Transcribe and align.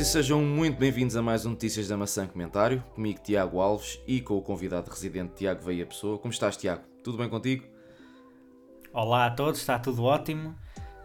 e 0.00 0.04
sejam 0.04 0.40
muito 0.40 0.78
bem-vindos 0.78 1.14
a 1.14 1.20
mais 1.20 1.44
um 1.44 1.50
Notícias 1.50 1.86
da 1.86 1.94
Maçã 1.94 2.26
Comentário, 2.26 2.82
comigo 2.94 3.20
Tiago 3.22 3.60
Alves 3.60 4.00
e 4.06 4.22
com 4.22 4.34
o 4.38 4.40
convidado 4.40 4.90
residente 4.90 5.34
Tiago 5.34 5.62
Veia 5.62 5.84
Pessoa. 5.84 6.16
Como 6.16 6.32
estás, 6.32 6.56
Tiago? 6.56 6.80
Tudo 7.04 7.18
bem 7.18 7.28
contigo? 7.28 7.66
Olá 8.94 9.26
a 9.26 9.30
todos, 9.30 9.60
está 9.60 9.78
tudo 9.78 10.04
ótimo. 10.04 10.56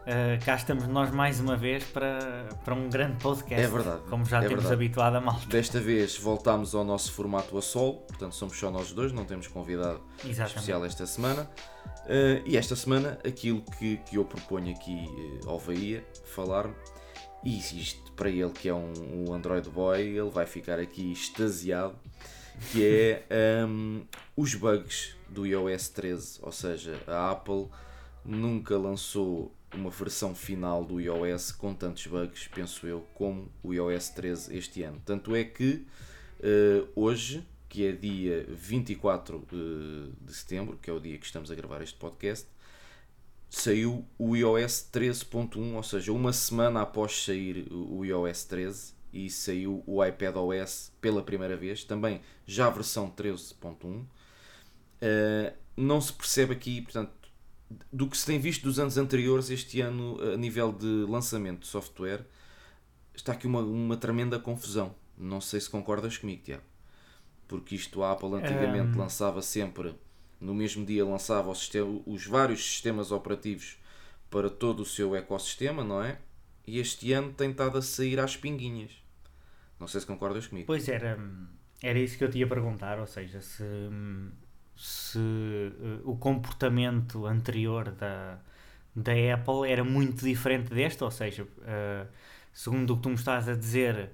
Uh, 0.03 0.45
cá 0.45 0.55
estamos 0.55 0.87
nós 0.87 1.11
mais 1.11 1.41
uma 1.41 1.57
vez 1.57 1.83
para, 1.83 2.47
para 2.63 2.73
um 2.73 2.89
grande 2.89 3.21
podcast. 3.21 3.65
É 3.65 3.67
verdade. 3.67 4.01
Como 4.09 4.23
já 4.23 4.37
é 4.37 4.47
temos 4.47 4.63
verdade. 4.63 4.73
habituado 4.73 5.15
a 5.17 5.19
mal. 5.19 5.41
Desta 5.49 5.81
vez 5.81 6.17
voltámos 6.17 6.73
ao 6.73 6.85
nosso 6.85 7.11
formato 7.11 7.57
a 7.57 7.61
sol, 7.61 8.05
portanto 8.07 8.33
somos 8.33 8.57
só 8.57 8.71
nós 8.71 8.93
dois, 8.93 9.11
não 9.11 9.25
temos 9.25 9.47
convidado 9.47 9.99
Exatamente. 10.19 10.55
especial 10.55 10.85
esta 10.85 11.05
semana. 11.05 11.51
Uh, 12.05 12.41
e 12.45 12.55
esta 12.55 12.77
semana 12.77 13.19
aquilo 13.27 13.61
que, 13.77 13.97
que 13.97 14.15
eu 14.15 14.23
proponho 14.23 14.73
aqui 14.73 15.05
uh, 15.43 15.49
ao 15.49 15.59
Veia 15.59 16.01
falar 16.23 16.69
e 17.43 17.59
isto 17.59 18.04
para 18.15 18.29
ele 18.29 18.51
que 18.51 18.69
é 18.69 18.73
um, 18.73 19.27
um 19.27 19.33
Android 19.33 19.69
Boy, 19.69 20.01
ele 20.01 20.29
vai 20.29 20.45
ficar 20.45 20.79
aqui 20.79 21.11
extasiado, 21.11 21.95
que 22.71 22.85
é 22.85 23.25
um, 23.67 24.03
os 24.35 24.55
bugs 24.55 25.15
do 25.29 25.45
iOS 25.45 25.89
13, 25.89 26.39
ou 26.41 26.51
seja, 26.51 26.99
a 27.07 27.31
Apple 27.31 27.67
nunca 28.23 28.77
lançou 28.77 29.53
uma 29.73 29.89
versão 29.89 30.33
final 30.33 30.83
do 30.83 30.99
iOS 30.99 31.51
com 31.51 31.73
tantos 31.73 32.07
bugs, 32.07 32.47
penso 32.47 32.87
eu, 32.87 33.05
como 33.13 33.51
o 33.61 33.73
iOS 33.73 34.09
13 34.09 34.57
este 34.57 34.83
ano. 34.83 35.01
Tanto 35.05 35.35
é 35.35 35.43
que 35.43 35.85
uh, 36.39 36.87
hoje, 36.95 37.45
que 37.67 37.85
é 37.85 37.91
dia 37.91 38.45
24 38.49 39.37
uh, 39.37 40.13
de 40.21 40.33
setembro, 40.33 40.79
que 40.81 40.89
é 40.89 40.93
o 40.93 40.99
dia 40.99 41.17
que 41.17 41.25
estamos 41.25 41.51
a 41.51 41.55
gravar 41.55 41.81
este 41.81 41.97
podcast, 41.97 42.47
saiu 43.49 44.05
o 44.17 44.35
iOS 44.35 44.89
13.1, 44.91 45.75
ou 45.75 45.83
seja, 45.83 46.11
uma 46.11 46.33
semana 46.33 46.81
após 46.81 47.23
sair 47.23 47.67
o 47.71 48.03
iOS 48.03 48.43
13 48.45 48.93
e 49.13 49.29
saiu 49.29 49.83
o 49.87 50.03
iPadOS 50.03 50.91
pela 50.99 51.23
primeira 51.23 51.55
vez, 51.55 51.83
também 51.83 52.21
já 52.45 52.67
a 52.67 52.69
versão 52.69 53.09
13.1. 53.09 53.85
Uh, 53.85 54.05
não 55.77 56.01
se 56.01 56.11
percebe 56.11 56.53
aqui, 56.53 56.81
portanto, 56.81 57.11
do 57.91 58.07
que 58.07 58.17
se 58.17 58.25
tem 58.25 58.39
visto 58.39 58.63
dos 58.63 58.79
anos 58.79 58.97
anteriores, 58.97 59.49
este 59.49 59.81
ano, 59.81 60.19
a 60.21 60.37
nível 60.37 60.71
de 60.71 61.05
lançamento 61.07 61.61
de 61.61 61.67
software, 61.67 62.25
está 63.13 63.33
aqui 63.33 63.47
uma, 63.47 63.61
uma 63.61 63.97
tremenda 63.97 64.39
confusão. 64.39 64.93
Não 65.17 65.39
sei 65.39 65.59
se 65.61 65.69
concordas 65.69 66.17
comigo, 66.17 66.43
Tiago. 66.43 66.63
Porque 67.47 67.75
isto 67.75 68.03
a 68.03 68.11
Apple 68.11 68.33
antigamente 68.33 68.97
um... 68.97 68.99
lançava 68.99 69.41
sempre 69.41 69.95
no 70.39 70.53
mesmo 70.53 70.85
dia 70.85 71.05
lançava 71.05 71.53
sistema, 71.55 72.01
os 72.05 72.25
vários 72.25 72.63
sistemas 72.63 73.11
operativos 73.11 73.77
para 74.29 74.49
todo 74.49 74.81
o 74.81 74.85
seu 74.85 75.15
ecossistema, 75.15 75.83
não 75.83 76.01
é? 76.01 76.19
E 76.67 76.79
este 76.79 77.13
ano 77.13 77.31
tem 77.31 77.51
estado 77.51 77.77
a 77.77 77.81
sair 77.81 78.19
às 78.19 78.35
pinguinhas. 78.35 78.91
Não 79.79 79.87
sei 79.87 80.01
se 80.01 80.07
concordas 80.07 80.47
comigo. 80.47 80.67
Pois 80.67 80.87
era, 80.89 81.19
era 81.81 81.99
isso 81.99 82.17
que 82.17 82.23
eu 82.23 82.29
te 82.29 82.39
ia 82.39 82.47
perguntar, 82.47 82.99
ou 82.99 83.07
seja, 83.07 83.41
se, 83.41 83.63
se 84.75 85.19
uh, 85.19 86.01
o 86.09 86.17
comportamento 86.17 87.25
anterior 87.25 87.91
da, 87.91 88.39
da 88.95 89.11
Apple 89.33 89.69
era 89.69 89.83
muito 89.83 90.25
diferente 90.25 90.73
deste, 90.73 91.03
ou 91.03 91.11
seja, 91.11 91.43
uh, 91.43 92.07
segundo 92.51 92.93
o 92.93 92.97
que 92.97 93.03
tu 93.03 93.09
me 93.09 93.15
estás 93.15 93.47
a 93.47 93.55
dizer, 93.55 94.11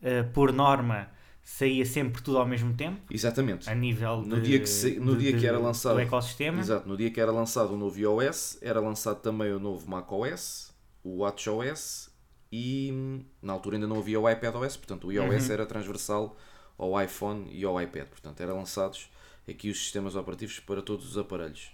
uh, 0.00 0.28
por 0.32 0.52
norma 0.52 1.08
saía 1.42 1.84
sempre 1.84 2.22
tudo 2.22 2.38
ao 2.38 2.46
mesmo 2.46 2.74
tempo. 2.74 3.00
Exatamente. 3.10 3.68
A 3.68 3.74
nível 3.74 4.22
de, 4.22 4.28
no 4.28 4.40
dia 4.40 4.58
que, 4.60 4.68
se, 4.68 4.98
no 4.98 5.16
de, 5.16 5.30
dia 5.30 5.38
que 5.38 5.46
era 5.46 5.58
lançado 5.58 5.96
o 5.96 6.00
ecossistema. 6.00 6.60
Exato, 6.60 6.88
no 6.88 6.96
dia 6.96 7.10
que 7.10 7.20
era 7.20 7.32
lançado 7.32 7.74
o 7.74 7.76
novo 7.76 7.98
iOS, 7.98 8.58
era 8.62 8.80
lançado 8.80 9.20
também 9.20 9.52
o 9.52 9.58
novo 9.58 9.90
macOS, 9.90 10.72
o 11.02 11.18
WatchOS 11.18 12.10
e 12.50 13.24
na 13.40 13.52
altura 13.52 13.76
ainda 13.76 13.86
não 13.86 13.98
havia 13.98 14.20
o 14.20 14.30
iPadOS, 14.30 14.76
portanto 14.76 15.08
o 15.08 15.12
iOS 15.12 15.46
uhum. 15.46 15.52
era 15.52 15.66
transversal 15.66 16.36
ao 16.78 17.00
iPhone 17.02 17.48
e 17.50 17.64
ao 17.64 17.80
iPad, 17.80 18.06
portanto 18.06 18.40
eram 18.40 18.56
lançados 18.56 19.10
aqui 19.48 19.70
os 19.70 19.78
sistemas 19.78 20.14
operativos 20.14 20.60
para 20.60 20.82
todos 20.82 21.10
os 21.10 21.18
aparelhos. 21.18 21.72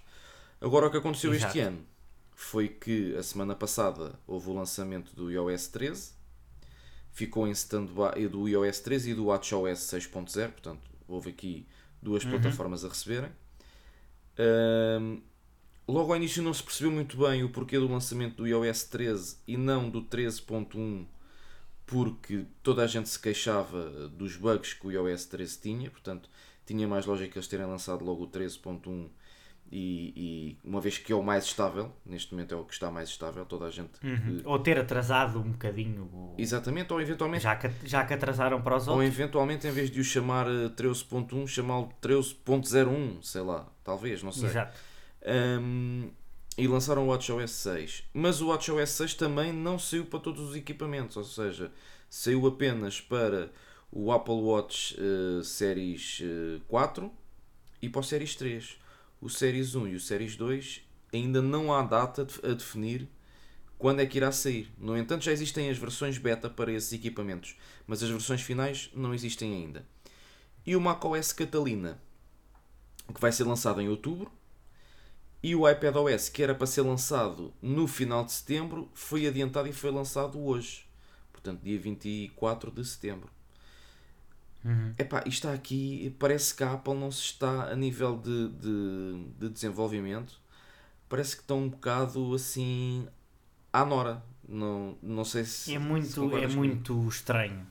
Agora 0.60 0.86
o 0.86 0.90
que 0.90 0.96
aconteceu 0.96 1.32
Exato. 1.34 1.56
este 1.56 1.60
ano 1.60 1.84
foi 2.34 2.68
que 2.68 3.14
a 3.16 3.22
semana 3.22 3.54
passada 3.54 4.18
houve 4.26 4.48
o 4.50 4.52
lançamento 4.54 5.14
do 5.14 5.30
iOS 5.30 5.68
13 5.68 6.17
ficou 7.18 7.48
em 7.48 7.50
stand-by 7.50 8.28
do 8.28 8.48
iOS 8.48 8.78
13 8.78 9.10
e 9.10 9.14
do 9.14 9.26
WatchOS 9.26 9.80
6.0, 9.80 10.52
portanto 10.52 10.80
houve 11.08 11.30
aqui 11.30 11.66
duas 12.00 12.22
uhum. 12.22 12.30
plataformas 12.30 12.84
a 12.84 12.88
receberem. 12.88 13.30
Um, 14.38 15.20
logo 15.88 16.12
ao 16.12 16.16
início 16.16 16.40
não 16.44 16.54
se 16.54 16.62
percebeu 16.62 16.92
muito 16.92 17.16
bem 17.16 17.42
o 17.42 17.48
porquê 17.48 17.76
do 17.76 17.88
lançamento 17.88 18.36
do 18.36 18.46
iOS 18.46 18.84
13 18.84 19.38
e 19.48 19.56
não 19.56 19.90
do 19.90 20.00
13.1, 20.04 21.06
porque 21.84 22.44
toda 22.62 22.84
a 22.84 22.86
gente 22.86 23.08
se 23.08 23.18
queixava 23.18 24.08
dos 24.10 24.36
bugs 24.36 24.74
que 24.74 24.86
o 24.86 24.92
iOS 24.92 25.24
13 25.24 25.60
tinha, 25.60 25.90
portanto 25.90 26.30
tinha 26.64 26.86
mais 26.86 27.04
lógica 27.04 27.36
eles 27.36 27.48
terem 27.48 27.66
lançado 27.66 28.04
logo 28.04 28.22
o 28.22 28.28
13.1 28.28 29.08
e, 29.70 30.12
e, 30.16 30.58
uma 30.64 30.80
vez 30.80 30.96
que 30.96 31.12
é 31.12 31.14
o 31.14 31.22
mais 31.22 31.44
estável, 31.44 31.92
neste 32.04 32.32
momento 32.32 32.54
é 32.54 32.56
o 32.56 32.64
que 32.64 32.72
está 32.72 32.90
mais 32.90 33.10
estável, 33.10 33.44
toda 33.44 33.66
a 33.66 33.70
gente. 33.70 33.92
Uhum. 34.02 34.40
Ou 34.44 34.58
ter 34.58 34.78
atrasado 34.78 35.38
um 35.38 35.52
bocadinho. 35.52 36.04
O... 36.04 36.34
Exatamente, 36.38 36.90
ou 36.92 37.00
eventualmente. 37.00 37.42
Já 37.42 37.54
que, 37.56 37.70
já 37.84 38.04
que 38.04 38.14
atrasaram 38.14 38.62
para 38.62 38.76
os 38.76 38.88
ou 38.88 38.94
outros. 38.94 39.10
Ou 39.10 39.22
eventualmente, 39.22 39.66
em 39.66 39.70
vez 39.70 39.90
de 39.90 40.00
o 40.00 40.04
chamar 40.04 40.46
13.1, 40.46 41.46
chamá-lo 41.46 41.92
13.01, 42.00 43.22
sei 43.22 43.42
lá, 43.42 43.68
talvez, 43.84 44.22
não 44.22 44.32
sei. 44.32 44.48
Exato. 44.48 44.78
Um, 45.60 46.10
e 46.56 46.66
lançaram 46.66 47.06
o 47.06 47.08
WatchOS 47.08 47.50
6. 47.50 48.04
Mas 48.14 48.40
o 48.40 48.48
WatchOS 48.48 48.90
6 48.90 49.14
também 49.14 49.52
não 49.52 49.78
saiu 49.78 50.06
para 50.06 50.18
todos 50.18 50.40
os 50.48 50.56
equipamentos, 50.56 51.16
ou 51.18 51.24
seja, 51.24 51.70
saiu 52.08 52.46
apenas 52.46 53.02
para 53.02 53.50
o 53.92 54.10
Apple 54.10 54.34
Watch 54.34 54.96
uh, 54.98 55.44
Series 55.44 56.20
uh, 56.20 56.60
4 56.68 57.12
e 57.82 57.88
para 57.88 58.00
o 58.00 58.04
Series 58.04 58.34
3 58.34 58.87
o 59.20 59.28
Series 59.28 59.74
1 59.74 59.88
e 59.88 59.94
o 59.94 60.00
Series 60.00 60.36
2 60.36 60.82
ainda 61.12 61.42
não 61.42 61.72
há 61.72 61.82
data 61.82 62.26
a 62.42 62.52
definir 62.52 63.08
quando 63.78 64.00
é 64.00 64.06
que 64.06 64.18
irá 64.18 64.32
sair. 64.32 64.72
No 64.76 64.96
entanto, 64.96 65.24
já 65.24 65.32
existem 65.32 65.70
as 65.70 65.78
versões 65.78 66.18
beta 66.18 66.50
para 66.50 66.72
esses 66.72 66.92
equipamentos, 66.92 67.56
mas 67.86 68.02
as 68.02 68.10
versões 68.10 68.42
finais 68.42 68.90
não 68.94 69.14
existem 69.14 69.54
ainda. 69.54 69.86
E 70.66 70.74
o 70.76 70.80
macOS 70.80 71.32
Catalina, 71.32 72.00
que 73.14 73.20
vai 73.20 73.32
ser 73.32 73.44
lançado 73.44 73.80
em 73.80 73.88
outubro, 73.88 74.30
e 75.42 75.54
o 75.54 75.68
iPadOS, 75.68 76.28
que 76.28 76.42
era 76.42 76.54
para 76.54 76.66
ser 76.66 76.82
lançado 76.82 77.54
no 77.62 77.86
final 77.86 78.24
de 78.24 78.32
setembro, 78.32 78.90
foi 78.92 79.26
adiantado 79.26 79.68
e 79.68 79.72
foi 79.72 79.90
lançado 79.92 80.44
hoje, 80.44 80.84
portanto, 81.32 81.62
dia 81.62 81.78
24 81.78 82.72
de 82.72 82.84
setembro. 82.84 83.37
Uhum. 84.64 84.94
Epá, 84.98 85.18
isto 85.20 85.46
está 85.46 85.52
aqui, 85.52 86.14
parece 86.18 86.54
que 86.54 86.64
a 86.64 86.72
Apple 86.72 86.94
não 86.94 87.10
se 87.10 87.22
está 87.22 87.70
a 87.70 87.76
nível 87.76 88.16
de, 88.18 88.48
de, 88.48 89.24
de 89.38 89.48
desenvolvimento, 89.48 90.40
parece 91.08 91.36
que 91.36 91.42
estão 91.42 91.64
um 91.64 91.68
bocado 91.68 92.34
assim 92.34 93.06
à 93.72 93.84
nora. 93.84 94.22
Não, 94.48 94.96
não 95.02 95.24
sei 95.24 95.44
se. 95.44 95.74
É 95.74 95.78
muito, 95.78 96.06
se 96.06 96.20
é 96.42 96.48
muito 96.48 97.06
estranho. 97.08 97.66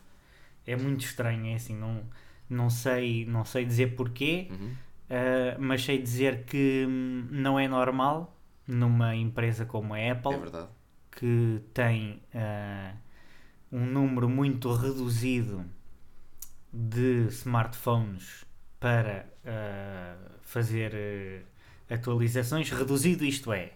É 0.66 0.76
muito 0.76 1.02
estranho, 1.02 1.48
é 1.48 1.56
assim, 1.56 1.76
não, 1.76 2.04
não, 2.50 2.70
sei, 2.70 3.26
não 3.26 3.46
sei 3.46 3.66
dizer 3.66 3.96
porquê, 3.96 4.48
uhum. 4.52 4.68
uh, 4.68 5.60
mas 5.60 5.84
sei 5.84 6.02
dizer 6.02 6.44
que 6.44 6.86
não 7.32 7.58
é 7.58 7.68
normal 7.68 8.38
numa 8.68 9.16
empresa 9.16 9.66
como 9.66 9.94
a 9.94 10.12
Apple 10.12 10.34
é 10.34 10.68
que 11.10 11.62
tem 11.74 12.22
uh, 12.36 12.98
um 13.72 13.86
número 13.86 14.28
muito 14.28 14.72
reduzido 14.74 15.66
de 16.72 17.28
smartphones 17.30 18.46
para 18.80 19.26
uh, 19.44 20.30
fazer 20.42 20.94
uh, 20.94 21.94
atualizações 21.94 22.70
reduzido, 22.70 23.26
isto 23.26 23.52
é, 23.52 23.72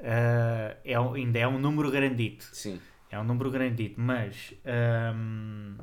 uh, 0.00 0.76
é 0.84 0.94
ainda 1.14 1.38
é 1.38 1.48
um 1.48 1.58
número 1.58 1.90
grandito. 1.90 2.48
Sim. 2.52 2.80
É 3.10 3.18
um 3.18 3.24
número 3.24 3.50
grandito, 3.50 3.98
mas 3.98 4.52
um, 5.14 5.76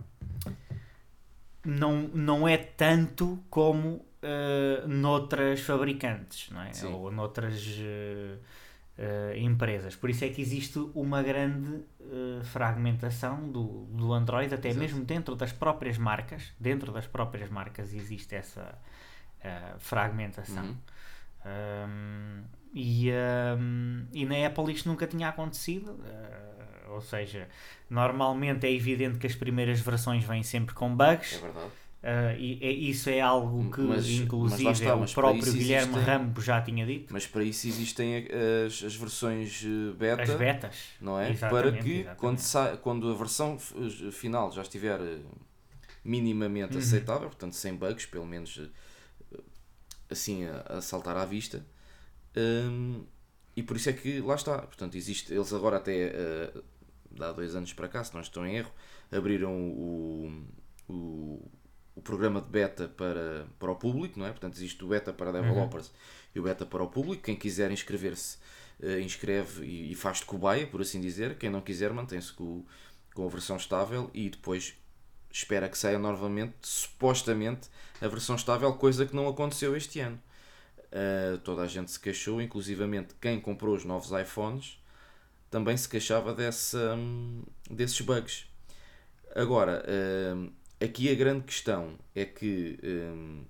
não, 1.65 2.01
não 2.13 2.47
é 2.47 2.55
tanto 2.55 3.43
como 3.49 4.05
noutras 4.87 5.59
fabricantes, 5.61 6.51
não 6.51 6.61
é? 6.61 6.73
Sim. 6.73 6.93
Ou 6.93 7.11
noutras 7.11 7.63
uh, 8.97 9.37
empresas. 9.37 9.95
Por 9.95 10.09
isso 10.09 10.23
é 10.25 10.29
que 10.29 10.41
existe 10.41 10.79
uma 10.93 11.21
grande 11.21 11.71
uh, 11.71 12.43
fragmentação 12.43 13.49
do, 13.49 13.85
do 13.85 14.13
Android, 14.13 14.53
até 14.53 14.69
Exato. 14.69 14.83
mesmo 14.83 15.05
dentro 15.05 15.35
das 15.35 15.51
próprias 15.51 15.97
marcas. 15.97 16.53
Dentro 16.59 16.91
das 16.91 17.07
próprias 17.07 17.49
marcas 17.49 17.93
existe 17.93 18.35
essa 18.35 18.77
uh, 19.41 19.79
fragmentação. 19.79 20.65
Uhum. 20.65 20.77
Um, 21.45 22.43
e, 22.73 23.09
um, 23.57 24.07
e 24.11 24.25
na 24.25 24.47
Apple 24.47 24.73
isto 24.73 24.89
nunca 24.89 25.07
tinha 25.07 25.29
acontecido. 25.29 25.97
ou 26.89 26.99
seja, 27.01 27.47
normalmente 27.89 28.65
é 28.65 28.71
evidente 28.71 29.17
que 29.19 29.27
as 29.27 29.35
primeiras 29.35 29.79
versões 29.79 30.23
vêm 30.23 30.43
sempre 30.43 30.73
com 30.73 30.93
bugs. 30.95 31.35
É 31.35 31.39
verdade. 31.39 31.71
Uh, 32.05 32.37
e, 32.37 32.59
e, 32.63 32.89
isso 32.91 33.09
é 33.09 33.19
algo 33.19 33.71
que, 33.71 33.81
Mas- 33.81 34.07
inclusive, 34.07 34.63
mas 34.63 34.79
está, 34.79 34.95
o 34.95 35.11
próprio 35.11 35.51
Guilherme 35.53 35.91
existem- 35.95 36.03
Rambo 36.03 36.39
já 36.39 36.61
tinha 36.61 36.85
dito. 36.85 37.11
Mas 37.11 37.25
para 37.25 37.43
isso 37.43 37.67
existem 37.67 38.27
as, 38.67 38.83
as 38.83 38.95
versões 38.95 39.63
eh, 39.65 39.91
beta, 39.97 40.21
As 40.21 40.29
betas. 40.35 40.75
não 41.01 41.19
é? 41.19 41.31
Exatamente, 41.31 41.63
para 41.71 41.83
que 41.83 41.91
exatamente. 41.93 42.19
quando, 42.19 42.37
sa- 42.37 42.77
quando 42.77 43.09
a 43.11 43.15
versão 43.15 43.55
f- 43.57 44.11
final 44.11 44.51
já 44.51 44.61
estiver 44.61 44.99
eh, 45.01 45.17
minimamente 46.03 46.73
Uhum. 46.73 46.79
aceitável, 46.79 47.27
portanto 47.27 47.53
sem 47.55 47.73
bugs, 47.75 48.05
pelo 48.05 48.27
menos 48.27 48.61
eh, 49.33 49.39
assim 50.11 50.45
a, 50.45 50.77
a 50.77 50.81
saltar 50.81 51.17
à 51.17 51.25
vista, 51.25 51.65
hum, 52.37 53.03
e 53.55 53.63
por 53.63 53.77
isso 53.77 53.89
é 53.89 53.93
que 53.93 54.19
lá 54.21 54.35
está. 54.35 54.59
Portanto, 54.59 54.95
existe, 54.95 55.33
eles 55.33 55.51
agora 55.51 55.77
até 55.77 56.11
eh, 56.13 56.53
há 57.19 57.31
dois 57.31 57.55
anos 57.55 57.73
para 57.73 57.87
cá, 57.87 58.03
se 58.03 58.13
não 58.13 58.21
estou 58.21 58.45
em 58.45 58.57
erro, 58.57 58.71
abriram 59.11 59.51
o, 59.55 60.45
o, 60.87 61.51
o 61.95 62.01
programa 62.01 62.41
de 62.41 62.49
beta 62.49 62.87
para, 62.87 63.47
para 63.57 63.71
o 63.71 63.75
público, 63.75 64.19
não 64.19 64.25
é? 64.25 64.31
Portanto, 64.31 64.55
existe 64.55 64.83
o 64.83 64.87
beta 64.87 65.13
para 65.13 65.31
developers 65.31 65.91
e 66.33 66.39
o 66.39 66.43
beta 66.43 66.65
para 66.65 66.83
o 66.83 66.87
público. 66.87 67.23
Quem 67.23 67.35
quiser 67.35 67.71
inscrever-se, 67.71 68.37
eh, 68.81 68.99
inscreve 68.99 69.65
e, 69.65 69.91
e 69.91 69.95
faz 69.95 70.19
de 70.19 70.25
cobaia, 70.25 70.67
por 70.67 70.81
assim 70.81 70.99
dizer. 70.99 71.37
Quem 71.37 71.49
não 71.49 71.61
quiser, 71.61 71.93
mantém-se 71.93 72.33
com, 72.33 72.65
com 73.13 73.25
a 73.25 73.29
versão 73.29 73.55
estável 73.55 74.09
e 74.13 74.29
depois 74.29 74.75
espera 75.31 75.69
que 75.69 75.77
saia 75.77 75.99
novamente, 75.99 76.55
supostamente, 76.61 77.69
a 78.01 78.07
versão 78.07 78.35
estável, 78.35 78.73
coisa 78.73 79.05
que 79.05 79.15
não 79.15 79.27
aconteceu 79.27 79.75
este 79.75 79.99
ano. 79.99 80.21
Uh, 80.87 81.37
toda 81.39 81.61
a 81.61 81.67
gente 81.67 81.91
se 81.91 81.99
queixou, 81.99 82.41
inclusivamente 82.41 83.15
quem 83.19 83.39
comprou 83.39 83.75
os 83.75 83.83
novos 83.83 84.11
iPhones 84.11 84.79
também 85.55 85.77
se 85.77 85.87
queixava 85.87 86.33
dessa, 86.33 86.95
hum, 86.95 87.41
desses 87.69 88.01
bugs. 88.01 88.45
Agora, 89.33 89.85
hum, 90.35 90.51
aqui 90.85 91.11
a 91.11 91.15
grande 91.15 91.45
questão 91.45 91.97
é 92.15 92.25
que 92.25 92.79
hum, 92.83 93.43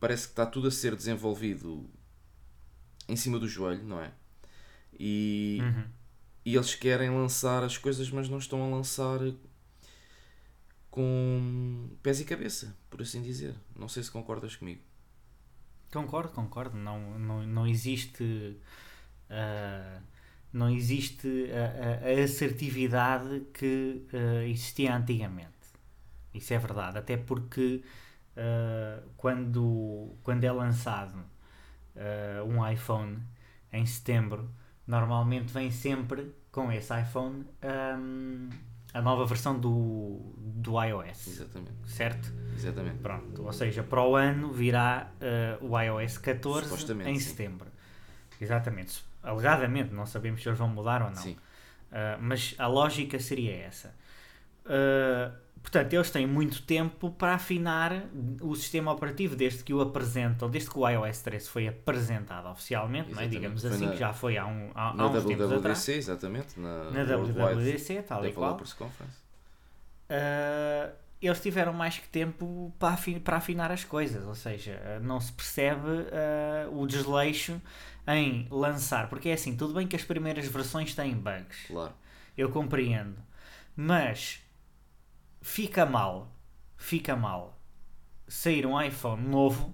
parece 0.00 0.26
que 0.28 0.32
está 0.32 0.46
tudo 0.46 0.68
a 0.68 0.70
ser 0.70 0.96
desenvolvido 0.96 1.88
em 3.08 3.16
cima 3.16 3.38
do 3.38 3.48
joelho, 3.48 3.84
não 3.84 4.00
é? 4.00 4.12
E, 4.98 5.58
Uhum. 5.60 5.84
e 6.44 6.54
eles 6.56 6.74
querem 6.74 7.10
lançar 7.10 7.62
as 7.64 7.78
coisas, 7.78 8.10
mas 8.10 8.28
não 8.28 8.38
estão 8.38 8.62
a 8.64 8.68
lançar 8.76 9.20
com 10.90 11.90
pés 12.02 12.20
e 12.20 12.24
cabeça, 12.24 12.76
por 12.90 13.02
assim 13.02 13.22
dizer. 13.22 13.54
Não 13.74 13.88
sei 13.88 14.02
se 14.02 14.10
concordas 14.10 14.56
comigo. 14.56 14.80
Concordo, 15.92 16.30
concordo. 16.32 16.76
Não, 16.76 17.18
não, 17.18 17.46
não 17.46 17.66
existe. 17.66 18.56
ah, 19.30 20.00
não 20.52 20.70
existe 20.70 21.28
a, 21.52 22.08
a- 22.08 22.20
a 22.20 22.24
assertividade 22.24 23.42
que 23.54 24.02
ah, 24.12 24.44
existia 24.46 24.96
antigamente. 24.96 25.55
Isso 26.36 26.52
é 26.54 26.58
verdade. 26.58 26.98
Até 26.98 27.16
porque 27.16 27.82
ah, 28.36 29.02
quando, 29.16 30.14
quando 30.22 30.44
é 30.44 30.52
lançado 30.52 31.18
ah, 31.96 32.44
um 32.44 32.66
iPhone 32.68 33.18
em 33.72 33.84
setembro, 33.86 34.50
normalmente 34.86 35.52
vem 35.52 35.70
sempre 35.70 36.32
com 36.52 36.70
esse 36.72 36.98
iPhone 36.98 37.44
ahm, 37.62 38.48
a 38.94 39.02
nova 39.02 39.26
versão 39.26 39.58
do, 39.58 40.32
do 40.38 40.82
iOS. 40.82 41.26
Exatamente, 41.26 41.72
Certo? 41.84 42.32
exatamente. 42.54 42.98
Pronto, 42.98 43.44
ou 43.44 43.52
seja, 43.52 43.82
para 43.82 44.02
o 44.02 44.16
ano 44.16 44.50
virá 44.52 45.10
eh, 45.20 45.58
o 45.60 45.78
iOS 45.78 46.16
14 46.16 46.64
Supostamente, 46.64 47.10
em 47.10 47.18
sim. 47.18 47.28
setembro. 47.28 47.66
Exatamente. 48.40 49.04
Alegadamente, 49.22 49.92
não 49.92 50.06
sabemos 50.06 50.42
se 50.42 50.48
eles 50.48 50.58
vão 50.58 50.68
mudar 50.68 51.02
ou 51.02 51.10
não. 51.10 51.16
Sim. 51.16 51.36
Uh, 51.90 52.18
mas 52.20 52.54
a 52.58 52.66
lógica 52.66 53.18
seria 53.18 53.54
essa. 53.56 53.94
Uh, 54.64 55.32
portanto, 55.66 55.92
eles 55.92 56.10
têm 56.12 56.26
muito 56.28 56.62
tempo 56.62 57.10
para 57.10 57.34
afinar 57.34 58.04
o 58.40 58.54
sistema 58.54 58.92
operativo 58.92 59.34
desde 59.34 59.64
que 59.64 59.74
o 59.74 59.80
apresentam, 59.80 60.48
desde 60.48 60.70
que 60.70 60.78
o 60.78 60.88
iOS 60.88 61.18
13 61.22 61.48
foi 61.48 61.66
apresentado 61.66 62.48
oficialmente, 62.48 63.12
não 63.12 63.20
é? 63.20 63.26
Digamos 63.26 63.62
Foi 63.62 63.70
assim, 63.70 63.86
na- 63.86 63.92
que 63.92 63.98
já 63.98 64.12
foi 64.12 64.38
há, 64.38 64.46
um, 64.46 64.70
há, 64.74 64.90
há 64.90 65.06
uns 65.08 65.24
tempos 65.24 65.44
atrás. 65.52 65.62
WWDC, 65.78 65.92
exatamente, 65.94 66.60
na, 66.60 66.90
Na 66.92 67.02
WWDC, 67.04 68.02
tal 68.02 68.24
e 68.24 68.32
qual. 68.32 68.56
Conference. 68.56 69.18
Uh, 70.08 70.92
eles 71.20 71.40
tiveram 71.40 71.72
mais 71.72 71.98
que 71.98 72.06
tempo 72.08 72.72
para, 72.78 72.94
afi- 72.94 73.18
para 73.18 73.38
afinar 73.38 73.72
as 73.72 73.82
coisas, 73.82 74.24
ou 74.26 74.34
seja, 74.34 75.00
não 75.02 75.18
se 75.20 75.32
percebe 75.32 75.88
uh, 75.88 76.80
o 76.80 76.86
desleixo 76.86 77.60
em 78.06 78.46
lançar, 78.50 79.08
porque 79.08 79.30
é 79.30 79.32
assim, 79.32 79.56
tudo 79.56 79.74
bem 79.74 79.86
que 79.88 79.96
as 79.96 80.04
primeiras 80.04 80.46
versões 80.46 80.94
têm 80.94 81.14
bugs, 81.14 81.66
Claro. 81.66 81.92
eu 82.38 82.50
compreendo, 82.50 83.16
mas 83.74 84.40
fica 85.46 85.86
mal, 85.86 86.32
fica 86.76 87.14
mal 87.14 87.56
sair 88.26 88.66
um 88.66 88.80
iPhone 88.82 89.22
novo 89.28 89.72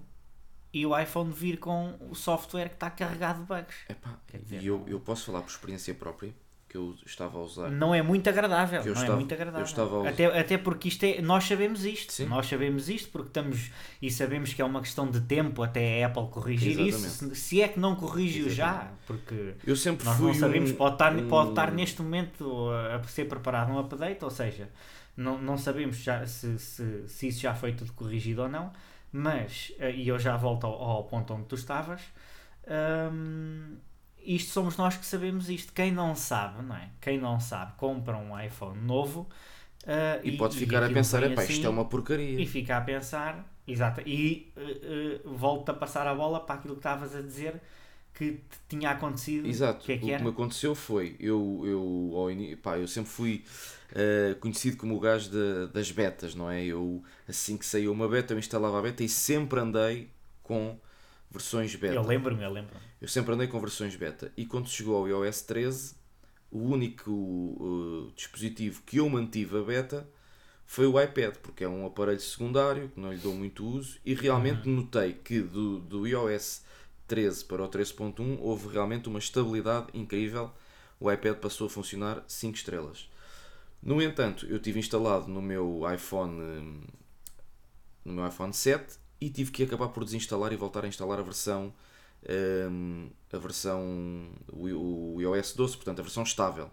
e 0.71 0.85
o 0.85 0.97
iPhone 0.97 1.31
vir 1.31 1.57
com 1.57 1.95
o 2.09 2.13
software 2.15 2.69
que 2.69 2.75
está 2.75 2.89
carregado 2.91 3.39
de 3.41 3.45
bugs. 3.47 3.75
Epá, 3.89 4.19
dizer, 4.43 4.61
e 4.61 4.67
eu, 4.67 4.83
eu 4.87 4.99
posso 4.99 5.25
falar 5.25 5.41
por 5.41 5.49
experiência 5.49 5.93
própria 5.95 6.31
que 6.69 6.77
eu 6.77 6.95
estava 7.05 7.37
a 7.37 7.41
usar. 7.41 7.69
Não 7.71 7.93
é 7.93 8.01
muito 8.01 8.27
agradável, 8.29 8.81
não 8.83 8.89
é 8.89 8.93
estava- 8.93 9.15
muito 9.15 9.33
agradável. 9.33 10.07
até, 10.07 10.25
até 10.39 10.57
porque 10.57 10.87
isto 10.87 11.03
é, 11.03 11.21
nós 11.21 11.43
sabemos 11.43 11.85
isto, 11.85 12.11
Sim. 12.13 12.25
nós 12.25 12.47
sabemos 12.47 12.89
isto 12.89 13.09
porque 13.11 13.27
estamos 13.29 13.71
e 14.01 14.09
sabemos 14.11 14.53
que 14.53 14.61
é 14.61 14.65
uma 14.65 14.81
questão 14.81 15.09
de 15.09 15.21
tempo 15.21 15.61
até 15.61 16.03
a 16.03 16.07
Apple 16.07 16.27
corrigir 16.29 16.79
isso, 16.79 17.33
se, 17.35 17.61
é 17.61 17.67
que 17.67 17.79
não 17.79 17.95
corrige 17.95 18.49
já, 18.49 18.69
Exatamente. 18.69 18.99
porque 19.07 19.55
Eu 19.65 19.75
sempre 19.75 20.05
nós 20.05 20.19
não 20.19 20.33
sabemos, 20.33 20.71
um, 20.71 20.75
pode, 20.75 20.95
estar, 20.95 21.15
um- 21.15 21.27
pode 21.27 21.49
estar 21.49 21.71
neste 21.71 22.01
momento 22.01 22.69
a 22.71 23.03
ser 23.07 23.25
preparado 23.25 23.71
um 23.71 23.77
update, 23.79 24.23
ou 24.23 24.31
seja, 24.31 24.67
não, 25.15 25.41
não 25.41 25.57
sabemos 25.57 25.97
já 25.97 26.25
se, 26.25 26.57
se, 26.59 27.07
se 27.07 27.27
isso 27.27 27.41
já 27.41 27.53
foi 27.53 27.73
tudo 27.73 27.93
corrigido 27.93 28.43
ou 28.43 28.49
não, 28.49 28.71
mas, 29.11 29.71
eh, 29.79 29.91
e 29.91 30.07
eu 30.07 30.17
já 30.17 30.35
volto 30.37 30.65
ao, 30.65 30.73
ao 30.73 31.03
ponto 31.03 31.33
onde 31.33 31.45
tu 31.45 31.55
estavas, 31.55 32.01
hum, 33.11 33.77
isto 34.19 34.51
somos 34.51 34.77
nós 34.77 34.95
que 34.95 35.05
sabemos 35.05 35.49
isto. 35.49 35.73
Quem 35.73 35.91
não 35.91 36.15
sabe, 36.15 36.63
não 36.63 36.75
é? 36.75 36.89
Quem 37.01 37.19
não 37.19 37.39
sabe, 37.39 37.73
compra 37.77 38.17
um 38.17 38.39
iPhone 38.39 38.79
novo 38.81 39.29
ah, 39.85 40.19
E, 40.23 40.37
pode 40.37 40.57
ficar 40.57 40.77
a 40.77 40.85
aquilo 40.85 40.95
pensar, 40.95 41.23
epá, 41.23 41.41
isto 41.43 41.53
assim, 41.53 41.65
é 41.65 41.69
uma 41.69 41.85
porcaria. 41.85 42.39
E 42.39 42.45
fica 42.45 42.77
a 42.77 42.81
pensar, 42.81 43.45
exato, 43.67 44.01
e 44.05 44.51
uh, 44.55 45.29
uh, 45.29 45.35
volta 45.35 45.71
a 45.71 45.75
passar 45.75 46.07
a 46.07 46.15
bola 46.15 46.39
para 46.39 46.55
aquilo 46.55 46.75
que 46.75 46.79
estavas 46.79 47.15
a 47.15 47.21
dizer 47.21 47.61
que 48.13 48.39
tinha 48.69 48.91
acontecido. 48.91 49.47
Exato, 49.47 49.81
O 49.81 49.85
que 49.85 49.91
é 49.91 49.97
que 49.97 50.05
o 50.05 50.17
que 50.17 50.23
me 50.23 50.29
aconteceu 50.29 50.75
foi, 50.75 51.15
eu, 51.19 51.61
eu, 51.65 52.11
ao 52.15 52.57
pá, 52.61 52.77
eu 52.77 52.87
sempre 52.87 53.09
fui 53.09 53.43
eh, 53.93 54.35
conhecido 54.39 54.77
como 54.77 54.95
o 54.95 54.99
gajo 54.99 55.29
da- 55.31 55.67
das 55.67 55.91
betas, 55.91 56.33
não 56.35 56.49
é? 56.49 56.63
Eu, 56.65 57.03
assim 57.27 57.57
que 57.57 57.65
saiu 57.65 57.91
uma 57.91 58.07
beta, 58.09 58.33
eu 58.33 58.39
instalava 58.39 58.79
a 58.79 58.81
beta 58.81 59.03
e 59.03 59.09
sempre 59.09 59.59
andei 59.59 60.09
com 60.41 60.77
versões 61.31 61.75
beta. 61.75 61.93
Eu 61.95 62.01
lembro-me, 62.05 62.43
eu 62.43 62.51
lembro-me. 62.51 62.81
Eu 63.01 63.07
sempre 63.07 63.33
andei 63.33 63.47
com 63.47 63.59
versões 63.59 63.95
beta. 63.95 64.31
E 64.35 64.45
quando 64.45 64.67
chegou 64.69 64.95
ao 64.97 65.07
iOS 65.07 65.41
13, 65.41 65.95
o 66.51 66.59
único 66.59 67.11
uh, 67.11 68.11
dispositivo 68.15 68.81
que 68.85 68.97
eu 68.97 69.09
mantive 69.09 69.57
a 69.57 69.61
beta 69.61 70.07
foi 70.65 70.85
o 70.87 70.99
iPad, 71.01 71.35
porque 71.35 71.63
é 71.63 71.67
um 71.67 71.85
aparelho 71.85 72.19
secundário 72.21 72.89
que 72.89 72.99
não 72.99 73.11
lhe 73.11 73.19
dou 73.19 73.33
muito 73.33 73.65
uso. 73.65 73.97
E 74.05 74.13
realmente 74.13 74.67
Uhum. 74.67 74.75
notei 74.77 75.13
que 75.13 75.39
do, 75.41 75.79
do 75.79 76.07
iOS 76.07 76.61
13 77.07 77.43
para 77.45 77.63
o 77.63 77.67
13.1 77.67 78.37
houve 78.39 78.69
realmente 78.73 79.07
uma 79.09 79.19
estabilidade 79.19 79.87
incrível. 79.93 80.51
O 80.99 81.11
iPad 81.11 81.35
passou 81.37 81.67
a 81.67 81.69
funcionar 81.69 82.23
5 82.27 82.55
estrelas. 82.55 83.09
No 83.83 84.01
entanto, 84.01 84.45
eu 84.45 84.59
tive 84.59 84.79
instalado 84.79 85.27
no 85.27 85.41
meu 85.41 85.81
iPhone 85.93 86.41
hum, 86.41 86.81
no 88.05 88.13
meu 88.13 88.27
iPhone 88.27 88.53
7 88.53 88.97
e 89.19 89.29
tive 89.29 89.51
que 89.51 89.63
acabar 89.63 89.89
por 89.89 90.05
desinstalar 90.05 90.53
e 90.53 90.55
voltar 90.55 90.85
a 90.85 90.87
instalar 90.87 91.19
a 91.19 91.21
versão 91.23 91.73
hum, 92.69 93.09
a 93.31 93.37
versão 93.37 94.29
o, 94.51 95.21
iOS 95.21 95.53
12, 95.53 95.75
portanto 95.75 95.99
a 95.99 96.03
versão 96.03 96.23
estável 96.23 96.71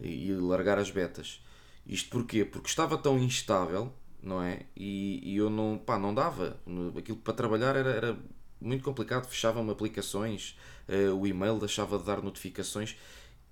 e, 0.00 0.32
largar 0.34 0.78
as 0.78 0.90
betas. 0.90 1.42
Isto 1.86 2.10
porquê? 2.10 2.44
Porque 2.44 2.68
estava 2.68 2.98
tão 2.98 3.18
instável, 3.18 3.92
não 4.22 4.42
é? 4.42 4.66
E, 4.76 5.20
e 5.24 5.36
eu 5.36 5.48
não, 5.50 5.78
pá, 5.78 5.98
não 5.98 6.14
dava. 6.14 6.60
Aquilo 6.98 7.18
para 7.18 7.34
trabalhar 7.34 7.76
era, 7.76 7.90
era 7.90 8.18
muito 8.60 8.84
complicado, 8.84 9.26
fechavam-me 9.26 9.70
aplicações, 9.72 10.56
eh, 10.88 11.08
o 11.10 11.26
e-mail 11.26 11.58
deixava 11.58 11.98
de 11.98 12.04
dar 12.04 12.22
notificações. 12.22 12.96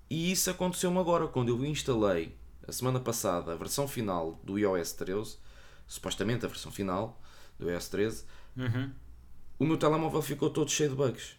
E 0.09 0.31
isso 0.31 0.49
aconteceu-me 0.49 0.99
agora, 0.99 1.27
quando 1.27 1.49
eu 1.49 1.65
instalei 1.65 2.35
a 2.71 2.73
semana 2.73 3.01
passada 3.01 3.51
a 3.51 3.55
versão 3.57 3.85
final 3.85 4.39
do 4.45 4.57
iOS 4.57 4.93
13, 4.93 5.35
supostamente 5.85 6.45
a 6.45 6.47
versão 6.47 6.71
final 6.71 7.21
do 7.59 7.69
iOS 7.69 7.89
13, 7.89 8.23
Uhum. 8.55 8.91
o 9.59 9.65
meu 9.65 9.77
telemóvel 9.77 10.21
ficou 10.21 10.49
todo 10.49 10.71
cheio 10.71 10.89
de 10.89 10.95
bugs. 10.95 11.35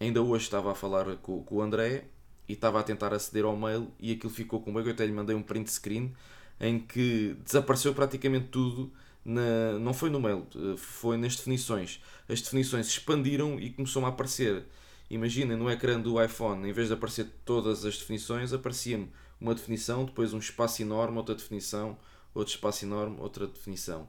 Ainda 0.00 0.22
hoje 0.22 0.44
estava 0.44 0.70
a 0.70 0.74
falar 0.74 1.16
com, 1.16 1.42
com 1.42 1.56
o 1.56 1.62
André 1.62 2.04
e 2.48 2.52
estava 2.52 2.78
a 2.78 2.82
tentar 2.84 3.12
aceder 3.12 3.44
ao 3.44 3.56
mail 3.56 3.92
e 3.98 4.12
aquilo 4.12 4.32
ficou 4.32 4.60
com 4.60 4.72
bug. 4.72 4.86
Eu 4.88 4.92
até 4.94 5.04
lhe 5.04 5.12
mandei 5.12 5.34
um 5.34 5.42
print 5.42 5.70
screen 5.70 6.12
em 6.60 6.78
que 6.78 7.36
desapareceu 7.44 7.92
praticamente 7.94 8.48
tudo. 8.48 8.92
Na, 9.24 9.78
não 9.80 9.94
foi 9.94 10.10
no 10.10 10.20
mail, 10.20 10.46
eh, 10.54 10.76
foi 10.76 11.16
nas 11.16 11.36
definições. 11.36 12.00
As 12.28 12.40
definições 12.40 12.88
expandiram 12.88 13.58
e 13.60 13.70
começou 13.70 14.04
a 14.04 14.08
aparecer. 14.08 14.64
Imaginem 15.10 15.56
no 15.56 15.70
ecrã 15.70 16.00
do 16.00 16.20
iPhone, 16.22 16.68
em 16.68 16.72
vez 16.72 16.88
de 16.88 16.94
aparecer 16.94 17.28
todas 17.44 17.84
as 17.84 17.96
definições, 17.98 18.52
aparecia-me 18.52 19.08
uma 19.42 19.54
definição, 19.54 20.04
depois 20.04 20.32
um 20.32 20.38
espaço 20.38 20.80
enorme, 20.80 21.16
outra 21.18 21.34
definição, 21.34 21.96
outro 22.34 22.54
espaço 22.54 22.84
enorme, 22.84 23.16
outra 23.18 23.46
definição. 23.46 24.08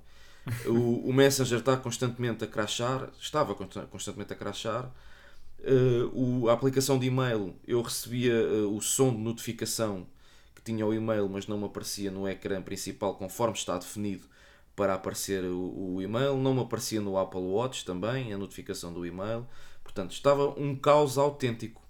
O, 0.65 1.09
o 1.09 1.13
Messenger 1.13 1.59
está 1.59 1.75
constantemente 1.77 2.43
a 2.43 2.47
crashar, 2.47 3.09
estava 3.19 3.55
constantemente 3.55 4.33
a 4.33 4.35
crashar. 4.35 4.91
Uh, 5.59 6.43
o, 6.43 6.49
a 6.49 6.53
aplicação 6.53 6.99
de 6.99 7.07
e-mail, 7.07 7.55
eu 7.65 7.81
recebia 7.81 8.33
uh, 8.33 8.75
o 8.75 8.81
som 8.81 9.11
de 9.11 9.19
notificação 9.19 10.05
que 10.53 10.61
tinha 10.61 10.85
o 10.85 10.93
e-mail, 10.93 11.29
mas 11.29 11.47
não 11.47 11.57
me 11.57 11.65
aparecia 11.65 12.11
no 12.11 12.27
ecrã 12.27 12.61
principal 12.61 13.15
conforme 13.15 13.55
está 13.55 13.77
definido 13.77 14.27
para 14.75 14.93
aparecer 14.93 15.43
o, 15.45 15.95
o 15.95 16.01
e-mail. 16.01 16.35
Não 16.37 16.53
me 16.53 16.61
aparecia 16.61 16.99
no 16.99 17.17
Apple 17.17 17.39
Watch 17.39 17.85
também 17.85 18.33
a 18.33 18.37
notificação 18.37 18.93
do 18.93 19.05
e-mail. 19.05 19.47
Portanto, 19.83 20.11
estava 20.11 20.49
um 20.59 20.75
caos 20.75 21.17
autêntico. 21.17 21.82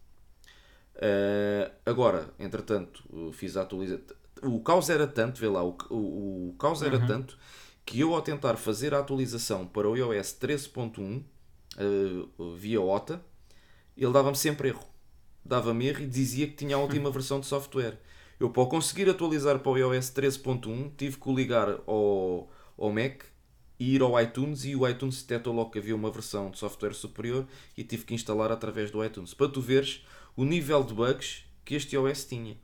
Uh, 0.95 1.71
agora, 1.85 2.29
entretanto, 2.39 3.03
fiz 3.33 3.57
a 3.57 3.61
atualização. 3.61 4.15
O 4.43 4.59
caos 4.61 4.89
era 4.89 5.07
tanto, 5.07 5.39
vê 5.39 5.47
lá, 5.47 5.63
o, 5.63 5.75
o, 5.89 6.49
o 6.49 6.55
caos 6.59 6.81
era 6.81 6.97
uhum. 6.97 7.07
tanto 7.07 7.37
que 7.85 7.99
eu, 7.99 8.13
ao 8.13 8.21
tentar 8.21 8.55
fazer 8.55 8.93
a 8.93 8.99
atualização 8.99 9.65
para 9.65 9.89
o 9.89 9.95
iOS 9.95 10.37
13.1 10.39 11.23
uh, 11.77 12.55
via 12.55 12.81
OTA, 12.81 13.21
ele 13.95 14.11
dava-me 14.11 14.37
sempre 14.37 14.69
erro. 14.69 14.85
Dava-me 15.43 15.87
erro 15.87 16.01
e 16.01 16.07
dizia 16.07 16.47
que 16.47 16.53
tinha 16.53 16.75
a 16.75 16.79
última 16.79 17.11
versão 17.11 17.39
de 17.39 17.45
software. 17.45 17.99
Eu, 18.39 18.49
para 18.49 18.65
conseguir 18.65 19.09
atualizar 19.09 19.59
para 19.59 19.71
o 19.71 19.77
iOS 19.77 20.11
13.1, 20.11 20.91
tive 20.97 21.17
que 21.17 21.29
o 21.29 21.35
ligar 21.35 21.69
ao, 21.85 22.49
ao 22.77 22.91
Mac 22.91 23.23
e 23.79 23.95
ir 23.95 24.01
ao 24.01 24.19
iTunes 24.21 24.63
e 24.65 24.75
o 24.75 24.87
iTunes 24.87 25.21
detectou 25.21 25.53
logo 25.53 25.71
que 25.71 25.79
havia 25.79 25.95
uma 25.95 26.09
versão 26.09 26.49
de 26.49 26.57
software 26.57 26.93
superior 26.93 27.45
e 27.77 27.83
tive 27.83 28.05
que 28.05 28.13
instalar 28.13 28.51
através 28.51 28.91
do 28.91 29.03
iTunes. 29.03 29.33
Para 29.33 29.49
tu 29.49 29.59
veres 29.59 30.05
o 30.35 30.43
nível 30.43 30.83
de 30.83 30.93
bugs 30.93 31.43
que 31.63 31.75
este 31.75 31.95
iOS 31.95 32.25
tinha. 32.25 32.57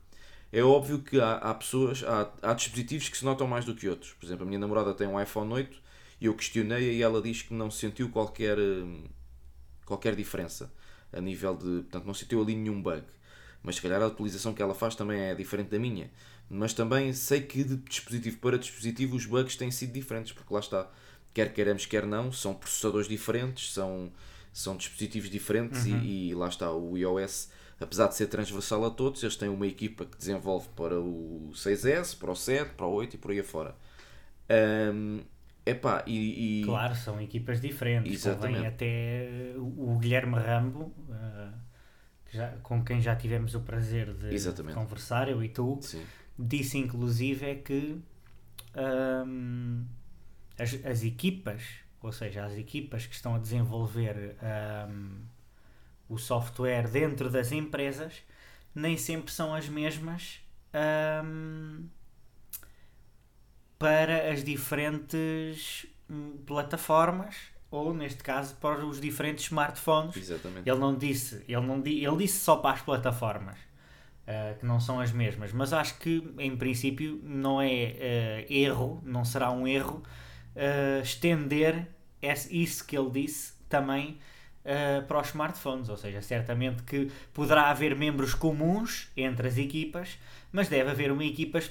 É 0.52 0.62
óbvio 0.62 0.98
que 1.00 1.20
há, 1.20 1.34
há 1.34 1.54
pessoas, 1.54 2.02
há, 2.02 2.30
há 2.42 2.54
dispositivos 2.54 3.08
que 3.08 3.16
se 3.16 3.24
notam 3.24 3.46
mais 3.46 3.64
do 3.64 3.74
que 3.74 3.88
outros. 3.88 4.12
Por 4.14 4.26
exemplo, 4.26 4.44
a 4.44 4.46
minha 4.46 4.58
namorada 4.58 4.92
tem 4.92 5.06
um 5.06 5.20
iPhone 5.20 5.52
8 5.52 5.78
e 6.20 6.26
eu 6.26 6.34
questionei 6.34 6.96
e 6.96 7.02
ela 7.02 7.22
diz 7.22 7.42
que 7.42 7.54
não 7.54 7.70
sentiu 7.70 8.10
qualquer, 8.10 8.58
hum, 8.58 9.04
qualquer 9.86 10.16
diferença 10.16 10.72
a 11.12 11.20
nível 11.20 11.56
de. 11.56 11.82
Portanto, 11.82 12.04
não 12.04 12.14
sentiu 12.14 12.42
ali 12.42 12.54
nenhum 12.54 12.82
bug. 12.82 13.04
Mas 13.62 13.76
se 13.76 13.82
calhar 13.82 14.02
a 14.02 14.06
utilização 14.06 14.54
que 14.54 14.62
ela 14.62 14.74
faz 14.74 14.94
também 14.94 15.20
é 15.20 15.34
diferente 15.34 15.68
da 15.68 15.78
minha. 15.78 16.10
Mas 16.48 16.72
também 16.72 17.12
sei 17.12 17.42
que 17.42 17.62
de 17.62 17.76
dispositivo 17.76 18.38
para 18.38 18.58
dispositivo 18.58 19.14
os 19.16 19.24
bugs 19.26 19.54
têm 19.56 19.70
sido 19.70 19.92
diferentes, 19.92 20.32
porque 20.32 20.52
lá 20.52 20.58
está, 20.58 20.90
quer 21.32 21.52
queremos, 21.52 21.86
quer 21.86 22.04
não, 22.06 22.32
são 22.32 22.54
processadores 22.54 23.06
diferentes, 23.06 23.72
são, 23.72 24.10
são 24.52 24.76
dispositivos 24.76 25.30
diferentes 25.30 25.84
uhum. 25.84 26.00
e, 26.00 26.30
e, 26.30 26.34
lá 26.34 26.48
está, 26.48 26.72
o 26.72 26.98
iOS 26.98 27.50
apesar 27.80 28.08
de 28.08 28.14
ser 28.14 28.26
transversal 28.26 28.84
a 28.84 28.90
todos, 28.90 29.22
eles 29.22 29.36
têm 29.36 29.48
uma 29.48 29.66
equipa 29.66 30.04
que 30.04 30.16
desenvolve 30.16 30.68
para 30.76 31.00
o 31.00 31.50
6S, 31.54 32.16
para 32.18 32.30
o 32.30 32.36
7, 32.36 32.74
para 32.74 32.86
o 32.86 32.92
8 32.92 33.14
e 33.14 33.18
por 33.18 33.30
aí 33.30 33.40
afora. 33.40 33.74
Um, 34.92 35.20
epá, 35.64 36.04
e, 36.06 36.60
e... 36.60 36.64
Claro, 36.64 36.94
são 36.94 37.20
equipas 37.20 37.60
diferentes. 37.60 38.12
Exatamente. 38.12 38.56
Convém 38.56 38.66
até 38.66 39.54
o 39.56 39.98
Guilherme 39.98 40.36
Rambo, 40.36 40.92
uh, 41.08 41.52
que 42.26 42.36
já, 42.36 42.48
com 42.62 42.84
quem 42.84 43.00
já 43.00 43.16
tivemos 43.16 43.54
o 43.54 43.60
prazer 43.60 44.12
de 44.12 44.74
conversar, 44.74 45.28
eu 45.28 45.42
e 45.42 45.48
tu, 45.48 45.78
Sim. 45.80 46.04
disse 46.38 46.76
inclusive 46.76 47.46
é 47.46 47.54
que 47.54 47.98
um, 48.76 49.84
as, 50.58 50.78
as 50.84 51.02
equipas, 51.02 51.62
ou 52.02 52.12
seja, 52.12 52.44
as 52.44 52.52
equipas 52.52 53.06
que 53.06 53.14
estão 53.14 53.34
a 53.34 53.38
desenvolver 53.38 54.36
um, 54.88 55.22
o 56.10 56.18
software 56.18 56.88
dentro 56.88 57.30
das 57.30 57.52
empresas 57.52 58.22
nem 58.74 58.96
sempre 58.96 59.32
são 59.32 59.54
as 59.54 59.68
mesmas 59.68 60.40
um, 61.24 61.86
para 63.78 64.30
as 64.30 64.44
diferentes 64.44 65.86
hum, 66.10 66.36
plataformas 66.44 67.36
ou 67.70 67.94
neste 67.94 68.22
caso 68.22 68.56
para 68.56 68.84
os 68.84 69.00
diferentes 69.00 69.44
smartphones. 69.44 70.16
Exatamente. 70.16 70.68
Ele 70.68 70.78
não 70.78 70.96
disse, 70.96 71.44
ele 71.48 71.66
não 71.66 71.82
ele 71.86 72.16
disse 72.16 72.40
só 72.40 72.56
para 72.56 72.74
as 72.74 72.82
plataformas. 72.82 73.58
Uh, 74.20 74.56
que 74.60 74.66
não 74.66 74.78
são 74.78 75.00
as 75.00 75.10
mesmas, 75.10 75.52
mas 75.52 75.72
acho 75.72 75.98
que 75.98 76.22
em 76.38 76.56
princípio 76.56 77.20
não 77.24 77.60
é 77.60 78.46
uh, 78.46 78.52
erro, 78.52 79.02
não 79.04 79.24
será 79.24 79.50
um 79.50 79.66
erro 79.66 80.04
uh, 80.54 81.02
estender 81.02 81.88
esse, 82.22 82.56
isso 82.56 82.86
que 82.86 82.96
ele 82.96 83.10
disse 83.10 83.54
também 83.68 84.20
uh, 84.70 85.02
para 85.06 85.20
os 85.20 85.28
smartphones. 85.28 85.88
Ou 85.88 85.96
seja, 85.96 86.22
certamente 86.22 86.82
que 86.84 87.10
poderá 87.34 87.70
haver 87.70 87.96
membros 87.96 88.34
comuns 88.34 89.10
entre 89.16 89.48
as 89.48 89.58
equipas, 89.58 90.18
mas 90.52 90.68
deve 90.68 90.90
haver 90.90 91.12
uma 91.12 91.24
equipa 91.24 91.58
eh, 91.58 91.62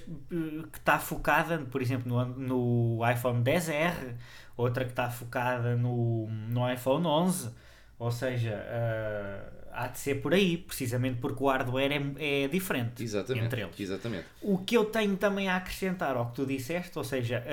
que 0.72 0.77
está 0.77 1.00
focada, 1.00 1.58
por 1.60 1.82
exemplo, 1.82 2.08
no, 2.08 2.98
no 2.98 3.12
iPhone 3.12 3.44
10R, 3.44 4.15
outra 4.56 4.86
que 4.86 4.91
está 4.91 5.10
focada 5.10 5.75
no, 5.75 6.27
no 6.27 6.72
iPhone 6.72 7.06
11. 7.06 7.50
Ou 7.98 8.12
seja, 8.12 8.56
uh, 8.56 9.68
há 9.74 9.88
de 9.88 10.00
ser 10.00 10.22
por 10.22 10.34
aí, 10.34 10.58
precisamente 10.58 11.20
porque 11.20 11.44
o 11.44 11.48
hardware 11.48 11.91
é, 11.91 12.44
é 12.44 12.48
diferente 12.48 13.03
exatamente, 13.03 13.46
entre 13.46 13.62
eles. 13.62 13.77
Exatamente. 13.77 14.25
O 14.41 14.58
que 14.60 14.77
eu 14.77 14.86
tenho 14.86 15.18
também 15.18 15.50
a 15.50 15.58
acrescentar 15.58 16.15
ao 16.15 16.27
que 16.27 16.36
tu 16.36 16.46
disseste, 16.46 16.98
ou 16.98 17.03
seja, 17.03 17.44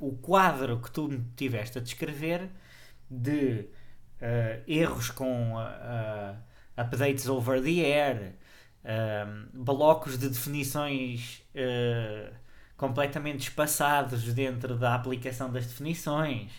o 0.00 0.16
quadro 0.16 0.80
que 0.80 0.90
tu 0.90 1.08
tiveste 1.36 1.78
a 1.78 1.80
descrever 1.80 2.48
de 3.08 3.68
uh, 4.22 4.62
erros 4.66 5.10
com 5.10 5.54
uh, 5.54 6.36
updates 6.76 7.28
over 7.28 7.60
the 7.60 7.80
air, 7.84 8.34
blocos 9.52 10.18
de 10.18 10.28
definições 10.28 11.42
completamente 12.76 13.42
espaçados 13.42 14.24
dentro 14.34 14.76
da 14.76 14.94
aplicação 14.94 15.52
das 15.52 15.66
definições. 15.66 16.50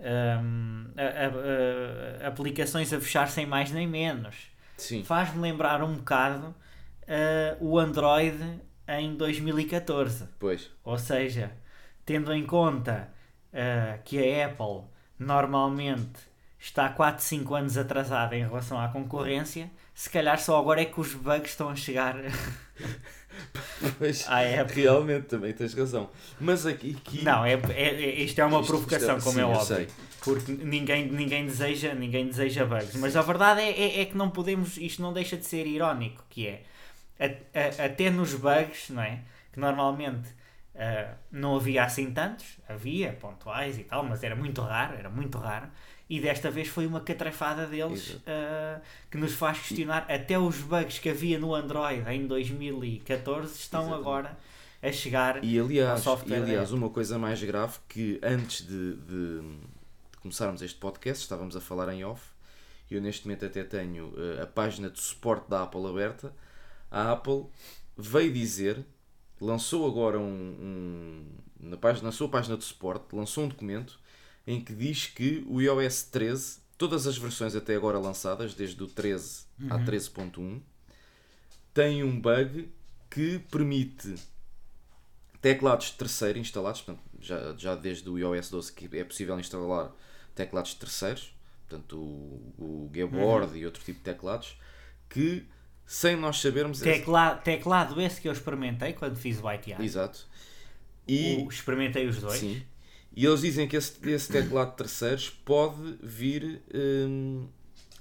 Um, 0.00 0.86
a, 0.96 2.24
a, 2.24 2.24
a, 2.24 2.28
aplicações 2.28 2.92
a 2.92 3.00
fechar 3.00 3.28
sem 3.28 3.46
mais 3.46 3.70
nem 3.70 3.86
menos. 3.86 4.50
Faz-me 5.04 5.40
lembrar 5.40 5.84
um 5.84 5.94
bocado 5.94 6.52
o 7.60 7.78
Android 7.78 8.60
em 8.88 9.14
2014. 9.14 10.28
Pois. 10.40 10.68
Ou 10.82 10.98
seja, 10.98 11.52
tendo 12.04 12.32
em 12.32 12.44
conta 12.44 13.08
uh, 13.52 14.02
que 14.04 14.18
a 14.18 14.46
Apple 14.46 14.84
normalmente 15.18 16.31
está 16.62 16.88
4, 16.88 17.22
5 17.24 17.54
anos 17.56 17.76
atrasada 17.76 18.36
em 18.36 18.44
relação 18.44 18.80
à 18.80 18.88
concorrência, 18.88 19.68
se 19.92 20.08
calhar 20.08 20.38
só 20.38 20.58
agora 20.58 20.80
é 20.80 20.84
que 20.84 21.00
os 21.00 21.12
bugs 21.12 21.50
estão 21.50 21.68
a 21.68 21.74
chegar. 21.76 22.16
Pois, 23.98 24.28
à 24.28 24.42
época. 24.42 24.74
realmente 24.74 25.24
também 25.24 25.54
tens 25.54 25.72
razão. 25.72 26.10
Mas 26.38 26.66
aqui. 26.66 26.96
aqui... 26.98 27.24
Não, 27.24 27.42
é, 27.42 27.54
é, 27.54 27.88
é, 27.88 28.20
isto 28.20 28.38
é 28.38 28.44
uma 28.44 28.60
isto, 28.60 28.68
provocação, 28.70 29.16
isto 29.16 29.20
é, 29.20 29.24
como 29.24 29.34
sim, 29.34 29.40
é 29.40 29.44
óbvio. 29.44 29.76
Sei. 29.76 29.88
Porque 30.20 30.52
ninguém, 30.52 31.10
ninguém, 31.10 31.46
deseja, 31.46 31.94
ninguém 31.94 32.26
deseja 32.26 32.66
bugs. 32.66 32.94
Mas 32.96 33.16
a 33.16 33.22
verdade 33.22 33.62
é, 33.62 33.70
é, 33.70 34.00
é, 34.02 34.04
que 34.04 34.16
não 34.16 34.28
podemos. 34.28 34.76
Isto 34.76 35.00
não 35.00 35.14
deixa 35.14 35.38
de 35.38 35.46
ser 35.46 35.66
irónico, 35.66 36.22
que 36.28 36.46
é. 36.46 36.62
A, 37.18 37.24
a, 37.58 37.86
até 37.86 38.10
nos 38.10 38.34
bugs, 38.34 38.90
não 38.90 39.02
é? 39.02 39.20
Que 39.50 39.58
normalmente 39.58 40.28
uh, 40.74 41.14
não 41.30 41.56
havia 41.56 41.84
assim 41.84 42.12
tantos, 42.12 42.58
havia 42.68 43.14
pontuais 43.14 43.78
e 43.78 43.84
tal, 43.84 44.04
mas 44.04 44.22
era 44.22 44.36
muito 44.36 44.60
raro, 44.60 44.94
era 44.94 45.08
muito 45.08 45.38
raro 45.38 45.68
e 46.12 46.20
desta 46.20 46.50
vez 46.50 46.68
foi 46.68 46.86
uma 46.86 47.00
catrafada 47.00 47.66
deles 47.66 48.10
uh, 48.10 48.78
que 49.10 49.16
nos 49.16 49.32
faz 49.32 49.60
questionar 49.60 50.04
até 50.10 50.38
os 50.38 50.58
bugs 50.58 50.98
que 50.98 51.08
havia 51.08 51.38
no 51.38 51.54
Android 51.54 52.06
em 52.06 52.26
2014 52.26 53.54
estão 53.54 53.80
Exatamente. 53.80 54.00
agora 54.02 54.38
a 54.82 54.92
chegar 54.92 55.42
e 55.42 55.58
aliás, 55.58 56.06
ao 56.06 56.18
software. 56.18 56.36
E 56.36 56.42
aliás, 56.42 56.70
uma 56.70 56.90
coisa 56.90 57.18
mais 57.18 57.42
grave 57.42 57.78
que 57.88 58.20
antes 58.22 58.66
de, 58.66 58.96
de, 58.96 59.40
de, 59.40 59.58
começarmos 60.20 60.60
este 60.60 60.78
podcast 60.78 61.22
estávamos 61.22 61.56
a 61.56 61.62
falar 61.62 61.90
em 61.94 62.04
off 62.04 62.22
eu 62.90 63.00
neste 63.00 63.26
momento 63.26 63.46
até 63.46 63.64
tenho 63.64 64.08
uh, 64.08 64.42
a 64.42 64.46
página 64.46 64.90
de 64.90 65.00
suporte 65.00 65.48
da 65.48 65.62
Apple 65.62 65.86
aberta 65.86 66.30
a 66.90 67.10
Apple 67.12 67.46
veio 67.96 68.30
dizer 68.30 68.84
lançou 69.40 69.86
agora 69.86 70.18
um, 70.18 70.22
um 70.22 71.24
na, 71.58 71.78
página, 71.78 72.08
na 72.08 72.12
sua 72.12 72.28
página 72.28 72.54
de 72.54 72.64
suporte 72.64 73.16
lançou 73.16 73.44
um 73.44 73.48
documento 73.48 73.98
em 74.46 74.62
que 74.62 74.74
diz 74.74 75.06
que 75.06 75.44
o 75.48 75.60
iOS 75.60 76.04
13, 76.04 76.58
todas 76.76 77.06
as 77.06 77.16
versões 77.16 77.54
até 77.54 77.74
agora 77.74 77.98
lançadas, 77.98 78.54
desde 78.54 78.82
o 78.82 78.86
13 78.86 79.44
uhum. 79.60 79.72
a 79.72 79.78
13.1, 79.78 80.60
tem 81.72 82.02
um 82.02 82.20
bug 82.20 82.68
que 83.08 83.38
permite 83.50 84.14
teclados 85.40 85.90
terceiros 85.90 86.40
instalados, 86.40 86.80
portanto, 86.80 87.04
já, 87.20 87.54
já 87.56 87.74
desde 87.74 88.08
o 88.08 88.18
iOS 88.18 88.50
12 88.50 88.72
que 88.72 88.96
é 88.96 89.04
possível 89.04 89.38
instalar 89.38 89.92
teclados 90.34 90.74
terceiros, 90.74 91.34
portanto 91.68 91.96
o, 91.96 92.54
o 92.58 92.90
Gboard 92.92 93.52
uhum. 93.52 93.56
e 93.56 93.66
outro 93.66 93.82
tipo 93.82 93.98
de 93.98 94.04
teclados, 94.04 94.56
que 95.08 95.46
sem 95.86 96.16
nós 96.16 96.40
sabermos... 96.40 96.80
Tecla. 96.80 97.36
Teclado 97.36 98.00
esse 98.00 98.20
que 98.20 98.28
eu 98.28 98.32
experimentei 98.32 98.92
quando 98.94 99.16
fiz 99.16 99.42
o 99.42 99.52
ITI. 99.52 99.76
Exato. 99.80 100.26
E, 101.06 101.44
o, 101.44 101.48
experimentei 101.48 102.06
os 102.06 102.18
dois. 102.18 102.38
Sim. 102.38 102.62
E 103.14 103.26
eles 103.26 103.40
dizem 103.40 103.68
que 103.68 103.76
esse, 103.76 103.92
esse 104.08 104.32
teclado 104.32 104.70
de 104.70 104.76
terceiros 104.76 105.30
pode 105.30 105.98
vir 106.02 106.62
um, 106.74 107.46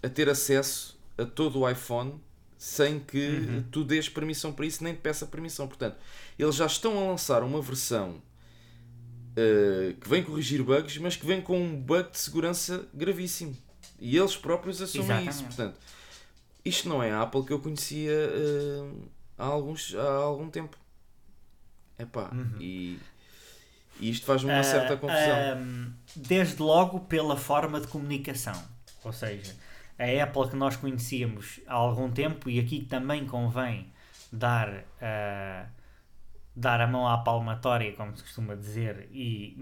a 0.01 0.10
ter 0.10 0.30
acesso 0.30 0.98
a 1.18 1.25
todo 1.25 1.60
o 1.60 1.70
iPhone 1.70 2.20
sem 2.58 3.00
que 3.00 3.27
uhum. 3.27 3.63
tu 3.72 3.84
dês 3.84 4.08
permissão 4.08 4.53
para 4.53 4.65
isso, 4.65 4.84
nem 4.84 4.94
te 4.94 5.00
peça 5.00 5.25
permissão. 5.25 5.68
Portanto, 5.68 5.98
eles 6.38 6.56
já 6.56 6.65
estão 6.65 6.98
a 6.98 7.10
lançar 7.10 7.44
uma 7.44 7.60
versão 7.60 8.22
uh, 9.32 9.94
que 10.00 10.08
vem 10.08 10.24
corrigir 10.24 10.63
bugs, 10.63 10.98
mas 11.00 11.15
que 11.15 11.25
vem 11.25 11.41
com 11.41 11.60
um 11.60 11.75
bug 11.75 12.12
de 12.12 12.20
segurança 12.20 12.88
gravíssimo. 12.94 13.58
E 14.00 14.15
eles 14.15 14.38
próprios 14.38 14.82
assumem 14.82 15.06
Exatamente. 15.06 15.34
isso. 15.34 15.44
Portanto, 15.44 15.80
isto 16.63 16.88
não 16.88 17.01
é 17.01 17.12
a 17.12 17.24
Apple 17.24 17.44
que 17.44 17.51
eu 17.51 17.60
conhecia 17.60 18.13
uh, 18.13 19.10
há, 19.38 19.46
alguns, 19.46 19.96
há 19.96 20.13
algum 20.13 20.50
tempo. 20.50 20.77
Epá, 21.98 22.30
Uhum. 22.32 22.62
e, 22.62 23.00
e 24.00 24.10
isto 24.10 24.26
faz-me 24.26 24.52
uma 24.52 24.64
certa 24.64 24.94
Ah, 24.94 24.98
confusão. 24.98 25.38
ah, 25.38 25.92
desde 26.16 26.62
logo 26.62 27.02
pela 27.02 27.36
forma 27.38 27.80
de 27.80 27.88
comunicação. 27.88 28.60
Ou 29.04 29.14
seja, 29.14 29.56
a 30.00 30.24
Apple 30.24 30.50
que 30.50 30.56
nós 30.56 30.76
conhecíamos 30.76 31.60
há 31.68 31.74
algum 31.74 32.10
tempo, 32.12 32.50
e 32.50 32.60
aqui 32.60 32.82
também 32.82 33.26
convém 33.26 33.92
dar, 34.32 34.84
ah, 35.02 35.66
dar 36.56 36.82
a 36.82 36.88
mão 36.88 37.08
à 37.08 37.18
palmatória, 37.20 37.92
como 37.94 38.16
se 38.16 38.24
costuma 38.24 38.56
dizer, 38.56 39.08
e 39.12 39.58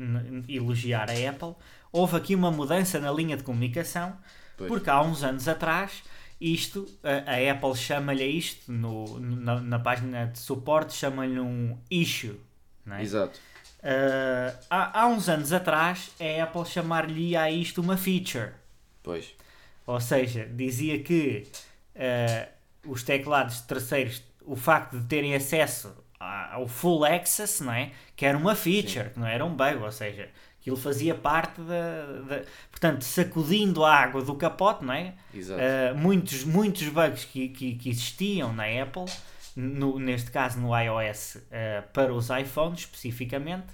elogiar 0.47 1.09
a 1.09 1.29
Apple, 1.29 1.55
houve 1.91 2.15
aqui 2.17 2.35
uma 2.35 2.51
mudança 2.51 2.99
na 2.99 3.11
linha 3.11 3.35
de 3.37 3.43
comunicação, 3.43 4.15
Pois. 4.57 4.67
porque 4.69 4.89
há 4.89 5.01
uns 5.01 5.23
anos 5.23 5.47
atrás. 5.47 6.03
Isto, 6.41 6.85
a, 7.03 7.33
a 7.33 7.51
Apple 7.51 7.75
chama-lhe 7.75 8.23
isto, 8.25 8.71
no, 8.71 9.19
na, 9.19 9.59
na 9.59 9.77
página 9.77 10.27
de 10.27 10.39
suporte, 10.39 10.93
chama-lhe 10.93 11.37
um 11.37 11.77
issue. 11.91 12.39
É? 12.97 13.01
Exato. 13.01 13.39
Uh, 13.79 14.57
há, 14.69 15.01
há 15.01 15.07
uns 15.07 15.29
anos 15.29 15.53
atrás, 15.53 16.11
a 16.19 16.43
Apple 16.43 16.65
chamar-lhe 16.65 17.35
a 17.37 17.49
isto 17.49 17.81
uma 17.81 17.95
feature. 17.97 18.51
Pois. 19.01 19.33
Ou 19.87 19.99
seja, 19.99 20.45
dizia 20.45 20.99
que 20.99 21.47
uh, 21.95 22.91
os 22.91 23.03
teclados 23.03 23.61
terceiros, 23.61 24.21
o 24.41 24.55
facto 24.55 24.97
de 24.99 25.05
terem 25.05 25.33
acesso 25.35 25.93
ao 26.19 26.67
full 26.67 27.05
access, 27.05 27.63
não 27.63 27.71
é? 27.71 27.91
que 28.15 28.25
era 28.25 28.37
uma 28.37 28.53
feature, 28.53 29.09
que 29.11 29.19
não 29.19 29.25
era 29.27 29.45
um 29.45 29.55
bug, 29.55 29.77
ou 29.81 29.91
seja, 29.91 30.27
aquilo 30.59 30.75
fazia 30.75 31.15
parte 31.15 31.61
da, 31.61 32.05
da- 32.27 32.43
Portanto, 32.69 33.03
sacudindo 33.03 33.85
a 33.85 33.95
água 33.95 34.21
do 34.21 34.35
capote, 34.35 34.83
não 34.83 34.93
é? 34.93 35.13
Uh, 35.93 35.97
muitos, 35.97 36.43
muitos 36.43 36.83
bugs 36.89 37.23
que, 37.23 37.47
que, 37.49 37.75
que 37.75 37.89
existiam 37.89 38.51
na 38.51 38.65
Apple, 38.65 39.05
no- 39.55 39.99
neste 39.99 40.31
caso 40.31 40.59
no 40.59 40.77
iOS, 40.77 41.35
uh, 41.35 41.41
para 41.93 42.13
os 42.13 42.29
iPhones 42.29 42.79
especificamente, 42.81 43.67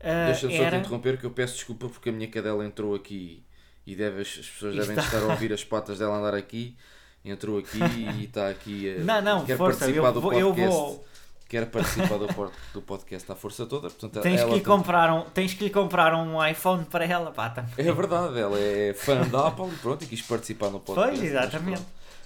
uh, 0.00 0.26
Deixa-me 0.26 0.52
só 0.54 0.58
te 0.58 0.64
era... 0.64 0.76
interromper 0.78 1.18
que 1.18 1.24
eu 1.24 1.30
peço 1.30 1.54
desculpa 1.54 1.88
porque 1.88 2.08
a 2.08 2.12
minha 2.12 2.28
cadela 2.28 2.64
entrou 2.64 2.94
aqui 2.94 3.44
e 3.86 3.94
deve, 3.96 4.22
as 4.22 4.28
as 4.28 4.48
pessoas 4.48 4.74
E 4.74 4.78
devem 4.78 4.96
está- 4.96 5.16
estar 5.16 5.28
a 5.28 5.32
ouvir 5.32 5.52
as 5.52 5.64
patas 5.64 5.98
dela 5.98 6.16
andar 6.16 6.34
aqui. 6.34 6.76
Entrou 7.24 7.58
aqui 7.58 7.78
e 8.18 8.24
está 8.24 8.48
aqui 8.48 8.96
a, 8.96 9.00
Não, 9.04 9.20
não, 9.22 9.44
quer 9.44 9.56
força, 9.56 9.80
participar 9.80 10.06
eu 10.08 10.12
do 10.14 10.20
vou, 10.20 10.30
podcast. 10.32 10.60
eu 10.60 10.70
vou, 10.70 11.06
Quer 11.48 11.66
participar 11.66 12.16
do, 12.16 12.28
do 12.72 12.80
podcast 12.80 13.32
à 13.32 13.34
força 13.34 13.66
toda. 13.66 13.90
Portanto, 13.90 14.20
Tens 14.22 14.40
que, 14.40 14.46
lhe 14.46 14.52
tem- 14.54 14.62
comprar 14.62 15.12
um, 15.12 15.22
tens 15.30 15.52
que 15.52 15.64
lhe 15.64 15.70
comprar 15.70 16.14
um 16.14 16.46
iPhone 16.46 16.84
para 16.84 17.04
ela, 17.04 17.32
pá, 17.32 17.50
também. 17.50 17.72
É 17.76 17.90
verdade, 17.92 18.38
ela 18.38 18.56
é 18.56 18.94
fã 18.94 19.20
da 19.26 19.48
Apple 19.48 19.66
e 19.66 19.76
pronto, 19.78 20.04
e 20.04 20.06
quis 20.06 20.22
participar 20.22 20.70
no 20.70 20.78
podcast. 20.78 21.10
Pois, 21.18 21.22
exatamente. 21.28 21.82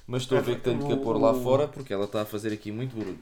Mas, 0.06 0.23
estou 0.23 0.38
a 0.38 0.40
ver 0.40 0.56
que 0.56 0.62
tenho 0.62 0.84
que 0.84 0.92
a 0.92 0.96
pôr 0.96 1.16
lá 1.18 1.32
fora 1.34 1.66
porque 1.68 1.92
ela 1.92 2.04
está 2.04 2.23
a 2.23 2.26
fazer 2.26 2.52
aqui 2.52 2.70
muito 2.70 2.96
barulho. 2.96 3.18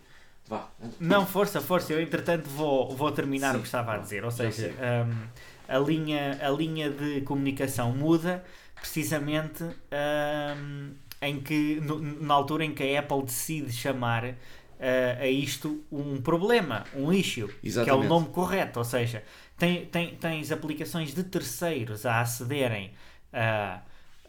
Vá. 0.48 0.68
Não, 0.98 1.26
força, 1.26 1.60
força, 1.60 1.92
eu 1.92 2.00
entretanto 2.00 2.48
vou, 2.48 2.94
vou 2.96 3.10
terminar 3.12 3.52
Sim, 3.52 3.56
o 3.56 3.60
que 3.60 3.66
estava 3.66 3.94
a 3.94 3.98
dizer. 3.98 4.24
Ou 4.24 4.30
seja, 4.30 4.72
hum, 5.06 5.26
a, 5.68 5.78
linha, 5.78 6.38
a 6.40 6.50
linha 6.50 6.90
de 6.90 7.20
comunicação 7.22 7.92
muda 7.92 8.44
precisamente 8.80 9.62
hum, 9.64 10.94
em 11.20 11.40
que, 11.40 11.80
no- 11.80 11.98
na 12.00 12.34
altura 12.34 12.64
em 12.64 12.74
que 12.74 12.82
a 12.96 13.00
Apple 13.00 13.22
decide 13.24 13.72
chamar 13.72 14.24
uh, 14.24 14.34
a 15.20 15.26
isto 15.28 15.84
um 15.90 16.20
problema, 16.20 16.84
um 16.94 17.12
issue, 17.12 17.48
que 17.80 17.88
é 17.90 17.94
o 17.94 18.02
Exatamente. 18.02 18.08
nome 18.08 18.28
correto. 18.28 18.78
Ou 18.78 18.84
seja, 18.84 19.22
tem, 19.58 19.86
tem, 19.86 20.16
tens 20.16 20.50
aplicações 20.52 21.14
de 21.14 21.22
terceiros 21.24 22.06
a 22.06 22.20
acederem 22.20 22.92
a. 23.32 23.80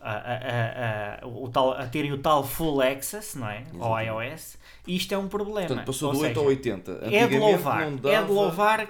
A, 0.05 1.19
a, 1.21 1.23
a, 1.23 1.27
o 1.27 1.47
tal, 1.49 1.71
a 1.71 1.85
terem 1.87 2.11
o 2.11 2.17
tal 2.17 2.43
full 2.45 2.81
access 2.81 3.37
não 3.37 3.47
é? 3.49 3.63
ao 3.79 3.97
iOS, 4.01 4.57
e 4.85 4.97
isto 4.97 5.13
é 5.13 5.17
um 5.17 5.29
problema. 5.29 5.67
Portanto, 5.67 5.85
passou 5.85 6.09
Ou 6.09 6.15
do 6.15 6.19
8 6.21 6.27
seja, 6.29 6.39
ao 6.41 6.45
80. 6.47 6.99
é 7.09 7.27
de 7.27 7.37
louvar, 7.37 7.89
não 7.89 7.97
é 7.97 8.01
dava- 8.01 8.27
de 8.27 8.31
louvar, 8.33 8.89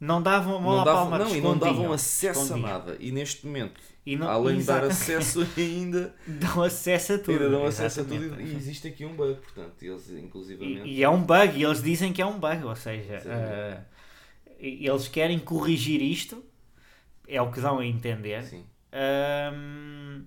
não 0.00 0.20
davam 0.20 0.60
mão 0.60 0.76
Não 0.78 0.84
davam, 0.84 1.10
palma, 1.10 1.18
não, 1.24 1.36
e 1.36 1.40
não 1.40 1.56
davam 1.56 1.92
acesso 1.92 2.40
escondiam. 2.42 2.66
a 2.68 2.72
nada. 2.72 2.96
E 2.98 3.12
neste 3.12 3.46
momento, 3.46 3.80
E 4.04 4.16
não- 4.16 4.28
além 4.28 4.58
de 4.58 4.64
dar 4.64 4.82
acesso 4.82 5.46
ainda, 5.56 6.12
Dão 6.26 6.60
acesso 6.64 7.12
a 7.12 7.18
tudo. 7.18 7.30
ainda 7.34 7.48
dão 7.50 7.64
acesso 7.66 8.00
a 8.00 8.04
tudo. 8.04 8.40
E 8.40 8.56
existe 8.56 8.88
aqui 8.88 9.04
um 9.04 9.14
bug, 9.14 9.34
portanto, 9.40 9.80
eles 9.80 10.10
inclusivamente. 10.10 10.88
E, 10.88 10.94
e 10.98 11.02
é 11.04 11.08
um 11.08 11.22
bug, 11.22 11.56
e 11.56 11.62
eles 11.62 11.80
dizem 11.80 12.12
que 12.12 12.20
é 12.20 12.26
um 12.26 12.36
bug, 12.40 12.64
ou 12.64 12.74
seja, 12.74 13.22
e- 14.58 14.88
eles 14.88 15.06
querem 15.06 15.38
corrigir 15.38 16.02
isto, 16.02 16.42
é 17.28 17.40
o 17.40 17.50
que 17.52 17.60
dão 17.60 17.78
a 17.78 17.86
entender. 17.86 18.42
Sim. 18.42 18.64
Ahm, 18.92 20.24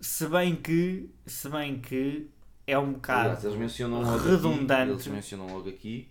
se 0.00 0.26
bem 0.28 0.56
que, 0.56 1.08
se 1.26 1.48
bem 1.48 1.78
que 1.80 2.28
é 2.66 2.78
um 2.78 2.92
bocado 2.94 3.20
Aliás, 3.28 3.44
eles 3.44 3.56
mencionam 3.56 4.02
logo 4.02 4.18
redundante. 4.18 4.82
aqui, 4.82 4.90
eles 4.90 5.06
mencionam 5.06 5.46
logo 5.48 5.68
aqui 5.68 6.08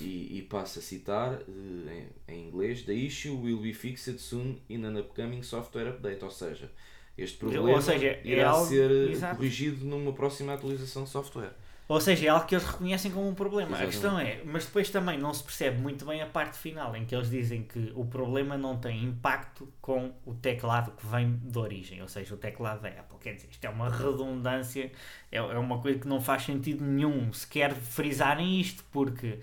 e, 0.00 0.38
e 0.38 0.42
passo 0.42 0.78
a 0.78 0.82
citar 0.82 1.40
eh, 1.40 2.04
em, 2.28 2.34
em 2.34 2.48
inglês: 2.48 2.82
The 2.82 2.92
issue 2.94 3.34
will 3.40 3.60
be 3.60 3.72
fixed 3.72 4.18
soon 4.20 4.56
in 4.68 4.84
an 4.84 4.98
upcoming 4.98 5.42
software 5.42 5.88
update. 5.90 6.22
Ou 6.24 6.30
seja, 6.30 6.70
este 7.16 7.38
problema 7.38 7.80
seja, 7.82 8.06
é 8.06 8.20
irá 8.24 8.50
algo- 8.50 8.66
ser 8.68 8.90
exato. 9.10 9.36
corrigido 9.36 9.84
numa 9.84 10.12
próxima 10.12 10.54
atualização 10.54 11.04
de 11.04 11.10
software. 11.10 11.54
Ou 11.90 12.00
seja, 12.00 12.26
é 12.26 12.28
algo 12.28 12.46
que 12.46 12.54
eles 12.54 12.64
reconhecem 12.64 13.10
como 13.10 13.28
um 13.28 13.34
problema. 13.34 13.76
A 13.76 13.82
Exatamente. 13.82 13.90
questão 13.92 14.18
é, 14.20 14.44
mas 14.44 14.64
depois 14.64 14.88
também 14.90 15.18
não 15.18 15.34
se 15.34 15.42
percebe 15.42 15.76
muito 15.80 16.04
bem 16.06 16.22
a 16.22 16.26
parte 16.26 16.56
final, 16.56 16.94
em 16.94 17.04
que 17.04 17.12
eles 17.12 17.28
dizem 17.28 17.64
que 17.64 17.92
o 17.96 18.04
problema 18.04 18.56
não 18.56 18.78
tem 18.78 19.02
impacto 19.02 19.66
com 19.80 20.12
o 20.24 20.32
teclado 20.34 20.92
que 20.92 21.04
vem 21.04 21.34
de 21.42 21.58
origem, 21.58 22.00
ou 22.00 22.06
seja, 22.06 22.32
o 22.32 22.36
teclado 22.36 22.82
da 22.82 22.88
Apple. 22.90 23.18
Quer 23.18 23.34
dizer, 23.34 23.48
isto 23.50 23.64
é 23.64 23.68
uma 23.68 23.88
redundância, 23.90 24.92
é, 25.32 25.38
é 25.38 25.42
uma 25.58 25.80
coisa 25.80 25.98
que 25.98 26.06
não 26.06 26.20
faz 26.20 26.44
sentido 26.44 26.84
nenhum 26.84 27.32
sequer 27.32 27.74
frisarem 27.74 28.60
isto, 28.60 28.84
porque 28.92 29.40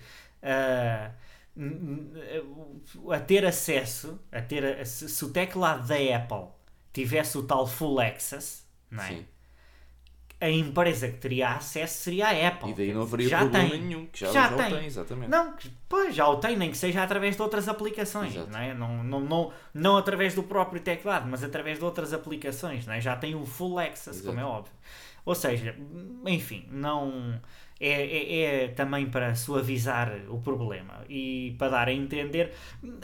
n- 1.54 2.10
a 3.14 3.20
ter 3.20 3.44
acesso, 3.44 4.18
a 4.32 4.40
ter 4.40 4.64
a- 4.80 4.84
se, 4.86 5.06
se 5.08 5.24
o 5.24 5.30
teclado 5.30 5.86
da 5.86 5.96
Apple 6.16 6.48
tivesse 6.94 7.36
o 7.36 7.42
tal 7.42 7.66
full 7.66 8.00
access, 8.00 8.64
não 8.90 9.02
é? 9.02 9.08
Sim. 9.08 9.26
A 10.40 10.48
empresa 10.48 11.08
que 11.08 11.18
teria 11.18 11.50
acesso 11.50 12.02
seria 12.04 12.26
a 12.28 12.48
Apple. 12.48 12.70
E 12.70 12.74
daí 12.74 12.92
não 12.94 13.02
haveria 13.02 13.28
já 13.28 13.38
problema 13.40 13.70
tem. 13.70 13.80
nenhum, 13.82 14.06
que 14.06 14.20
já, 14.20 14.26
Já 14.32 14.50
já, 14.50 14.56
tem. 14.56 14.72
o 14.72 14.76
tem, 14.76 14.86
exatamente. 14.86 15.30
Não, 15.30 15.54
pois 15.88 16.14
já 16.14 16.28
o 16.28 16.36
tem, 16.36 16.56
nem 16.56 16.70
que 16.70 16.76
seja 16.78 17.02
através 17.02 17.34
de 17.36 17.42
outras 17.42 17.68
aplicações, 17.68 18.34
Exato. 18.36 18.50
não, 18.52 18.58
é? 18.60 18.72
não, 18.74 19.02
não, 19.04 19.20
não, 19.20 19.52
não 19.74 19.96
através 19.96 20.34
do 20.34 20.42
próprio 20.44 20.80
teclado, 20.80 21.26
mas 21.28 21.42
através 21.42 21.78
de 21.78 21.84
outras 21.84 22.12
aplicações, 22.12 22.86
não 22.86 22.94
é? 22.94 23.00
já 23.00 23.16
tem 23.16 23.34
o 23.34 23.44
full 23.44 23.78
access, 23.80 24.20
como 24.22 24.38
é 24.38 24.42
Exato. 24.42 24.56
óbvio. 24.58 24.72
Ou 25.24 25.34
seja, 25.34 25.74
enfim, 26.26 26.66
não 26.70 27.38
é, 27.80 27.90
é, 27.90 28.42
é 28.64 28.68
também 28.68 29.06
para 29.10 29.34
suavizar 29.34 30.10
o 30.30 30.38
problema 30.40 31.04
e 31.08 31.54
para 31.58 31.68
dar 31.70 31.88
a 31.88 31.92
entender. 31.92 32.54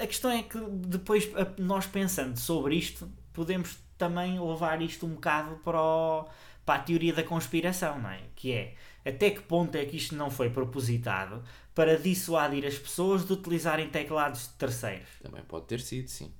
A 0.01 0.07
questão 0.07 0.31
é 0.31 0.42
que 0.42 0.59
depois 0.59 1.29
nós 1.59 1.85
pensando 1.87 2.38
sobre 2.38 2.77
isto, 2.77 3.11
podemos 3.33 3.77
também 3.99 4.40
levar 4.40 4.81
isto 4.81 5.05
um 5.05 5.11
bocado 5.11 5.57
para, 5.64 5.81
o- 5.81 6.25
para 6.64 6.81
a 6.81 6.83
teoria 6.83 7.12
da 7.12 7.22
conspiração, 7.22 8.00
não 8.00 8.11
é? 8.11 8.20
Que 8.35 8.53
é 8.53 8.74
até 9.05 9.31
que 9.31 9.42
ponto 9.42 9.77
é 9.77 9.85
que 9.85 9.96
isto 9.96 10.14
não 10.14 10.31
foi 10.31 10.48
propositado 10.48 11.42
para 11.74 11.98
dissuadir 11.98 12.64
as 12.64 12.79
pessoas 12.79 13.27
de 13.27 13.33
utilizarem 13.33 13.88
teclados 13.88 14.48
de 14.48 14.55
terceiros? 14.55 15.09
Também 15.22 15.42
pode 15.42 15.66
ter 15.66 15.81
sido, 15.81 16.09
sim. 16.09 16.33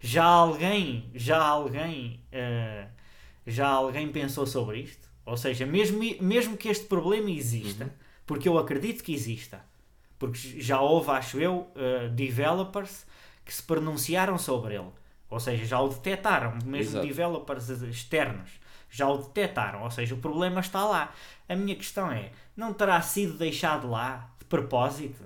Já 0.00 0.24
alguém, 0.24 1.10
já 1.14 1.42
alguém, 1.42 2.20
eh, 2.32 2.86
já 3.46 3.68
alguém 3.68 4.10
pensou 4.10 4.46
sobre 4.46 4.80
isto? 4.80 5.08
Ou 5.26 5.36
seja, 5.36 5.66
mesmo, 5.66 6.00
mesmo 6.20 6.56
que 6.56 6.68
este 6.68 6.86
problema 6.86 7.30
exista, 7.30 7.92
porque 8.26 8.48
eu 8.48 8.58
acredito 8.58 9.02
que 9.02 9.14
exista, 9.14 9.64
porque 10.18 10.60
já 10.60 10.80
houve, 10.80 11.10
acho 11.10 11.38
eu, 11.38 11.70
eh, 11.74 12.08
developers 12.08 13.06
que 13.44 13.52
se 13.52 13.62
pronunciaram 13.62 14.38
sobre 14.38 14.74
ele. 14.74 14.90
Ou 15.28 15.40
seja, 15.40 15.64
já 15.64 15.80
o 15.80 15.88
detectaram, 15.88 16.58
mesmo 16.64 16.98
Exato. 16.98 17.06
developers 17.06 17.68
externos 17.68 18.63
já 18.96 19.08
o 19.08 19.18
detectaram. 19.18 19.82
Ou 19.82 19.90
seja, 19.90 20.14
o 20.14 20.18
problema 20.18 20.60
está 20.60 20.84
lá. 20.84 21.12
A 21.48 21.54
minha 21.56 21.74
questão 21.76 22.10
é: 22.12 22.30
não 22.56 22.72
terá 22.72 23.00
sido 23.02 23.34
deixado 23.38 23.88
lá 23.90 24.30
de 24.38 24.44
propósito 24.46 25.22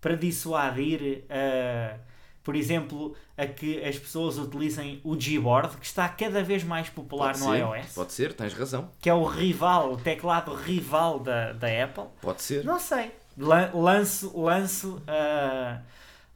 para 0.00 0.16
dissuadir, 0.16 1.24
eh, 1.30 1.96
por 2.42 2.54
exemplo, 2.54 3.16
a 3.38 3.46
que 3.46 3.82
as 3.82 3.98
pessoas 3.98 4.36
utilizem 4.38 5.00
o 5.02 5.16
Gboard, 5.16 5.78
que 5.78 5.86
está 5.86 6.06
cada 6.08 6.42
vez 6.42 6.62
mais 6.62 6.90
popular 6.90 7.32
Pode 7.32 7.40
no 7.40 7.52
ser, 7.52 7.58
iOS, 7.60 7.92
Pode 7.94 8.12
ser, 8.12 8.32
tens 8.34 8.52
razão. 8.52 8.90
que 9.00 9.08
é 9.08 9.14
o 9.14 9.24
rival, 9.24 9.92
o 9.92 9.96
teclado 9.96 10.52
rival 10.54 11.20
da, 11.20 11.52
da 11.54 11.68
Apple. 11.84 12.04
Pode 12.20 12.42
ser. 12.42 12.62
Não 12.64 12.78
sei. 12.78 13.12
Lan- 13.38 13.70
Lanço, 13.72 14.38
lanço, 14.38 15.02
ah, 15.08 15.80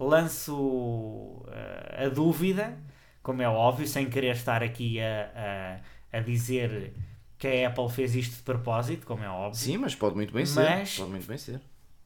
lanço 0.01 1.43
ah, 1.49 2.05
a 2.05 2.09
dúvida, 2.09 2.77
como 3.23 3.43
é 3.43 3.49
óbvio, 3.49 3.87
sem 3.87 4.09
querer 4.09 4.35
estar 4.35 4.63
aqui 4.63 4.99
a, 5.01 5.31
a, 5.37 5.77
a 6.13 6.21
dizer 6.21 6.93
que 7.39 7.47
a 7.47 7.69
Apple 7.69 7.89
fez 7.91 8.15
isto 8.15 8.37
de 8.37 8.43
propósito, 8.43 9.07
como 9.07 9.23
é 9.23 9.29
óbvio. 9.29 9.55
Sim, 9.61 9.77
mas 9.79 9.95
pode 9.95 10.15
muito 10.17 10.33
bem 10.33 10.43
Mas- 10.55 10.89
ser. 10.91 10.99
Pode 11.01 11.11
muito 11.11 11.27
bem 11.27 11.39
ser. 11.39 11.61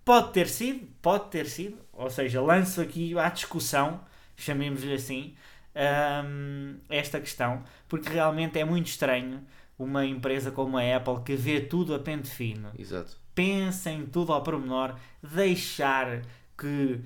Pode 0.05 0.33
ter 0.33 0.49
sido, 0.49 0.87
pode 1.01 1.31
ter 1.31 1.47
sido. 1.47 1.79
Ou 1.93 2.11
seja, 2.11 2.41
lanço 2.41 2.81
aqui 2.81 3.17
à 3.19 3.29
discussão 3.29 4.01
chamemos-lhe 4.37 4.95
assim, 4.95 5.35
hum, 6.25 6.77
esta 6.89 7.21
questão, 7.21 7.63
porque 7.89 8.09
realmente 8.09 8.59
é 8.59 8.65
muito 8.65 8.87
estranho 8.89 9.43
uma 9.79 10.05
empresa 10.05 10.51
como 10.51 10.77
a 10.77 10.97
Apple 10.97 11.23
que 11.25 11.35
vê 11.37 11.61
tudo 11.61 11.95
a 11.95 11.99
pente 11.99 12.29
fino, 12.29 12.71
Exato. 12.79 13.17
pensa 13.35 13.91
em 13.91 14.05
tudo 14.07 14.33
ao 14.33 14.43
pormenor, 14.43 14.95
deixar 15.23 16.23
que 16.59 17.01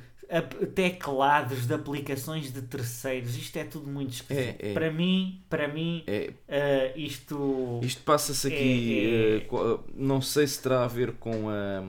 teclados 0.75 1.67
de 1.67 1.75
aplicações 1.75 2.53
de 2.53 2.62
terceiros, 2.62 3.37
isto 3.37 3.57
é 3.57 3.65
tudo 3.65 3.89
muito 3.89 4.12
esquisito. 4.15 4.57
É, 4.61 4.71
é. 4.71 4.75
Para 4.75 4.91
mim, 4.91 5.43
para 5.49 5.69
mim, 5.69 6.03
É, 6.07 6.33
ah, 6.49 6.93
isto 6.97 7.81
Isto 7.83 8.03
passa-se 8.03 8.47
aqui, 8.49 9.07
É, 9.07 9.37
eh, 9.37 9.41
co- 9.49 9.85
não 9.95 10.21
sei 10.21 10.47
se 10.47 10.61
terá 10.62 10.85
a 10.85 10.89
ver 10.89 11.12
com 11.12 11.49
a, 11.49 11.83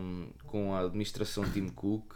com 0.45 0.73
a 0.75 0.81
administração 0.81 1.43
de 1.43 1.51
Tim 1.51 1.67
Cook. 1.69 2.13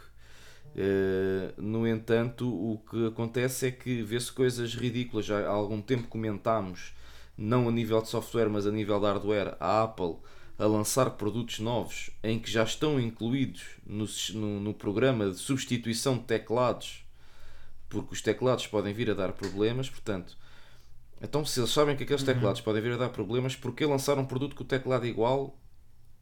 eh, 0.76 1.52
no 1.58 1.86
entanto, 1.86 2.48
o 2.48 2.78
que 2.90 3.06
acontece 3.08 3.66
é 3.66 3.70
que 3.70 4.02
vê-se 4.02 4.32
coisas 4.32 4.74
ridículas. 4.74 5.26
Já 5.26 5.40
há 5.40 5.48
algum 5.50 5.82
tempo 5.82 6.08
comentámos, 6.08 6.92
não 7.36 7.68
a 7.68 7.72
nível 7.72 8.00
de 8.00 8.08
software, 8.08 8.48
mas 8.48 8.66
a 8.66 8.70
nível 8.70 8.98
de 9.00 9.06
hardware, 9.06 9.56
a 9.60 9.82
Apple 9.82 10.16
a 10.62 10.66
lançar 10.66 11.10
produtos 11.10 11.58
novos 11.58 12.10
em 12.22 12.38
que 12.38 12.48
já 12.48 12.62
estão 12.62 13.00
incluídos 13.00 13.62
no, 13.84 14.06
no, 14.34 14.60
no 14.60 14.74
programa 14.74 15.28
de 15.28 15.36
substituição 15.36 16.16
de 16.16 16.22
teclados, 16.22 17.04
porque 17.88 18.14
os 18.14 18.22
teclados 18.22 18.68
podem 18.68 18.94
vir 18.94 19.10
a 19.10 19.14
dar 19.14 19.32
problemas, 19.32 19.90
portanto. 19.90 20.38
Então, 21.20 21.44
se 21.44 21.58
eles 21.58 21.70
sabem 21.70 21.96
que 21.96 22.04
aqueles 22.04 22.22
teclados 22.22 22.60
podem 22.60 22.80
vir 22.80 22.92
a 22.92 22.96
dar 22.96 23.08
problemas, 23.08 23.56
porquê 23.56 23.84
lançar 23.84 24.18
um 24.18 24.24
produto 24.24 24.54
com 24.54 24.62
o 24.62 24.66
teclado 24.66 25.04
igual 25.04 25.58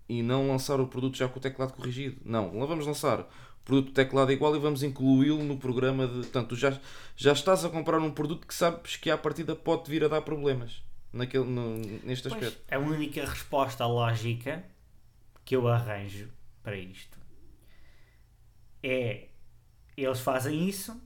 e 0.09 0.23
não 0.23 0.49
lançar 0.49 0.81
o 0.81 0.87
produto 0.87 1.19
já 1.19 1.29
com 1.29 1.39
o 1.39 1.43
teclado 1.43 1.75
corrigido? 1.75 2.17
Não, 2.25 2.51
não 2.51 2.67
vamos 2.67 2.87
lançar 2.87 3.21
o 3.21 3.27
produto 3.65 3.93
teclado 3.93 4.33
igual 4.33 4.57
e 4.57 4.59
vamos 4.59 4.83
incluí-lo 4.83 5.45
no 5.45 5.59
programa 5.59 6.07
de. 6.07 6.21
Portanto, 6.21 6.57
já, 6.57 6.81
já 7.15 7.33
estás 7.33 7.63
a 7.63 7.69
comprar 7.69 7.99
um 7.99 8.11
produto 8.11 8.47
que 8.47 8.55
sabes 8.55 8.97
que 8.97 9.11
à 9.11 9.19
partida 9.19 9.55
pode 9.55 9.91
vir 9.91 10.03
a 10.03 10.09
dar 10.09 10.23
problemas 10.23 10.83
naquele, 11.13 11.45
no- 11.45 11.79
neste 12.05 12.29
Pois, 12.29 12.43
aspecto. 12.45 12.75
a 12.75 12.79
única 12.79 13.25
resposta 13.25 13.87
lógica 13.87 14.65
que 15.45 15.57
eu 15.57 15.67
arranjo 15.69 16.29
para 16.63 16.77
isto 16.77 17.19
é 18.83 19.29
eles 19.97 20.21
fazem 20.21 20.67
isso 20.69 21.01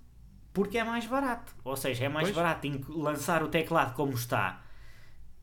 porque 0.53 0.79
é 0.79 0.85
mais 0.85 1.05
barato. 1.07 1.53
Ou 1.65 1.77
seja, 1.77 2.05
é 2.05 2.09
mais 2.09 2.29
Pois. 2.29 2.37
barato 2.37 2.69
lançar 2.89 3.43
o 3.43 3.49
teclado 3.49 3.95
como 3.95 4.13
está 4.13 4.63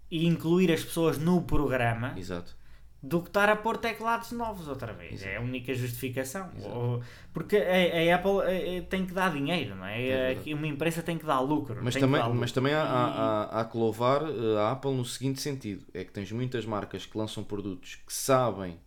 e 0.09 0.25
incluir 0.25 0.71
as 0.71 0.83
pessoas 0.83 1.17
no 1.17 1.41
programa 1.41 2.13
Exato. 2.17 2.55
Do 3.03 3.19
que 3.21 3.29
estar 3.29 3.49
a 3.49 3.55
pôr 3.55 3.77
teclados 3.77 4.31
novos 4.31 4.67
outra 4.67 4.93
vez. 4.93 5.13
Exato. 5.13 5.29
É 5.29 5.37
a 5.37 5.41
única 5.41 5.73
justificação. 5.73 6.49
Exato. 6.55 6.75
Ou- 6.75 7.03
porque 7.33 7.57
a, 7.57 8.11
a 8.13 8.15
Apple 8.15 8.41
eh, 8.45 8.77
eh, 8.77 8.81
tem 8.81 9.05
que 9.05 9.13
dar 9.13 9.31
dinheiro, 9.33 9.75
não 9.75 9.85
é? 9.85 10.33
É 10.33 10.53
uma 10.53 10.67
empresa 10.67 11.01
tem 11.01 11.17
que 11.17 11.25
dar 11.25 11.39
lucro. 11.39 11.79
Mas 11.81 11.95
também, 11.95 12.21
lucro. 12.21 12.37
mas 12.37 12.51
também 12.51 12.73
há, 12.73 12.83
há, 12.83 13.05
há, 13.05 13.61
há 13.61 13.65
que 13.65 13.75
louvar 13.77 14.21
eh, 14.23 14.59
a 14.59 14.71
Apple 14.71 14.93
no 14.93 15.03
seguinte 15.03 15.41
sentido: 15.41 15.85
é 15.93 16.03
que 16.03 16.11
tens 16.11 16.31
muitas 16.31 16.65
marcas 16.65 17.05
que 17.05 17.17
lançam 17.17 17.43
produtos 17.43 17.95
que 17.95 18.13
sabem 18.13 18.79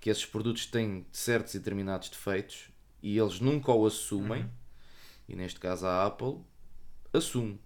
que 0.00 0.08
esses 0.08 0.24
produtos 0.24 0.66
têm 0.66 1.06
certos 1.12 1.54
e 1.54 1.58
determinados 1.58 2.08
defeitos 2.08 2.70
e 3.02 3.18
eles 3.18 3.38
nunca 3.38 3.70
o 3.72 3.84
assumem, 3.86 4.48
e 5.28 5.36
neste 5.36 5.60
caso 5.60 5.86
a 5.86 6.06
Apple 6.06 6.38
assume 7.12 7.60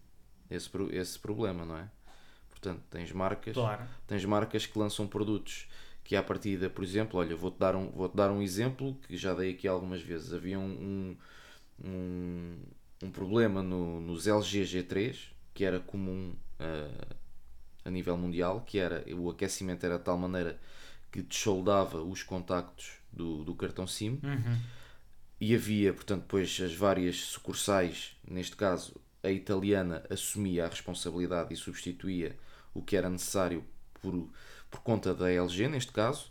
esse, 0.50 0.70
esse 0.90 1.18
problema, 1.18 1.64
não 1.64 1.76
é? 1.78 1.88
Portanto, 2.66 2.82
tens 2.90 3.12
marcas, 3.12 3.54
Claro. 3.54 3.84
tens 4.08 4.24
marcas 4.24 4.66
que 4.66 4.76
lançam 4.78 5.06
produtos 5.06 5.68
que 6.02 6.16
à 6.16 6.22
partida, 6.22 6.68
por 6.68 6.82
exemplo, 6.84 7.18
olha, 7.18 7.34
vou-te 7.36 7.58
dar 7.58 7.74
um, 7.76 7.90
vou-te 7.90 8.16
dar 8.16 8.30
um 8.30 8.42
exemplo 8.42 8.96
que 9.06 9.16
já 9.16 9.34
dei 9.34 9.52
aqui 9.52 9.66
algumas 9.68 10.00
vezes. 10.02 10.32
Havia 10.32 10.58
um, 10.58 11.16
um, 11.84 12.56
um, 13.02 13.10
problema 13.10 13.62
no, 13.62 14.00
nos 14.00 14.26
LG 14.26 14.62
G3 14.64 15.16
que 15.54 15.64
era 15.64 15.80
comum 15.80 16.34
ah, 16.58 17.16
a 17.84 17.90
nível 17.90 18.16
mundial, 18.16 18.62
que 18.66 18.78
era 18.78 19.04
o 19.14 19.30
aquecimento 19.30 19.84
era 19.86 19.96
de 19.98 20.04
tal 20.04 20.18
maneira 20.18 20.58
que 21.10 21.22
dessoldava 21.22 22.02
os 22.02 22.22
contactos 22.22 22.94
do, 23.12 23.42
do 23.44 23.54
cartão 23.54 23.86
SIM 23.86 24.20
Uhum. 24.22 24.58
e 25.40 25.54
havia, 25.54 25.92
portanto, 25.94 26.22
depois 26.22 26.60
as 26.60 26.74
várias 26.74 27.16
sucursais, 27.16 28.16
neste 28.28 28.54
caso 28.56 29.00
a 29.22 29.30
italiana 29.30 30.04
assumia 30.10 30.66
a 30.66 30.68
responsabilidade 30.68 31.52
e 31.52 31.56
substituía 31.56 32.36
o 32.78 32.82
que 32.82 32.96
era 32.96 33.08
necessário 33.08 33.64
por, 34.00 34.28
por 34.70 34.80
conta 34.80 35.14
da 35.14 35.30
LG, 35.30 35.68
neste 35.68 35.92
caso, 35.92 36.30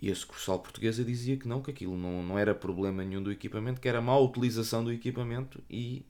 e 0.00 0.10
a 0.10 0.14
sucursal 0.14 0.58
portuguesa 0.60 1.04
dizia 1.04 1.36
que 1.36 1.46
não, 1.46 1.62
que 1.62 1.70
aquilo 1.70 1.96
não, 1.96 2.22
não 2.22 2.38
era 2.38 2.54
problema 2.54 3.04
nenhum 3.04 3.22
do 3.22 3.30
equipamento, 3.30 3.80
que 3.80 3.88
era 3.88 4.00
má 4.00 4.16
utilização 4.18 4.82
do 4.82 4.92
equipamento 4.92 5.62
e, 5.68 6.04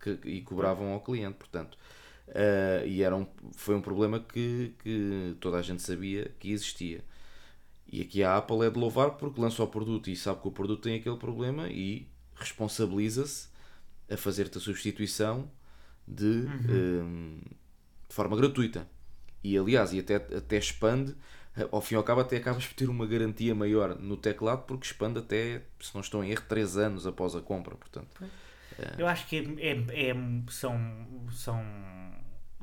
que, 0.00 0.18
e 0.24 0.42
cobravam 0.42 0.92
ao 0.92 1.00
cliente, 1.00 1.36
portanto. 1.38 1.78
ah, 2.28 2.84
e 2.86 3.02
era 3.02 3.16
um, 3.16 3.26
foi 3.52 3.74
um 3.74 3.80
problema 3.80 4.20
que, 4.20 4.74
que 4.82 5.36
toda 5.40 5.58
a 5.58 5.62
gente 5.62 5.82
sabia 5.82 6.30
que 6.38 6.50
existia. 6.52 7.04
E 7.92 8.02
aqui 8.02 8.22
a 8.22 8.36
Apple 8.36 8.62
é 8.66 8.70
de 8.70 8.78
louvar 8.78 9.12
porque 9.12 9.40
lança 9.40 9.62
o 9.62 9.66
produto 9.66 10.10
e 10.10 10.16
sabe 10.16 10.40
que 10.42 10.48
o 10.48 10.52
produto 10.52 10.82
tem 10.82 10.96
aquele 10.96 11.16
problema 11.16 11.68
e 11.68 12.06
responsabiliza-se 12.36 13.48
a 14.08 14.16
fazer-te 14.16 14.58
a 14.58 14.60
substituição 14.60 15.50
de, 16.06 16.24
hum, 16.24 17.40
de 18.08 18.14
forma 18.14 18.36
gratuita. 18.36 18.86
E 19.42 19.56
aliás, 19.56 19.92
e 19.92 20.00
até, 20.00 20.16
até 20.16 20.56
expande, 20.58 21.14
ao 21.70 21.80
fim 21.80 21.94
e 21.94 21.96
ao 21.96 22.04
cabo, 22.04 22.20
até 22.20 22.36
acabas 22.36 22.66
por 22.66 22.74
ter 22.74 22.88
uma 22.88 23.06
garantia 23.06 23.54
maior 23.54 23.98
no 23.98 24.16
teclado 24.16 24.64
porque 24.66 24.86
expande 24.86 25.18
até, 25.18 25.62
se 25.80 25.94
não 25.94 26.00
estou 26.00 26.22
em 26.22 26.30
erro, 26.30 26.44
3 26.48 26.76
anos 26.76 27.06
após 27.06 27.34
a 27.34 27.40
compra. 27.40 27.74
Portanto, 27.74 28.22
Eu 28.96 29.06
acho 29.06 29.26
que 29.26 29.36
é, 29.58 29.70
é- 29.70 30.10
é- 30.10 30.14
são, 30.48 30.78
são 31.32 31.62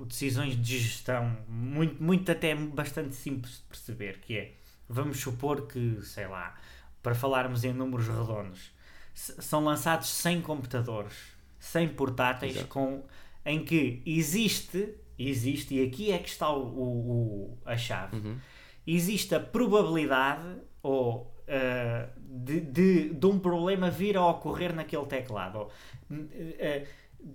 decisões 0.06 0.56
de 0.60 0.78
gestão 0.80 1.38
muito, 1.48 2.02
muito 2.02 2.32
até 2.32 2.56
bastante 2.56 3.16
simples 3.16 3.58
de 3.58 3.62
perceber, 3.64 4.20
que 4.20 4.38
é, 4.38 4.54
vamos 4.88 5.20
supor 5.20 5.68
que, 5.68 6.00
sei 6.04 6.28
lá, 6.28 6.56
para 7.04 7.16
falarmos 7.16 7.64
em 7.64 7.74
números 7.74 8.08
redondos, 8.08 8.72
são 9.14 9.64
lançados 9.64 10.10
100 10.10 10.42
computadores, 10.42 11.14
100 11.60 11.90
portáteis 11.90 12.56
Exato. 12.56 12.68
com, 12.70 13.04
em 13.46 13.64
que 13.66 14.02
existe, 14.06 14.94
existe, 15.18 15.76
e 15.76 15.84
aqui 15.86 16.12
é 16.12 16.18
que 16.20 16.30
está 16.30 16.50
o, 16.52 16.62
o- 16.64 17.58
a 17.66 17.76
chave, 17.78 18.18
Uhum. 18.18 18.38
existe 18.86 19.34
a 19.36 19.40
probabilidade 19.40 20.60
ou 20.84 21.34
ah, 21.50 22.10
de, 22.20 22.60
de, 22.60 23.10
de 23.14 23.26
um 23.26 23.40
problema 23.40 23.90
vir 23.90 24.18
a 24.18 24.28
ocorrer 24.28 24.74
naquele 24.76 25.06
teclado. 25.06 25.60
Ou, 25.60 25.72
hum, 26.12 26.28
ah, 26.60 26.86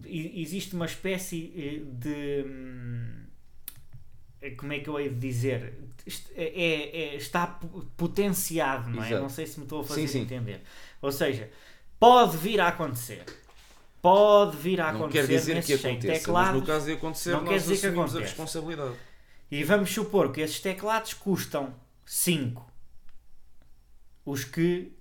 e- 0.06 0.42
existe 0.42 0.74
uma 0.74 0.86
espécie 0.86 1.52
eh, 1.56 1.82
de. 1.84 2.44
hum, 2.46 3.24
eh, 4.40 4.50
Como 4.50 4.72
é 4.72 4.78
que 4.80 4.88
eu 4.88 4.98
hei 5.00 5.08
de 5.08 5.16
dizer? 5.16 5.74
É, 6.34 6.44
é- 6.44 6.96
é- 7.14 7.16
está 7.16 7.46
po- 7.46 7.84
potenciado, 7.96 8.90
não 8.90 9.02
é? 9.02 9.06
Exato. 9.08 9.22
Não 9.22 9.28
sei 9.28 9.46
se 9.46 9.58
me 9.58 9.64
estou 9.64 9.80
a 9.80 9.84
fazer 9.84 10.02
Sim, 10.02 10.06
sim. 10.08 10.20
entender. 10.22 10.60
Ou 11.00 11.10
seja, 11.12 11.48
pode 11.98 12.36
vir 12.36 12.60
a 12.60 12.68
acontecer. 12.68 13.24
Pode 14.02 14.56
vir 14.56 14.80
a 14.80 14.92
não 14.92 15.04
acontecer 15.04 15.26
quer 15.28 15.36
dizer 15.38 15.50
que 15.52 15.54
nesses 15.58 15.80
100 15.80 15.90
aconteça, 15.92 16.12
mas 16.12 16.22
teclados. 16.22 16.60
no 16.60 16.66
caso 16.66 16.86
de 16.86 16.92
acontecer, 16.92 17.30
não 17.30 17.44
quer 17.44 17.50
nós 17.52 17.62
dizer 17.62 17.80
que 17.80 17.86
assumimos 17.86 18.04
a 18.04 18.18
aconteça. 18.18 18.28
responsabilidade. 18.28 18.96
E 19.50 19.64
vamos 19.64 19.90
supor 19.94 20.32
que 20.32 20.40
esses 20.40 20.60
teclados 20.60 21.14
custam 21.14 21.74
5. 22.04 22.70
Os 24.24 24.44
que 24.44 24.92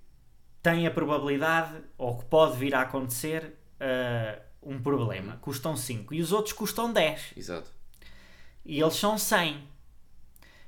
têm 0.62 0.86
a 0.86 0.92
probabilidade, 0.92 1.82
ou 1.98 2.18
que 2.20 2.26
pode 2.26 2.58
vir 2.58 2.76
a 2.76 2.82
acontecer, 2.82 3.56
ah, 3.80 4.40
um 4.62 4.80
problema. 4.80 5.38
Custam 5.38 5.76
5. 5.76 6.14
E 6.14 6.22
os 6.22 6.32
outros 6.32 6.54
custam 6.54 6.94
10. 6.94 7.34
Exato. 7.36 7.72
E 8.64 8.80
eles 8.80 8.96
são 8.96 9.18
100. 9.18 9.68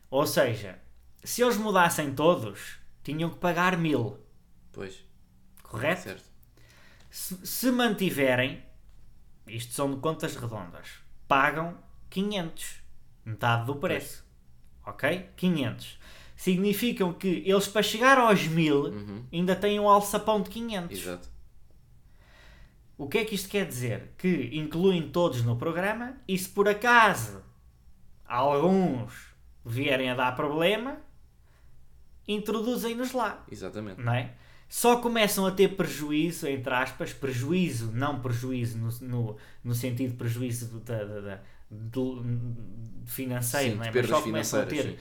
Ou 0.09 0.25
seja, 0.25 0.79
se 1.23 1.43
eles 1.43 1.57
mudassem 1.57 2.13
todos, 2.15 2.77
tinham 3.03 3.29
que 3.29 3.37
pagar 3.37 3.77
1000. 3.77 4.19
Pois, 4.71 5.03
Correto? 5.61 6.01
certo. 6.01 6.32
Se, 7.15 7.45
se 7.45 7.71
mantiverem, 7.71 8.63
isto 9.45 9.71
são 9.71 9.91
de 9.93 9.97
contas 9.97 10.35
redondas, 10.35 10.87
pagam 11.27 11.77
500, 12.09 12.77
metade 13.23 13.67
do 13.67 13.75
preço. 13.75 14.25
Ok? 14.83 15.29
500. 15.37 15.99
Significam 16.35 17.13
que 17.13 17.43
eles, 17.45 17.67
para 17.67 17.83
chegar 17.83 18.17
aos 18.17 18.41
1000, 18.47 18.85
Uhum. 18.85 19.25
ainda 19.31 19.55
têm 19.55 19.79
um 19.79 19.87
alçapão 19.87 20.41
de 20.41 20.49
500. 20.49 20.99
Exato. 20.99 21.29
O 22.97 23.07
que 23.07 23.19
é 23.19 23.25
que 23.25 23.35
isto 23.35 23.47
quer 23.47 23.67
dizer? 23.67 24.13
Que 24.17 24.49
incluem 24.51 25.07
todos 25.11 25.43
no 25.43 25.55
programa 25.55 26.17
e 26.27 26.35
se 26.35 26.49
por 26.49 26.67
acaso 26.67 27.43
alguns 28.25 29.13
vierem 29.63 30.09
a 30.09 30.15
dar 30.15 30.35
problema, 30.35 30.97
introduzem-nos 32.27 33.11
lá. 33.11 33.45
Exatamente. 33.51 34.01
não 34.01 34.13
é? 34.13 34.33
Só 34.75 34.97
começam 34.97 35.45
a 35.45 35.51
ter 35.51 35.75
prejuízo, 35.75 36.47
entre 36.47 36.73
aspas, 36.73 37.13
prejuízo, 37.13 37.91
não 37.91 38.19
prejuízo 38.19 38.75
no, 38.79 38.89
no, 39.07 39.37
no 39.63 39.75
sentido 39.75 40.11
de 40.11 40.17
prejuízo 40.17 40.79
da, 40.79 41.03
da- 41.03 41.21
da- 41.21 41.39
do- 41.69 42.23
financeiro, 43.05 43.73
Sim, 43.73 43.77
não 43.77 43.83
é? 43.85 43.91
Mas 43.91 44.07
só 44.07 44.19
começam 44.21 44.59
a 44.61 44.65
ter, 44.65 44.83
sim. 44.83 44.97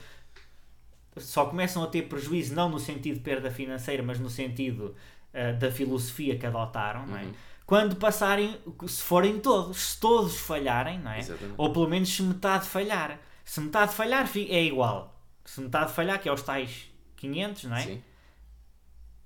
só 1.17 1.45
começam 1.45 1.83
a 1.83 1.87
ter 1.87 2.03
prejuízo 2.03 2.53
não 2.55 2.69
no 2.69 2.79
sentido 2.79 3.15
de 3.15 3.21
perda 3.21 3.51
financeira, 3.51 4.01
mas 4.03 4.19
no 4.19 4.29
sentido 4.29 4.95
ah, 5.33 5.51
da 5.53 5.71
filosofia 5.71 6.37
que 6.37 6.45
adotaram, 6.45 7.05
não 7.07 7.17
é? 7.17 7.23
Uhum. 7.23 7.33
quando 7.65 7.95
passarem, 7.95 8.57
se 8.87 9.01
forem 9.01 9.39
todos, 9.39 9.77
se 9.77 9.99
todos 9.99 10.37
falharem, 10.39 10.99
não 10.99 11.11
é? 11.11 11.19
Exatamente. 11.19 11.55
Ou 11.57 11.71
pelo 11.73 11.87
menos 11.87 12.09
se 12.13 12.21
metade 12.23 12.67
falhar. 12.67 13.19
Se 13.45 13.59
metade 13.61 13.93
falhar, 13.93 14.29
é 14.35 14.63
igual. 14.63 15.19
Se 15.45 15.61
metade 15.61 15.91
falhar, 15.93 16.19
que 16.21 16.29
é 16.29 16.33
os 16.33 16.41
tais 16.41 16.89
500, 17.17 17.63
não 17.65 17.75
é? 17.77 17.81
Sim, 17.81 18.01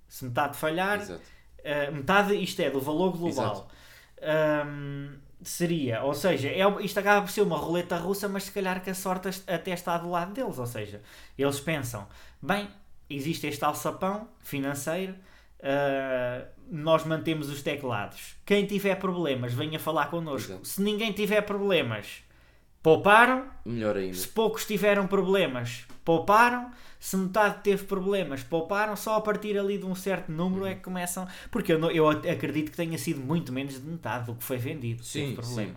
Se 0.07 0.25
metade 0.25 0.57
falhar. 0.57 0.99
Uh, 1.01 1.91
metade, 1.93 2.35
isto 2.35 2.61
é, 2.61 2.69
do 2.69 2.79
valor 2.79 3.17
global. 3.17 3.69
Um, 4.65 5.17
seria, 5.41 6.03
ou 6.03 6.13
seja, 6.13 6.49
é, 6.49 6.63
isto 6.83 6.99
acaba 6.99 7.21
por 7.21 7.31
ser 7.31 7.41
uma 7.41 7.57
roleta 7.57 7.97
russa, 7.97 8.27
mas 8.27 8.43
se 8.43 8.51
calhar 8.51 8.81
que 8.81 8.89
a 8.89 8.95
sorte 8.95 9.29
até 9.47 9.71
está 9.71 9.97
do 9.97 10.09
lado 10.09 10.33
deles. 10.33 10.57
Ou 10.57 10.65
seja, 10.65 11.01
eles 11.37 11.59
pensam, 11.59 12.07
bem, 12.41 12.69
existe 13.09 13.47
este 13.47 13.63
alçapão 13.63 14.27
financeiro, 14.39 15.13
uh, 15.59 16.47
nós 16.69 17.05
mantemos 17.05 17.49
os 17.49 17.61
teclados. 17.61 18.35
Quem 18.45 18.65
tiver 18.65 18.95
problemas, 18.95 19.53
venha 19.53 19.79
falar 19.79 20.07
connosco. 20.07 20.53
Exato. 20.53 20.67
Se 20.67 20.81
ninguém 20.81 21.11
tiver 21.11 21.41
problemas, 21.41 22.23
pouparam. 22.81 23.45
Melhor 23.65 23.97
ainda. 23.97 24.15
Se 24.15 24.27
poucos 24.27 24.65
tiveram 24.65 25.07
problemas, 25.07 25.85
pouparam. 26.03 26.71
Se 26.99 27.15
metade 27.15 27.61
teve 27.63 27.83
problemas, 27.85 28.41
pouparam. 28.43 28.95
Só 28.95 29.15
a 29.17 29.21
partir 29.21 29.57
ali 29.57 29.77
de 29.77 29.85
um 29.85 29.93
certo 29.93 30.31
número 30.31 30.65
é 30.65 30.73
que 30.75 30.81
começam. 30.81 31.27
Porque 31.51 31.71
eu, 31.71 31.77
não- 31.79 31.91
eu 31.91 32.09
acredito 32.09 32.71
que 32.71 32.77
tenha 32.77 32.97
sido 32.97 33.19
muito 33.21 33.53
menos 33.53 33.75
de 33.75 33.87
metade 33.87 34.25
do 34.25 34.35
que 34.35 34.43
foi 34.43 34.57
vendido. 34.57 35.03
Sim, 35.03 35.35
problemas. 35.35 35.75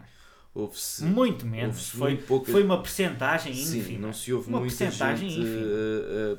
Houve-se. 0.55 1.05
Muito 1.05 1.47
menos. 1.47 1.91
Foi, 1.91 2.13
muito 2.13 2.27
pouca- 2.27 2.51
foi 2.51 2.63
uma 2.65 2.81
percentagem 2.83 3.55
Sim, 3.55 3.79
ínfima. 3.81 4.07
não 4.07 4.13
se 4.13 4.33
ouve 4.33 4.49
Uma 4.49 4.61
muita 4.61 4.77
percentagem 4.77 5.29
gente. 5.31 5.47
eh, 5.47 6.37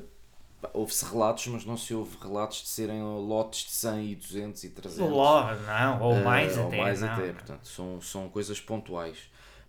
pá, 0.60 0.70
Houve-se 0.74 1.04
relatos, 1.06 1.46
mas 1.46 1.64
não 1.64 1.76
se 1.76 1.94
ouve 1.94 2.16
relatos 2.20 2.62
de 2.62 2.68
serem 2.68 3.02
lotes 3.02 3.64
de 3.66 3.70
100 3.72 4.10
e 4.12 4.14
200 4.16 4.64
e 4.64 4.68
300. 4.70 5.10
Logo, 5.10 5.54
não, 5.62 6.02
ou 6.02 6.12
Eh, 6.16 6.22
mais 6.24 6.58
ou 6.58 6.66
até. 6.66 6.76
mais 6.80 7.00
não. 7.00 7.08
até, 7.08 7.32
portanto, 7.32 7.66
são, 7.68 8.00
são 8.02 8.28
coisas 8.28 8.60
pontuais. 8.60 9.16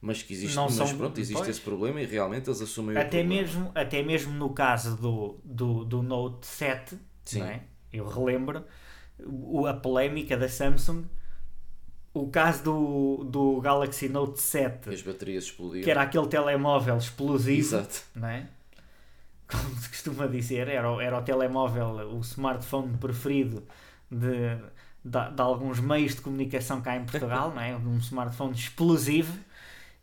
Mas 0.06 0.22
que 0.22 0.34
existe, 0.34 0.54
Não 0.58 0.66
mas 0.66 0.74
são- 0.74 0.98
pronto, 0.98 1.18
existe 1.18 1.50
esse 1.50 1.62
problema 1.62 2.02
e 2.02 2.06
realmente 2.06 2.50
eles 2.50 2.62
assumem 2.62 2.94
o 2.94 3.00
Até 3.00 3.20
problema. 3.20 3.30
mesmo, 3.42 3.72
até 3.74 4.04
mesmo 4.04 4.34
no 4.34 4.50
caso 4.50 4.98
do, 4.98 5.38
do, 5.46 5.86
do 5.86 6.04
Note 6.04 6.46
7, 6.46 6.98
Sim. 7.24 7.40
não 7.40 7.46
é? 7.48 7.62
eu 7.94 8.06
relembro 8.06 8.66
o- 9.26 9.66
a 9.66 9.74
polémica 9.74 10.36
da 10.36 10.50
Samsung, 10.50 11.06
o 12.14 12.28
caso 12.28 12.64
do, 12.66 13.24
do 13.24 13.62
Galaxy 13.62 14.10
Note 14.10 14.42
7, 14.42 14.90
Que 14.90 14.94
as 14.96 15.02
baterias 15.02 15.46
explodiam. 15.46 15.84
que 15.86 15.90
era 15.90 16.02
aquele 16.02 16.28
telemóvel 16.28 16.98
explosivo, 16.98 17.60
Exato. 17.78 18.02
não 18.14 18.28
é? 18.28 18.46
Como 19.48 19.76
se 19.80 19.88
costuma 19.88 20.28
dizer, 20.28 20.68
era, 20.68 20.92
o- 20.92 21.00
era 21.00 21.18
o 21.18 21.22
telemóvel, 21.22 21.88
o 22.14 22.20
smartphone 22.20 22.98
preferido 22.98 23.64
de, 24.12 24.56
de, 25.06 25.32
de 25.36 25.42
alguns 25.42 25.80
meios 25.80 26.16
de 26.16 26.22
comunicação 26.22 26.82
cá 26.82 26.96
em 26.98 27.06
Portugal, 27.06 27.52
não 27.56 27.62
é? 27.62 27.74
Um 27.76 27.98
smartphone 28.00 28.54
explosivo 28.54 29.34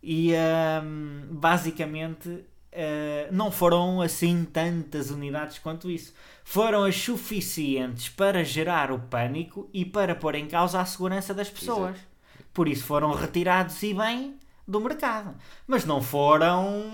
e 0.02 0.32
hum, 0.82 1.26
basicamente 1.30 2.28
uh, 2.28 3.32
não 3.32 3.50
foram 3.50 4.00
assim 4.00 4.44
tantas 4.44 5.10
unidades 5.10 5.58
quanto 5.58 5.90
isso. 5.90 6.14
Foram 6.44 6.84
as 6.84 6.96
suficientes 6.96 8.08
para 8.08 8.42
gerar 8.44 8.90
o 8.90 8.98
pânico 8.98 9.68
e 9.72 9.84
para 9.84 10.14
pôr 10.14 10.34
em 10.34 10.46
causa 10.46 10.80
a 10.80 10.84
segurança 10.84 11.34
das 11.34 11.48
pessoas. 11.50 11.96
Por 12.52 12.68
isso 12.68 12.84
foram 12.84 13.12
retirados 13.12 13.82
e 13.82 13.94
bem 13.94 14.38
do 14.66 14.80
mercado. 14.80 15.34
Mas 15.66 15.84
não 15.84 16.02
foram 16.02 16.90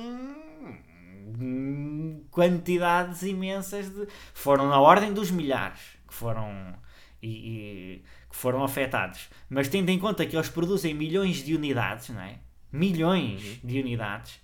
quantidades 2.31 3.23
imensas 3.23 3.89
de. 3.89 4.07
Foram 4.35 4.69
na 4.69 4.81
ordem 4.81 5.13
dos 5.13 5.31
milhares 5.31 5.81
que 6.07 6.15
foram. 6.15 6.75
E, 7.23 7.29
e- 7.29 8.03
que 8.29 8.37
foram 8.37 8.63
afetados. 8.63 9.29
Mas 9.49 9.69
tendo 9.69 9.89
em 9.91 9.99
conta 9.99 10.27
que 10.27 10.37
eles 10.37 10.49
produzem 10.49 10.95
milhões 10.95 11.39
de 11.39 11.55
unidades, 11.55 12.11
não 12.11 12.21
é? 12.21 12.39
Milhões 12.73 13.61
de 13.65 13.81
unidades, 13.81 14.41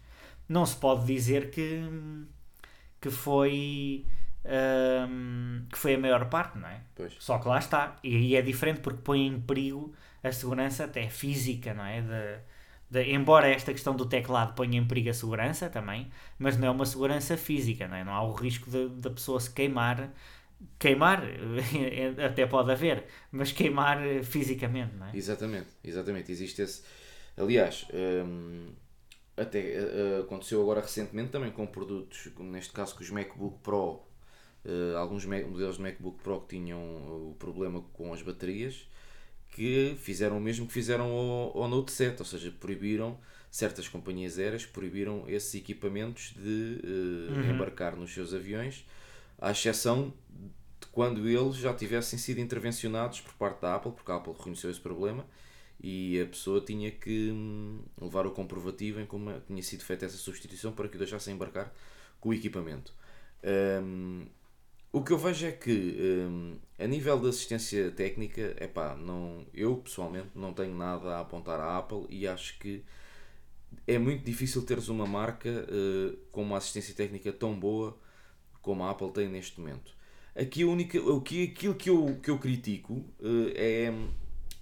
não 0.49 0.65
se 0.67 0.77
pode 0.77 1.07
dizer 1.07 1.51
que, 1.51 1.83
que 3.01 3.11
foi 3.11 4.07
hum, 5.09 5.67
que 5.71 5.79
foi 5.79 5.95
a 5.95 5.99
maior 5.99 6.29
parte, 6.29 6.59
não 6.59 6.69
é? 6.69 6.81
Pois. 6.95 7.15
Só 7.19 7.39
que 7.39 7.49
lá 7.49 7.59
está. 7.59 7.97
E 8.03 8.15
aí 8.17 8.37
é 8.37 8.43
diferente 8.43 8.81
porque 8.81 9.01
põe 9.03 9.27
em 9.27 9.41
perigo 9.41 9.93
a 10.23 10.33
segurança 10.33 10.85
até 10.85 11.09
física, 11.09 11.75
não 11.75 11.85
é? 11.85 12.01
De, 12.01 12.39
de- 12.91 13.13
embora 13.13 13.49
esta 13.49 13.73
questão 13.73 13.95
do 13.97 14.07
teclado 14.07 14.55
ponha 14.55 14.79
em 14.79 14.87
perigo 14.87 15.11
a 15.11 15.15
segurança 15.15 15.69
também, 15.69 16.11
mas 16.39 16.57
não 16.57 16.69
é 16.69 16.71
uma 16.71 16.87
segurança 16.87 17.37
física, 17.37 17.89
não 17.89 17.97
é? 17.97 18.05
Não 18.05 18.13
há 18.15 18.23
o 18.23 18.33
risco 18.33 18.71
da 18.71 19.11
pessoa 19.11 19.41
se 19.41 19.51
queimar. 19.51 20.11
Queimar, 20.79 21.21
até 22.25 22.47
pode 22.47 22.71
haver, 22.71 23.05
mas 23.33 23.51
queimar 23.51 24.01
eh, 24.07 24.23
fisicamente, 24.23 24.95
não 24.95 25.07
é? 25.07 25.11
Exatamente, 25.17 25.69
exatamente. 25.83 26.31
Existe 26.31 26.63
esse. 26.63 26.83
Aliás, 27.37 27.87
hum, 27.93 28.73
até 29.37 29.75
eh, 29.75 30.21
aconteceu 30.21 30.61
agora 30.61 30.81
recentemente 30.81 31.31
também 31.31 31.51
com 31.51 31.67
produtos, 31.67 32.29
como 32.35 32.51
neste 32.51 32.73
caso 32.73 32.95
com 32.95 33.03
os 33.03 33.11
MacBook 33.11 33.59
Pro, 33.63 34.03
eh, 34.65 34.95
alguns 34.97 35.25
modelos 35.25 35.77
de 35.77 35.83
MacBook 35.83 36.23
Pro 36.23 36.41
que 36.43 36.57
tinham 36.57 36.79
o 36.79 37.37
problema 37.39 37.83
com 37.95 38.13
as 38.13 38.23
baterias, 38.23 38.87
que 39.51 39.97
fizeram 39.99 40.39
o 40.39 40.41
mesmo 40.41 40.67
que 40.67 40.73
fizeram 40.73 41.11
ao, 41.11 41.63
ao 41.63 41.69
Note 41.69 41.93
7, 41.93 42.21
ou 42.21 42.25
seja, 42.27 42.51
proibiram 42.59 43.19
certas 43.51 43.87
companhias 43.87 44.39
aéreas 44.39 44.65
proibiram 44.65 45.25
esses 45.29 45.55
equipamentos 45.55 46.33
de 46.35 46.81
eh, 46.83 47.51
embarcar 47.51 47.95
nos 47.97 48.13
seus 48.13 48.33
aviões, 48.33 48.87
à 49.39 49.51
exceção 49.51 50.13
de 50.81 50.87
quando 50.91 51.29
eles 51.29 51.57
já 51.57 51.75
tivessem 51.75 52.19
sido 52.19 52.41
intervencionados 52.41 53.21
por 53.21 53.35
parte 53.35 53.61
da 53.61 53.75
Apple, 53.75 53.93
porque 53.93 54.11
a 54.11 54.17
Apple 54.17 54.33
reconheceu 54.33 54.71
esse 54.71 54.81
problema 54.81 55.27
e 55.83 56.21
a 56.21 56.27
pessoa 56.27 56.61
tinha 56.61 56.91
que 56.91 57.31
hum, 57.33 57.81
levar 58.01 58.27
o 58.27 58.31
comprovativo 58.31 59.01
em 59.01 59.07
como 59.07 59.33
tinha 59.41 59.63
sido 59.63 59.83
feita 59.83 60.07
essa 60.07 60.17
substituição 60.17 60.73
para 60.73 60.89
que 60.89 60.97
o 60.97 60.99
deixassem 60.99 61.35
embarcar 61.35 61.73
com 62.21 62.29
o 62.29 62.35
equipamento. 62.35 62.95
Hum, 63.83 64.27
o 64.93 65.03
que 65.03 65.13
eu 65.13 65.19
vejo 65.19 65.47
é 65.47 65.53
que 65.53 65.97
hum, 65.99 66.57
a 66.79 66.87
nível 66.87 67.19
de 67.19 67.29
assistência 67.29 67.91
técnica, 67.91 68.57
epá, 68.61 68.95
não, 68.95 69.47
eu 69.55 69.77
pessoalmente 69.77 70.31
não 70.35 70.53
tenho 70.53 70.75
nada 70.75 71.17
a 71.17 71.21
apontar 71.21 71.59
à 71.59 71.79
Apple 71.79 72.07
e 72.11 72.29
acho 72.29 72.59
que 72.59 72.85
é 73.87 73.99
muito 73.99 74.25
difícil 74.25 74.63
teres 74.65 74.89
uma 74.89 75.07
marca 75.07 75.49
eh, 75.49 76.17
com 76.31 76.43
uma 76.43 76.59
assistência 76.59 76.95
técnica 76.95 77.33
tão 77.33 77.59
boa 77.59 77.97
como 78.61 78.85
a 78.85 78.91
Apple 78.91 79.11
tem 79.13 79.29
neste 79.29 79.61
momento. 79.61 79.97
Aqui 80.35 80.63
a 80.63 80.67
única, 80.67 80.99
aquilo 80.99 81.75
que 81.75 81.91
eu, 81.91 82.19
que 82.23 82.31
eu 82.31 82.39
critico 82.39 83.05
eh, 83.21 83.89
é, 83.89 83.93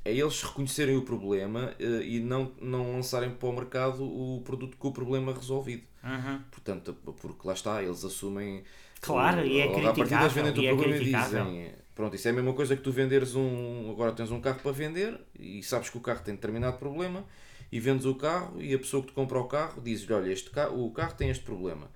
é 0.05 0.13
eles 0.13 0.43
reconhecerem 0.43 0.97
o 0.97 1.03
problema 1.03 1.75
eh, 1.79 2.03
e 2.03 2.21
não, 2.21 2.53
não 2.61 2.93
lançarem 2.95 3.31
para 3.31 3.49
o 3.49 3.53
mercado 3.53 4.05
o 4.05 4.41
produto 4.43 4.77
com 4.77 4.89
o 4.89 4.93
problema 4.93 5.33
resolvido. 5.33 5.83
Uhum. 6.03 6.41
Portanto, 6.51 6.95
porque 6.95 7.47
lá 7.47 7.53
está, 7.53 7.83
eles 7.83 8.05
assumem. 8.05 8.65
Claro, 9.01 9.45
e 9.45 9.61
é 9.61 9.67
logo 9.67 9.87
à 9.87 9.95
partida 9.95 10.21
eles 10.21 10.33
vendem-te 10.33 10.61
o 10.61 10.63
criticável, 10.63 10.73
é 10.73 10.75
problema 10.75 10.97
e 10.97 10.99
criticável. 10.99 11.45
dizem. 11.45 11.75
Pronto, 11.95 12.17
isso 12.17 12.29
é 12.29 12.31
a 12.31 12.35
mesma 12.35 12.53
coisa 12.55 12.77
que 12.77 12.83
tu 12.83 12.91
venderes 12.91 13.35
um. 13.35 13.91
Agora 13.91 14.13
tens 14.13 14.31
um 14.31 14.41
carro 14.41 14.61
para 14.61 14.73
vender 14.73 15.21
e 15.39 15.63
sabes 15.63 15.91
que 15.91 15.99
o 15.99 16.01
carro 16.01 16.23
tem 16.23 16.35
determinado 16.35 16.79
problema 16.79 17.25
e 17.71 17.79
vendes 17.79 18.07
o 18.07 18.15
carro 18.15 18.61
e 18.61 18.75
a 18.75 18.79
pessoa 18.79 19.03
que 19.03 19.09
te 19.09 19.15
compra 19.15 19.39
o 19.39 19.45
carro 19.45 19.83
diz-lhe: 19.83 20.13
Olha, 20.15 20.33
este 20.33 20.51
carro, 20.51 20.83
o 20.83 20.91
carro 20.91 21.15
tem 21.15 21.29
este 21.29 21.45
problema. 21.45 21.91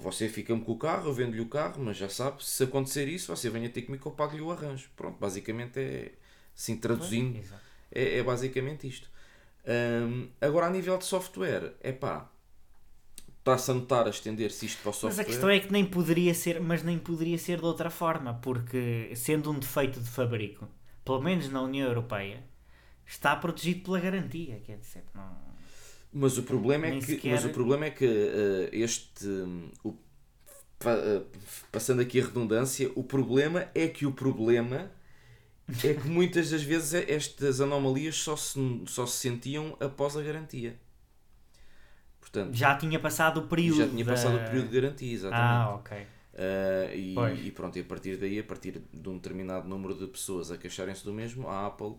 Você 0.00 0.28
fica-me 0.28 0.60
com 0.60 0.72
o 0.72 0.78
carro, 0.78 1.08
eu 1.08 1.14
vendo-lhe 1.14 1.40
o 1.40 1.48
carro, 1.48 1.82
mas 1.82 1.96
já 1.96 2.06
sabe, 2.06 2.44
se 2.44 2.62
acontecer 2.62 3.08
isso, 3.08 3.34
você 3.34 3.48
venha 3.48 3.70
ter 3.70 3.80
comigo 3.80 4.02
que 4.02 4.08
eu 4.08 4.12
pago-lhe 4.12 4.42
o 4.42 4.52
arranjo. 4.52 4.90
Pronto, 4.94 5.18
basicamente 5.18 5.80
é. 5.80 6.12
Assim, 6.56 6.76
traduzindo, 6.76 7.38
Exato. 7.38 7.62
é, 7.90 8.18
é 8.18 8.22
basicamente 8.22 8.86
isto. 8.86 9.10
Hum, 9.66 10.28
agora, 10.40 10.66
a 10.66 10.70
nível 10.70 10.98
de 10.98 11.04
software, 11.04 11.74
é 11.80 11.92
pá, 11.92 12.30
está-se 13.38 13.70
a 13.70 13.74
notar 13.74 14.06
a 14.06 14.10
estender-se 14.10 14.66
isto 14.66 14.80
para 14.82 14.90
o 14.90 14.92
Mas 14.92 15.00
software. 15.00 15.22
a 15.22 15.24
questão 15.24 15.50
é 15.50 15.60
que 15.60 15.72
nem 15.72 15.84
poderia 15.84 16.34
ser, 16.34 16.60
mas 16.60 16.82
nem 16.82 16.98
poderia 16.98 17.38
ser 17.38 17.58
de 17.58 17.64
outra 17.64 17.90
forma, 17.90 18.34
porque 18.34 19.12
sendo 19.16 19.50
um 19.50 19.58
defeito 19.58 20.00
de 20.00 20.08
fabrico, 20.08 20.68
pelo 21.04 21.20
menos 21.20 21.48
na 21.48 21.60
União 21.62 21.88
Europeia, 21.88 22.42
está 23.06 23.34
protegido 23.36 23.82
pela 23.84 24.00
garantia, 24.00 24.60
quer 24.60 24.78
dizer, 24.78 25.04
não... 25.14 25.36
Mas 26.12 26.36
o 26.36 26.42
problema 26.42 26.86
é 26.86 26.92
que, 26.92 27.06
sequer- 27.06 27.30
mas 27.30 27.44
o 27.44 27.50
problema 27.50 27.86
é 27.86 27.90
que 27.90 28.04
eh, 28.04 28.68
este. 28.72 29.26
o- 29.82 29.94
pa- 30.78 30.92
eh, 30.96 31.22
passando 31.72 32.02
aqui 32.02 32.20
a 32.20 32.24
redundância, 32.26 32.90
o 32.94 33.04
problema 33.04 33.68
é 33.74 33.88
que 33.88 34.06
o 34.06 34.12
problema 34.12 34.90
é 35.84 35.94
que 35.94 36.08
muitas 36.08 36.50
das 36.50 36.62
vezes 36.62 36.94
é- 36.94 37.12
estas 37.12 37.60
anomalias 37.60 38.16
só 38.16 38.36
se, 38.36 38.58
só 38.86 39.06
se 39.06 39.16
sentiam 39.18 39.76
após 39.80 40.16
a 40.16 40.22
garantia. 40.22 40.76
Portanto, 42.20 42.54
já 42.54 42.76
tinha 42.76 42.98
passado 42.98 43.40
o 43.40 43.46
período. 43.46 43.78
já 43.78 43.88
tinha 43.88 44.04
da- 44.04 44.12
passado 44.12 44.36
o 44.36 44.44
período 44.44 44.68
de 44.68 44.80
garantia, 44.80 45.12
exatamente. 45.12 45.44
Ah, 45.44 45.74
ok. 45.74 45.98
Uh, 46.34 46.94
e, 46.96 47.46
e 47.48 47.50
pronto, 47.50 47.76
e 47.76 47.82
a 47.82 47.84
partir 47.84 48.16
daí, 48.16 48.38
a 48.38 48.44
partir 48.44 48.80
de 48.92 49.08
um 49.08 49.16
determinado 49.16 49.68
número 49.68 49.94
de 49.94 50.06
pessoas 50.06 50.50
a 50.50 50.56
queixarem-se 50.56 51.04
do 51.04 51.12
mesmo, 51.12 51.46
a 51.46 51.66
Apple 51.66 51.94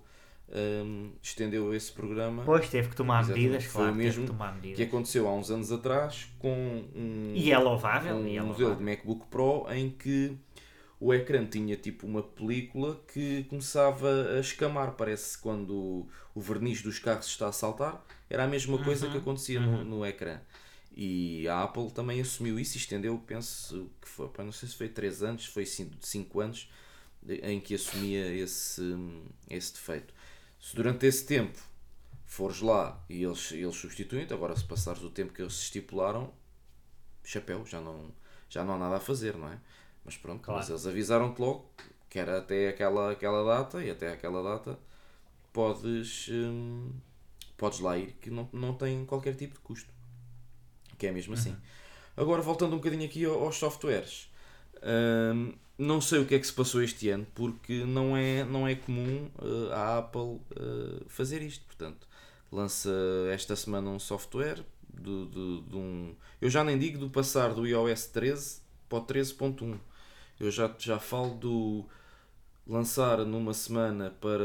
um, 0.83 1.11
estendeu 1.21 1.73
esse 1.73 1.91
programa 1.91 2.43
Pois 2.43 2.67
teve 2.69 2.89
que 2.89 2.95
tomar 2.95 3.19
Exatamente. 3.21 3.43
medidas, 3.47 3.63
Foi 3.65 3.81
claro, 3.81 3.93
o 3.93 3.95
mesmo 3.95 4.27
que 4.61 4.73
que 4.73 4.83
aconteceu 4.83 5.27
há 5.27 5.33
uns 5.33 5.49
anos 5.51 5.71
atrás 5.71 6.27
com 6.39 6.83
um, 6.95 7.33
E 7.35 7.51
é 7.51 7.57
louvável, 7.59 8.15
um 8.15 8.27
e 8.27 8.35
é 8.37 8.41
modelo 8.41 8.69
louvável. 8.69 8.75
de 8.75 8.83
MacBook 8.83 9.27
Pro 9.27 9.65
em 9.71 9.89
que 9.91 10.35
o 11.03 11.13
ecrã 11.13 11.45
tinha 11.45 11.75
tipo 11.75 12.07
uma 12.07 12.23
película 12.23 12.97
que 13.13 13.43
começava 13.49 14.37
a 14.37 14.39
escamar, 14.39 14.93
parece 14.93 15.37
quando 15.37 16.07
o 16.33 16.39
verniz 16.39 16.81
dos 16.81 16.97
carros 16.97 17.25
está 17.25 17.49
a 17.49 17.51
saltar, 17.51 18.01
era 18.29 18.45
a 18.45 18.47
mesma 18.47 18.81
coisa 18.81 19.09
que 19.09 19.17
acontecia 19.17 19.59
no, 19.59 19.83
no 19.83 20.05
ecrã. 20.05 20.39
E 20.95 21.45
a 21.49 21.63
Apple 21.63 21.91
também 21.91 22.21
assumiu 22.21 22.57
isso 22.57 22.77
e 22.77 22.79
estendeu, 22.79 23.21
penso 23.27 23.91
que 24.01 24.07
foi, 24.07 24.29
não 24.45 24.53
sei 24.53 24.69
se 24.69 24.77
foi 24.77 24.87
3 24.87 25.23
anos, 25.23 25.45
foi 25.45 25.65
5 25.65 26.39
anos, 26.39 26.71
em 27.27 27.59
que 27.59 27.75
assumia 27.75 28.33
esse, 28.33 28.95
esse 29.49 29.73
defeito. 29.73 30.13
Se 30.57 30.73
durante 30.73 31.05
esse 31.05 31.25
tempo 31.25 31.59
fores 32.25 32.61
lá 32.61 33.03
e 33.09 33.23
eles, 33.23 33.51
eles 33.51 33.75
substituem-te, 33.75 34.33
agora 34.33 34.55
se 34.55 34.63
passares 34.63 35.03
o 35.03 35.09
tempo 35.09 35.33
que 35.33 35.41
eles 35.41 35.53
estipularam, 35.53 36.31
chapéu, 37.25 37.65
já 37.65 37.81
não, 37.81 38.09
já 38.49 38.63
não 38.63 38.75
há 38.75 38.79
nada 38.79 38.95
a 38.95 39.01
fazer, 39.01 39.35
não 39.35 39.49
é? 39.51 39.59
Mas 40.05 40.17
pronto, 40.17 40.41
Claro. 40.43 40.59
mas 40.59 40.69
eles 40.69 40.85
avisaram-te 40.85 41.39
logo 41.41 41.69
que 42.09 42.19
era 42.19 42.37
até 42.39 42.69
aquela, 42.69 43.11
aquela 43.11 43.43
data 43.43 43.83
e 43.83 43.89
até 43.89 44.11
aquela 44.11 44.43
data 44.43 44.77
podes, 45.51 46.29
hum, 46.31 46.91
podes 47.57 47.79
lá 47.79 47.97
ir 47.97 48.13
que 48.21 48.29
não, 48.29 48.47
não 48.51 48.73
tem 48.73 49.05
qualquer 49.05 49.35
tipo 49.35 49.53
de 49.55 49.59
custo. 49.61 49.89
Que 50.97 51.07
é 51.07 51.11
mesmo 51.11 51.33
assim. 51.33 51.55
Agora 52.15 52.41
voltando 52.41 52.73
um 52.73 52.77
bocadinho 52.77 53.05
aqui 53.05 53.25
ao- 53.25 53.43
aos 53.43 53.55
softwares. 53.57 54.29
hum, 55.33 55.53
não 55.77 55.99
sei 55.99 56.19
o 56.19 56.25
que 56.25 56.35
é 56.35 56.39
que 56.39 56.45
se 56.45 56.53
passou 56.53 56.83
este 56.83 57.09
ano 57.09 57.25
porque 57.33 57.83
não 57.83 58.15
é, 58.15 58.43
não 58.43 58.67
é 58.67 58.75
comum 58.75 59.27
uh, 59.41 59.71
a 59.73 59.97
Apple 59.99 60.21
uh, 60.21 61.03
fazer 61.07 61.41
isto. 61.41 61.65
Portanto, 61.65 62.07
lança 62.51 62.91
esta 63.31 63.55
semana 63.55 63.89
um 63.89 63.97
software 63.99 64.63
do, 64.87 65.25
do, 65.25 65.61
de 65.63 65.75
um. 65.75 66.15
Eu 66.39 66.49
já 66.49 66.63
nem 66.63 66.77
digo 66.77 66.99
do 66.99 67.09
passar 67.09 67.53
do 67.55 67.65
iOS 67.65 68.05
13 68.07 68.61
para 68.87 68.99
o 68.99 69.01
13.1. 69.01 69.79
Eu 70.43 70.51
já, 70.51 70.73
já 70.77 70.99
falo 70.99 71.35
do 71.35 71.85
lançar 72.67 73.19
numa 73.19 73.53
semana 73.53 74.11
para, 74.11 74.43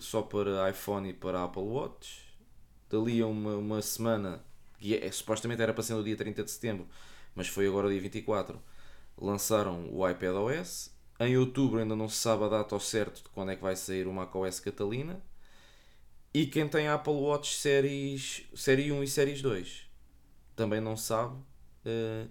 só 0.00 0.22
para 0.22 0.68
iPhone 0.70 1.08
e 1.08 1.12
para 1.12 1.44
Apple 1.44 1.62
Watch. 1.62 2.24
Dali 2.90 3.20
a 3.20 3.26
uma, 3.26 3.56
uma 3.56 3.82
semana, 3.82 4.44
que 4.78 4.94
é, 4.94 5.10
supostamente 5.10 5.62
era 5.62 5.72
para 5.72 5.82
ser 5.82 5.94
no 5.94 6.04
dia 6.04 6.16
30 6.16 6.44
de 6.44 6.50
setembro, 6.50 6.86
mas 7.34 7.48
foi 7.48 7.66
agora 7.66 7.88
dia 7.88 8.00
24. 8.00 8.60
Lançaram 9.16 9.88
o 9.92 10.08
iPadOS. 10.08 10.90
Em 11.20 11.36
outubro 11.36 11.80
ainda 11.80 11.96
não 11.96 12.08
se 12.08 12.16
sabe 12.16 12.44
a 12.44 12.48
data 12.48 12.74
ao 12.74 12.80
certo 12.80 13.22
de 13.22 13.28
quando 13.30 13.50
é 13.50 13.56
que 13.56 13.62
vai 13.62 13.74
sair 13.74 14.06
o 14.06 14.12
macOS 14.12 14.60
Catalina. 14.60 15.22
E 16.32 16.46
quem 16.46 16.68
tem 16.68 16.88
Apple 16.88 17.12
Watch 17.12 17.56
séries, 17.56 18.44
série 18.54 18.92
1 18.92 19.02
e 19.02 19.08
séries 19.08 19.42
2 19.42 19.88
também 20.58 20.80
não 20.80 20.96
sabe 20.96 21.36
eh, 21.84 22.26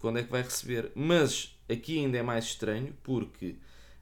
quando 0.00 0.18
é 0.18 0.22
que 0.22 0.30
vai 0.30 0.42
receber. 0.42 0.90
Mas 0.94 1.56
aqui 1.68 1.98
ainda 1.98 2.18
é 2.18 2.22
mais 2.22 2.44
estranho 2.46 2.94
porque 3.02 3.56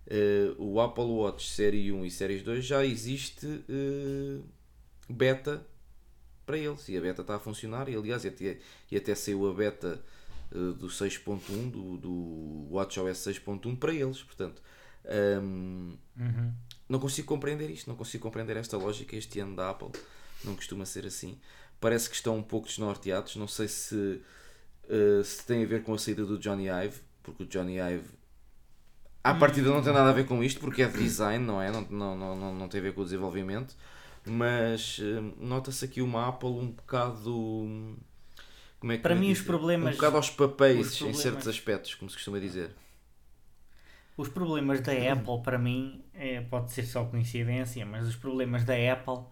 eh, 0.06 0.54
o 0.58 0.80
Apple 0.80 1.04
Watch 1.04 1.48
série 1.50 1.90
1 1.92 2.04
e 2.04 2.10
séries 2.10 2.42
2 2.42 2.64
já 2.64 2.84
existe 2.84 3.46
eh, 3.68 4.40
beta 5.08 5.66
para 6.44 6.58
eles 6.58 6.88
e 6.88 6.96
a 6.96 7.00
beta 7.00 7.22
está 7.22 7.36
a 7.36 7.38
funcionar. 7.40 7.88
E 7.88 7.96
aliás, 7.96 8.24
e 8.24 8.28
até, 8.28 8.58
e 8.90 8.96
até 8.96 9.14
saiu 9.14 9.48
a 9.50 9.54
beta 9.54 10.00
eh, 10.52 10.54
do 10.78 10.86
6.1 10.88 11.70
do, 11.70 11.96
do 11.96 12.68
WatchOS 12.70 13.18
6.1 13.18 13.76
para 13.78 13.92
eles. 13.94 14.22
Portanto, 14.22 14.62
hum, 15.42 15.96
Uhum. 16.18 16.52
não 16.88 16.98
consigo 16.98 17.26
compreender 17.28 17.68
isto, 17.70 17.88
não 17.88 17.96
consigo 17.96 18.22
compreender 18.22 18.56
esta 18.56 18.76
lógica 18.76 19.14
este 19.16 19.38
ano 19.40 19.54
da 19.56 19.70
Apple. 19.70 19.90
Não 20.44 20.54
costuma 20.54 20.86
ser 20.86 21.04
assim. 21.06 21.38
Parece 21.80 22.08
que 22.08 22.14
estão 22.16 22.36
um 22.38 22.42
pouco 22.42 22.68
desnorteados. 22.68 23.36
Não 23.36 23.48
sei 23.48 23.68
se, 23.68 24.20
eh, 24.88 25.22
se 25.24 25.44
tem 25.46 25.62
a 25.64 25.66
ver 25.66 25.82
com 25.82 25.94
a 25.94 25.98
saída 25.98 26.24
do 26.24 26.38
Johnny 26.38 26.66
Ive, 26.68 27.00
porque 27.22 27.42
o 27.44 27.46
Johnny 27.46 27.76
Ive 27.78 28.04
à 29.22 29.34
partida 29.34 29.70
não 29.70 29.82
tem 29.82 29.92
nada 29.92 30.10
a 30.10 30.12
ver 30.12 30.26
com 30.26 30.42
isto, 30.42 30.60
porque 30.60 30.82
é 30.82 30.86
de 30.88 30.98
design, 30.98 31.44
não 31.44 31.60
é? 31.60 31.70
Não, 31.70 31.82
não, 31.90 32.36
não, 32.36 32.54
não, 32.54 32.68
tem 32.68 32.80
a 32.80 32.82
ver 32.84 32.94
com 32.94 33.00
o 33.00 33.04
desenvolvimento. 33.04 33.74
Mas 34.24 35.00
eh, 35.00 35.20
nota-se 35.38 35.84
aqui 35.84 36.00
uma 36.02 36.28
Apple 36.28 36.48
um 36.48 36.70
bocado. 36.70 37.32
Como 38.78 38.92
é 38.92 38.96
que 38.96 39.02
Para 39.02 39.14
mim, 39.14 39.32
os 39.32 39.40
problemas- 39.40 39.94
Um 39.94 39.96
bocado 39.96 40.16
aos 40.16 40.30
papéis, 40.30 41.00
em 41.00 41.12
certos 41.14 41.48
aspectos, 41.48 41.94
como 41.94 42.10
se 42.10 42.16
costuma 42.16 42.38
dizer. 42.38 42.70
Os 44.16 44.28
problemas 44.28 44.80
da 44.80 44.92
Apple, 44.92 45.42
para 45.42 45.58
mim, 45.58 46.02
é, 46.14 46.40
pode 46.40 46.72
ser 46.72 46.84
só 46.84 47.04
coincidência, 47.04 47.84
mas 47.84 48.06
os 48.08 48.16
problemas 48.16 48.64
da 48.64 48.74
Apple, 48.92 49.24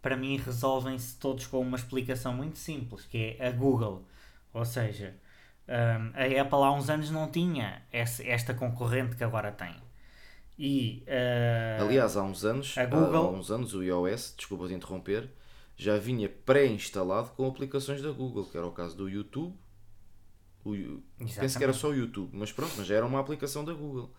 para 0.00 0.16
mim, 0.16 0.38
resolvem-se 0.38 1.16
todos 1.18 1.46
com 1.46 1.60
uma 1.60 1.76
explicação 1.76 2.32
muito 2.32 2.58
simples, 2.58 3.04
que 3.04 3.36
é 3.38 3.48
a 3.48 3.50
Google. 3.50 4.04
Ou 4.52 4.64
seja, 4.64 5.14
hum, 5.68 6.12
a 6.14 6.40
Apple 6.42 6.58
há 6.64 6.72
uns 6.72 6.88
anos 6.90 7.10
não 7.10 7.28
tinha 7.30 7.82
esse- 7.92 8.28
esta 8.28 8.52
concorrente 8.54 9.16
que 9.16 9.24
agora 9.24 9.52
tem. 9.52 9.74
E, 10.58 11.02
eh, 11.06 11.78
Aliás, 11.80 12.16
há 12.16 12.22
uns 12.22 12.44
anos, 12.44 12.76
a 12.76 12.84
Google- 12.84 13.26
há 13.28 13.30
uns 13.30 13.50
anos 13.50 13.72
o 13.74 13.82
iOS, 13.82 14.34
desculpa 14.36 14.68
de 14.68 14.74
interromper, 14.74 15.30
já 15.76 15.96
vinha 15.96 16.28
pré-instalado 16.28 17.30
com 17.30 17.46
aplicações 17.48 18.02
da 18.02 18.10
Google, 18.10 18.44
que 18.44 18.56
era 18.58 18.66
o 18.66 18.72
caso 18.72 18.94
do 18.96 19.08
YouTube. 19.08 19.54
O, 20.62 20.72
penso 21.38 21.56
que 21.56 21.64
era 21.64 21.72
só 21.72 21.88
o 21.88 21.94
YouTube, 21.94 22.30
mas 22.34 22.52
pronto, 22.52 22.74
mas 22.76 22.86
já 22.86 22.96
era 22.96 23.06
uma 23.06 23.18
aplicação 23.18 23.64
da 23.64 23.72
Google. 23.72 24.12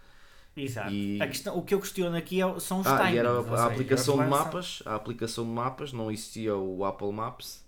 Exato. 0.57 0.89
E- 0.91 1.21
A 1.21 1.27
questão, 1.27 1.55
o 1.57 1.61
que 1.61 1.73
eu 1.75 1.79
questiono 1.79 2.15
aqui 2.17 2.41
é- 2.41 2.59
são 2.59 2.79
os 2.79 2.87
Ah, 2.87 2.97
timings. 2.97 3.15
e 3.15 3.17
era 3.19 3.39
a, 3.39 3.43
seja, 3.43 3.65
aplicação 3.67 4.17
de 4.17 4.25
mapas, 4.25 4.83
a 4.85 4.95
aplicação 4.95 5.45
de 5.45 5.51
mapas, 5.51 5.93
não 5.93 6.11
existia 6.11 6.55
o 6.55 6.83
Apple 6.83 7.11
Maps, 7.11 7.60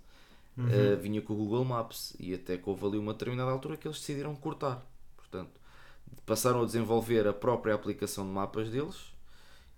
Uhum. 0.58 0.70
eh, 0.70 0.96
vinha 0.96 1.22
com 1.22 1.34
o 1.34 1.36
Google 1.38 1.66
Maps 1.66 2.16
e 2.20 2.34
até 2.34 2.58
que 2.58 2.70
houve 2.70 2.86
ali 2.86 2.98
uma 2.98 3.14
determinada 3.14 3.52
altura 3.52 3.78
que 3.78 3.88
eles 3.88 4.00
decidiram 4.00 4.36
cortar. 4.36 4.86
Portanto, 5.18 5.60
passaram 6.26 6.62
a 6.62 6.66
desenvolver 6.66 7.28
a 7.28 7.34
própria 7.34 7.74
aplicação 7.76 8.26
de 8.26 8.32
mapas 8.32 8.70
deles 8.70 8.98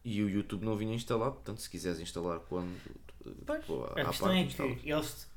e 0.03 0.21
o 0.21 0.29
YouTube 0.29 0.65
não 0.65 0.75
vinha 0.77 0.93
instalado, 0.95 1.33
portanto, 1.35 1.61
se 1.61 1.69
quiseres 1.69 1.99
instalar 1.99 2.39
quando 2.41 2.75
Pois, 3.45 3.59
tipo, 3.61 3.83
a 3.85 4.05
questão 4.05 4.27
parte, 4.27 4.61
é 4.61 4.75
que 4.75 4.89
eles, 4.89 5.27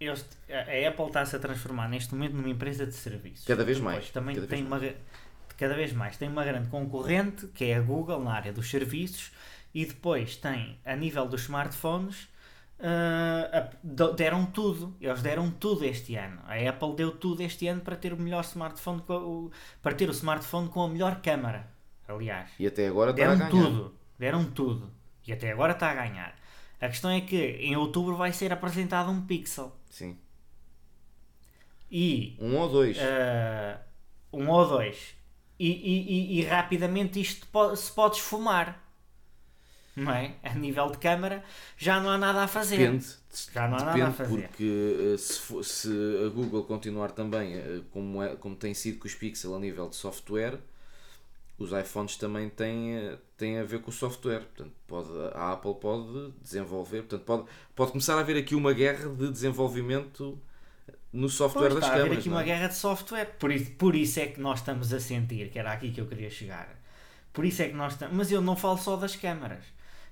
eles, 0.00 0.26
a 0.48 0.88
Apple 0.88 1.06
está-se 1.06 1.36
a 1.36 1.38
transformar 1.38 1.88
neste 1.88 2.14
momento 2.14 2.34
numa 2.34 2.48
empresa 2.48 2.86
de 2.86 2.92
serviços. 2.94 3.44
Cada 3.46 3.64
vez 3.64 3.78
Depois 3.78 3.94
mais, 3.94 4.10
Também 4.10 4.34
cada 4.34 4.46
tem 4.46 4.58
vez 4.58 4.66
uma, 4.68 4.78
gra- 4.78 4.96
cada 5.56 5.74
vez 5.74 5.92
mais 5.92 6.16
tem 6.16 6.28
uma 6.28 6.44
grande 6.44 6.68
concorrente, 6.68 7.46
que 7.48 7.64
é 7.66 7.76
a 7.76 7.80
Google, 7.80 8.22
na 8.22 8.32
área 8.32 8.52
dos 8.52 8.68
serviços, 8.68 9.30
e 9.74 9.84
depois 9.84 10.36
tem, 10.36 10.78
a 10.84 10.96
nível 10.96 11.26
dos 11.28 11.42
smartphones, 11.42 12.28
do- 13.82 14.12
deram 14.12 14.46
tudo. 14.46 14.94
Eles 15.00 15.22
deram 15.22 15.50
tudo 15.50 15.84
este 15.84 16.14
ano. 16.16 16.40
A 16.46 16.54
Apple 16.68 16.94
deu 16.94 17.10
tudo 17.12 17.40
este 17.42 17.66
ano 17.68 17.80
para 17.80 17.96
ter 17.96 18.12
o 18.12 18.16
melhor 18.16 18.42
smartphone, 18.44 19.00
com 19.02 19.14
o- 19.14 19.50
para 19.82 19.94
ter 19.94 20.08
o 20.08 20.12
smartphone 20.12 20.68
com 20.68 20.82
a 20.82 20.88
melhor 20.88 21.20
câmara. 21.20 21.68
Aliás. 22.08 22.50
E 22.58 22.66
até 22.66 22.86
agora 22.86 23.10
está 23.10 23.24
a 23.24 23.34
Deram 23.34 23.38
ganhar. 23.38 23.50
tudo, 23.50 23.94
deram 24.18 24.44
tudo. 24.44 24.90
E 25.26 25.32
até 25.32 25.50
agora 25.50 25.72
está 25.72 25.90
a 25.90 25.94
ganhar. 25.94 26.36
A 26.80 26.88
questão 26.88 27.10
é 27.10 27.20
que 27.20 27.36
em 27.36 27.74
outubro 27.76 28.14
vai 28.16 28.32
ser 28.32 28.52
apresentado 28.52 29.10
um 29.10 29.22
Pixel. 29.26 29.74
Sim. 29.90 30.16
E 31.90 32.36
Um 32.40 32.56
ou 32.56 32.68
dois. 32.68 32.96
eh, 33.00 33.78
um 34.32 34.48
ou 34.48 34.68
dois. 34.68 35.14
E, 35.58 35.68
e, 35.70 36.36
e, 36.36 36.40
e 36.40 36.44
rapidamente 36.44 37.20
isto 37.20 37.46
po- 37.48 37.74
se 37.74 37.90
pode 37.92 38.16
esfumar. 38.16 38.82
Não 39.96 40.12
é? 40.12 40.34
A 40.42 40.54
nível 40.54 40.90
de 40.90 40.98
câmara 40.98 41.42
já 41.76 41.98
não 42.00 42.10
há 42.10 42.18
nada 42.18 42.42
a 42.44 42.48
fazer. 42.48 42.76
Depende. 42.78 43.06
Já 43.52 43.66
não 43.68 43.78
há 43.78 43.84
nada 43.84 44.06
a 44.06 44.10
Depende 44.10 44.16
fazer. 44.16 44.48
porque 44.48 45.14
eh, 45.14 45.16
se, 45.18 45.40
fo- 45.40 45.64
se 45.64 45.88
a 46.24 46.28
Google 46.28 46.64
continuar 46.64 47.12
também 47.12 47.54
eh, 47.54 47.80
como, 47.90 48.22
é, 48.22 48.36
como 48.36 48.54
tem 48.56 48.74
sido 48.74 48.98
com 48.98 49.06
os 49.08 49.14
Pixel 49.14 49.54
a 49.54 49.58
nível 49.58 49.88
de 49.88 49.96
software, 49.96 50.58
os 51.58 51.72
iPhones 51.72 52.16
também 52.16 52.50
têm, 52.50 52.94
eh, 52.96 53.18
têm 53.38 53.58
a 53.58 53.64
ver 53.64 53.80
com 53.80 53.90
o 53.90 53.92
software. 53.92 54.40
Portanto, 54.40 54.72
pode, 54.86 55.08
a 55.34 55.52
Apple 55.52 55.74
pode 55.80 56.32
desenvolver, 56.42 56.98
portanto, 57.02 57.22
pode, 57.24 57.44
pode 57.74 57.92
começar 57.92 58.16
a 58.16 58.20
haver 58.20 58.36
aqui 58.36 58.54
uma 58.54 58.74
guerra 58.74 59.08
de 59.08 59.30
desenvolvimento 59.30 60.38
no 61.12 61.28
software 61.30 61.70
Pois, 61.70 61.74
das 61.74 61.84
está 61.84 61.92
a 61.92 61.94
haver 61.94 62.04
câmaras. 62.04 62.18
aqui 62.18 62.28
não 62.28 62.36
uma 62.36 62.42
é? 62.42 62.44
guerra 62.44 62.66
de 62.68 62.74
software. 62.76 63.36
Por 63.38 63.50
isso, 63.50 63.70
por 63.72 63.94
isso 63.96 64.20
é 64.20 64.26
que 64.26 64.40
nós 64.40 64.58
estamos 64.58 64.92
a 64.92 65.00
sentir, 65.00 65.50
que 65.50 65.58
era 65.58 65.72
aqui 65.72 65.90
que 65.90 66.00
eu 66.00 66.06
queria 66.06 66.28
chegar. 66.28 66.68
Por 67.32 67.44
isso 67.46 67.62
é 67.62 67.68
que 67.68 67.74
nós 67.74 67.94
estamos. 67.94 68.14
Mas 68.14 68.30
eu 68.30 68.40
não 68.42 68.56
falo 68.56 68.76
só 68.78 68.96
das 68.96 69.16
câmaras. 69.16 69.64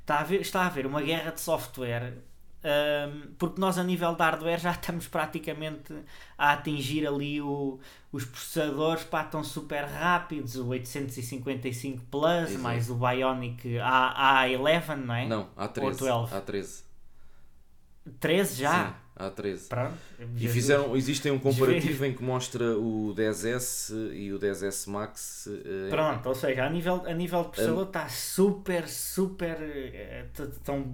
Está 0.04 0.16
a 0.16 0.20
haver, 0.20 0.40
está 0.42 0.60
a 0.62 0.66
haver 0.66 0.86
uma 0.86 1.00
guerra 1.02 1.30
de 1.32 1.40
software. 1.40 2.18
hum, 2.66 3.32
porque 3.38 3.60
nós, 3.60 3.76
a 3.78 3.84
nível 3.84 4.14
de 4.14 4.22
hardware, 4.22 4.58
já 4.58 4.70
estamos 4.70 5.06
praticamente 5.06 5.92
a 6.38 6.52
atingir 6.52 7.06
ali 7.06 7.40
o- 7.40 7.78
os 8.10 8.24
processadores 8.24 9.04
pá, 9.04 9.22
estão 9.22 9.42
super 9.44 9.84
rápidos. 9.84 10.56
O 10.56 10.68
855 10.68 12.02
Plus, 12.10 12.48
Exato. 12.50 12.58
mais 12.60 12.88
o 12.88 12.94
Bionic 12.94 13.78
A, 13.80 14.44
A11, 14.46 14.96
não 14.96 15.14
é? 15.14 15.26
Não, 15.26 15.48
há 15.56 15.68
13. 15.68 15.98
12. 15.98 16.34
Há 16.34 16.40
13. 16.40 16.84
13 18.20 18.60
já. 18.62 18.86
Sim, 18.88 18.94
há 19.16 19.30
13. 19.30 19.68
Pronto. 19.68 19.94
E 20.36 20.48
fizeram, 20.48 20.96
existe 20.96 21.30
um 21.30 21.38
comparativo 21.38 22.04
em 22.04 22.12
que 22.12 22.22
mostra 22.22 22.76
o 22.76 23.14
10S 23.16 24.12
e 24.12 24.32
o 24.32 24.38
10S 24.38 24.88
Max. 24.90 25.46
eh, 25.48 25.88
Pronto, 25.90 26.28
ou 26.28 26.34
seja, 26.34 26.64
a 26.64 26.70
nível, 26.70 27.02
a 27.06 27.12
nível 27.12 27.42
de 27.44 27.48
processador 27.50 27.84
está 27.86 28.08
super, 28.08 28.88
super. 28.88 29.56
eh, 29.60 30.26
Estão 30.38 30.84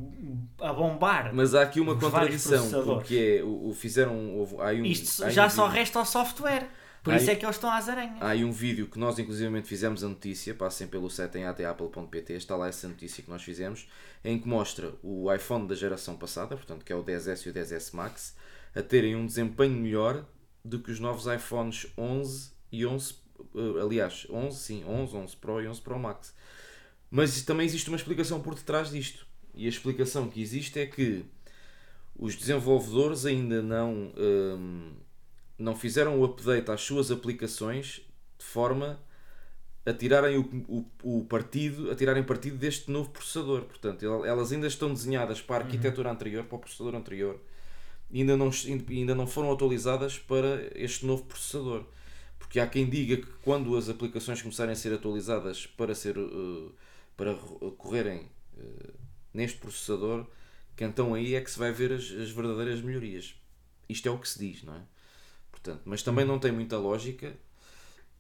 a 0.60 0.72
bombar. 0.72 1.30
Mas 1.34 1.54
há 1.54 1.62
aqui 1.62 1.80
uma 1.80 1.96
contradição, 1.96 2.68
porque 2.84 3.38
é, 3.40 3.44
o, 3.44 3.68
o 3.68 3.74
fizeram. 3.74 4.36
Houve, 4.36 4.56
um, 4.56 4.84
Isto 4.84 5.24
há 5.24 5.30
já 5.30 5.46
um 5.46 5.50
só 5.50 5.66
resta 5.66 5.98
ao 5.98 6.04
software. 6.04 6.68
Por 7.02 7.14
Há 7.14 7.16
isso 7.16 7.30
aí- 7.30 7.36
é 7.36 7.38
que 7.38 7.44
eles 7.46 7.56
estão 7.56 7.70
às 7.70 7.88
aranhas. 7.88 8.20
Há 8.20 8.28
aí 8.28 8.44
um 8.44 8.52
vídeo 8.52 8.86
que 8.86 8.98
nós 8.98 9.18
inclusivamente 9.18 9.66
fizemos 9.66 10.04
a 10.04 10.08
notícia, 10.08 10.54
passem 10.54 10.86
pelo 10.86 11.08
site 11.08 11.38
em 11.38 11.44
atapple.pt, 11.44 12.34
está 12.34 12.56
lá 12.56 12.68
essa 12.68 12.86
notícia 12.88 13.22
que 13.22 13.30
nós 13.30 13.42
fizemos, 13.42 13.88
em 14.22 14.38
que 14.38 14.46
mostra 14.46 14.92
o 15.02 15.32
iPhone 15.32 15.66
da 15.66 15.74
geração 15.74 16.16
passada, 16.16 16.56
portanto 16.56 16.84
que 16.84 16.92
é 16.92 16.96
o 16.96 17.02
10S 17.02 17.46
e 17.46 17.50
o 17.50 17.52
10S 17.54 17.94
Max, 17.96 18.34
a 18.74 18.82
terem 18.82 19.16
um 19.16 19.24
desempenho 19.24 19.74
melhor 19.74 20.26
do 20.64 20.78
que 20.78 20.90
os 20.90 21.00
novos 21.00 21.26
iPhones 21.26 21.86
11 21.96 22.52
e 22.70 22.84
11, 22.84 23.14
eh, 23.54 23.80
aliás, 23.82 24.26
11, 24.28 24.58
sim, 24.58 24.84
11, 24.84 25.16
11 25.16 25.36
Pro 25.36 25.60
e 25.62 25.66
11 25.66 25.80
Pro 25.80 25.98
Max. 25.98 26.34
Mas 27.10 27.40
também 27.42 27.64
existe 27.64 27.88
uma 27.88 27.96
explicação 27.96 28.40
por 28.40 28.54
detrás 28.54 28.90
disto. 28.90 29.26
E 29.54 29.64
a 29.66 29.68
explicação 29.68 30.28
que 30.28 30.40
existe 30.40 30.78
é 30.78 30.86
que 30.86 31.24
os 32.14 32.36
desenvolvedores 32.36 33.24
ainda 33.24 33.62
não, 33.62 34.12
hum, 34.16 34.92
não 35.60 35.76
fizeram 35.76 36.18
o 36.18 36.24
update 36.24 36.70
às 36.70 36.80
suas 36.80 37.10
aplicações 37.10 38.02
de 38.38 38.44
forma 38.44 38.98
a 39.84 39.92
tirarem 39.92 40.38
o, 40.38 40.86
o, 41.02 41.18
o 41.20 41.24
partido, 41.24 41.90
a 41.90 41.94
tirarem 41.94 42.22
partido 42.22 42.56
deste 42.56 42.90
novo 42.90 43.10
processador. 43.10 43.62
Portanto, 43.62 44.02
el- 44.04 44.24
elas 44.24 44.52
ainda 44.52 44.66
estão 44.66 44.92
desenhadas 44.92 45.40
para 45.40 45.64
a 45.64 45.66
arquitetura 45.66 46.10
anterior, 46.10 46.44
para 46.44 46.56
o 46.56 46.58
processador 46.58 46.94
anterior, 46.94 47.40
e 48.10 48.20
ainda 48.20 48.36
não, 48.36 48.50
ainda 48.88 49.14
não 49.14 49.26
foram 49.26 49.52
atualizadas 49.52 50.18
para 50.18 50.70
este 50.74 51.06
novo 51.06 51.24
processador. 51.24 51.84
Porque 52.38 52.58
há 52.58 52.66
quem 52.66 52.88
diga 52.88 53.16
que 53.18 53.32
quando 53.42 53.76
as 53.76 53.88
aplicações 53.88 54.42
começarem 54.42 54.72
a 54.72 54.76
ser 54.76 54.92
atualizadas 54.92 55.66
para, 55.66 55.94
ser, 55.94 56.16
eh, 56.18 56.68
para 57.16 57.34
correrem 57.78 58.28
eh, 58.58 58.90
neste 59.32 59.58
processador, 59.58 60.26
que 60.76 60.84
então 60.84 61.14
aí 61.14 61.34
é 61.34 61.40
que 61.40 61.50
se 61.50 61.58
vai 61.58 61.70
ver 61.72 61.92
as, 61.92 62.10
as 62.10 62.30
verdadeiras 62.30 62.80
melhorias. 62.80 63.34
Isto 63.88 64.08
é 64.08 64.10
o 64.10 64.18
que 64.18 64.28
se 64.28 64.38
diz, 64.38 64.62
não 64.62 64.74
é? 64.74 64.80
Portanto, 65.50 65.82
mas 65.84 66.02
também 66.02 66.24
não 66.24 66.38
tem 66.38 66.52
muita 66.52 66.78
lógica 66.78 67.36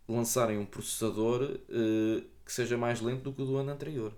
lançarem 0.08 0.58
um 0.58 0.66
processador 0.66 1.42
eh, 1.68 2.24
que 2.44 2.52
seja 2.52 2.76
mais 2.76 3.00
lento 3.00 3.22
do 3.24 3.32
que 3.32 3.42
o 3.42 3.46
do 3.46 3.56
ano 3.56 3.70
anterior. 3.70 4.12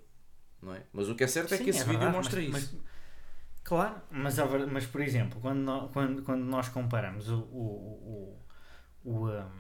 Não 0.61 0.75
é? 0.75 0.83
Mas 0.93 1.09
o 1.09 1.15
que 1.15 1.25
é 1.25 1.27
certo 1.27 1.53
é 1.55 1.59
Sim, 1.59 1.65
que 1.65 1.71
esse 1.71 1.81
vídeo 1.85 1.99
verdade, 1.99 2.17
mostra 2.17 2.41
mas- 2.41 2.63
isso. 2.65 2.77
mas- 2.77 2.83
claro, 3.63 4.01
mas, 4.11 4.37
ver- 4.37 4.67
mas 4.67 4.87
por 4.87 5.01
exemplo, 5.01 5.41
quando, 5.41 5.59
nó- 5.61 5.89
quando, 5.89 6.23
quando 6.23 6.45
nós 6.45 6.69
comparamos 6.69 7.29
o, 7.29 7.39
o, 7.41 8.39
o, 9.05 9.11
o, 9.11 9.29
um, 9.29 9.51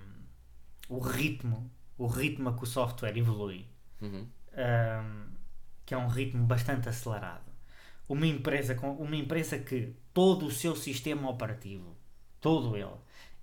o 0.88 0.98
ritmo, 1.00 1.70
o 1.98 2.06
ritmo 2.06 2.48
a 2.48 2.56
que 2.56 2.62
o 2.62 2.66
software 2.66 3.16
evolui, 3.16 3.66
Uhum. 4.00 4.26
um, 4.54 5.26
que 5.84 5.94
é 5.94 5.98
um 5.98 6.08
ritmo 6.08 6.44
bastante 6.46 6.88
acelerado, 6.88 7.50
uma 8.08 8.26
empresa, 8.26 8.74
com, 8.74 8.92
uma 8.94 9.16
empresa 9.16 9.58
que 9.58 9.94
todo 10.14 10.46
o 10.46 10.50
seu 10.50 10.74
sistema 10.76 11.28
operativo, 11.28 11.96
todo 12.40 12.76
ele, 12.76 12.94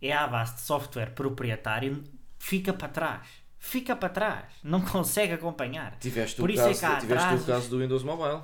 é 0.01 0.11
à 0.13 0.27
base 0.27 0.55
de 0.55 0.61
software 0.61 1.11
proprietário, 1.13 2.03
fica 2.37 2.73
para 2.73 2.87
trás. 2.89 3.27
Fica 3.57 3.95
para 3.95 4.09
trás. 4.09 4.45
Não 4.63 4.79
consegue 4.81 5.33
acompanhar. 5.33 5.97
Tiveste, 5.99 6.37
Por 6.39 6.49
o, 6.49 6.53
isso 6.53 6.61
é 6.61 6.65
caso, 6.67 6.79
que 6.79 6.85
há 6.85 6.99
tiveste 6.99 7.23
o 7.23 7.27
atrasos. 7.27 7.45
caso 7.45 7.69
do 7.69 7.79
Windows 7.79 8.03
Mobile. 8.03 8.41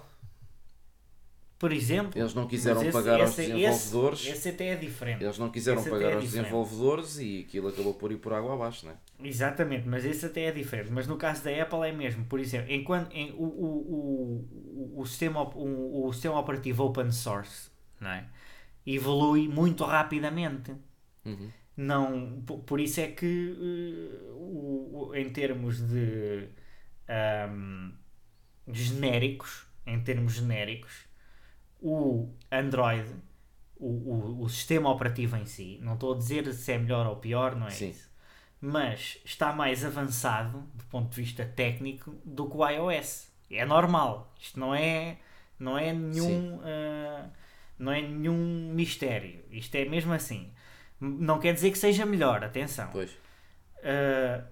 Por 1.58 1.72
exemplo, 1.72 2.20
Eles 2.20 2.34
não 2.34 2.48
quiseram 2.48 2.82
esse- 2.84 2.92
pagar 2.92 3.22
aos 3.22 3.30
esse- 3.32 3.48
desenvolvedores. 3.54 4.20
Esse, 4.20 4.30
esse 4.32 4.50
até 4.50 4.68
é 4.72 4.76
diferente. 4.76 5.24
Eles 5.24 5.38
não 5.40 5.50
quiseram 5.50 5.82
pagar 5.84 6.12
é 6.12 6.14
aos 6.16 6.24
diferente. 6.26 6.44
desenvolvedores 6.50 7.18
e 7.18 7.46
aquilo 7.48 7.70
acabou 7.70 7.94
por 7.94 8.12
ir 8.12 8.18
por 8.18 8.34
água 8.34 8.54
abaixo, 8.54 8.86
não 8.86 8.92
é? 8.92 8.96
Exatamente, 9.24 9.88
mas 9.88 10.04
esse 10.04 10.26
até 10.26 10.42
é 10.48 10.52
diferente. 10.52 10.92
Mas 10.92 11.08
no 11.08 11.16
caso 11.16 11.44
da 11.46 11.50
Apple 11.64 11.88
é 11.88 11.94
mesmo. 11.94 12.26
Por 12.26 12.42
exemplo, 12.42 12.70
enquanto 12.74 13.10
em, 13.16 13.32
o, 13.32 13.44
o, 13.44 14.96
o, 14.96 15.02
o, 15.02 15.06
sistema, 15.06 15.44
o, 15.44 16.08
o 16.08 16.12
sistema 16.14 16.38
operativo 16.38 16.84
open 16.84 17.10
source 17.14 17.70
não 18.02 18.10
é? 18.10 18.26
evolui 18.86 19.48
muito 19.48 19.86
rapidamente. 19.86 20.74
Uhum. 21.26 21.52
Não, 21.78 22.42
por, 22.44 22.80
isso 22.80 23.02
é 23.02 23.08
que 23.08 23.26
eh, 23.26 24.32
o, 24.34 25.10
o- 25.10 25.16
em 25.16 25.30
termos 25.32 25.82
de 25.82 26.50
ahm, 27.08 27.92
genéricos, 28.72 29.68
em 29.86 30.00
termos 30.04 30.34
genéricos, 30.34 31.06
o 31.82 32.30
Android, 32.52 33.10
o, 33.78 33.88
o, 33.88 34.42
o 34.44 34.50
sistema 34.50 34.90
operativo 34.90 35.36
em 35.38 35.46
si, 35.46 35.80
não 35.82 35.96
estou 35.96 36.14
a 36.14 36.18
dizer 36.18 36.52
se 36.54 36.72
é 36.72 36.78
melhor 36.78 37.06
ou 37.08 37.18
pior, 37.18 37.56
não 37.56 37.68
é 37.68 37.72
Sim. 37.72 37.90
isso, 37.90 38.10
mas 38.62 39.20
está 39.26 39.54
mais 39.54 39.84
avançado 39.86 40.62
do 40.74 40.84
ponto 40.86 41.10
de 41.10 41.22
vista 41.22 41.46
técnico 41.46 42.16
do 42.26 42.50
que 42.50 42.58
o 42.58 42.68
iOS. 42.68 43.30
É 43.52 43.66
normal, 43.66 44.34
isto 44.40 44.60
não 44.60 44.74
é, 44.74 45.18
não 45.60 45.78
é 45.78 45.94
nenhum 45.94 46.60
ah, 46.64 47.30
não 47.78 47.92
é 47.92 48.02
nenhum 48.02 48.72
mistério. 48.74 49.44
Isto 49.52 49.76
é 49.76 49.86
mesmo 49.86 50.14
assim. 50.14 50.52
Não 51.00 51.40
quer 51.40 51.54
dizer 51.54 51.72
que 51.72 51.78
seja 51.78 52.06
melhor, 52.06 52.44
atenção. 52.44 52.90
Pois. 52.92 53.12
Uh, 53.12 54.44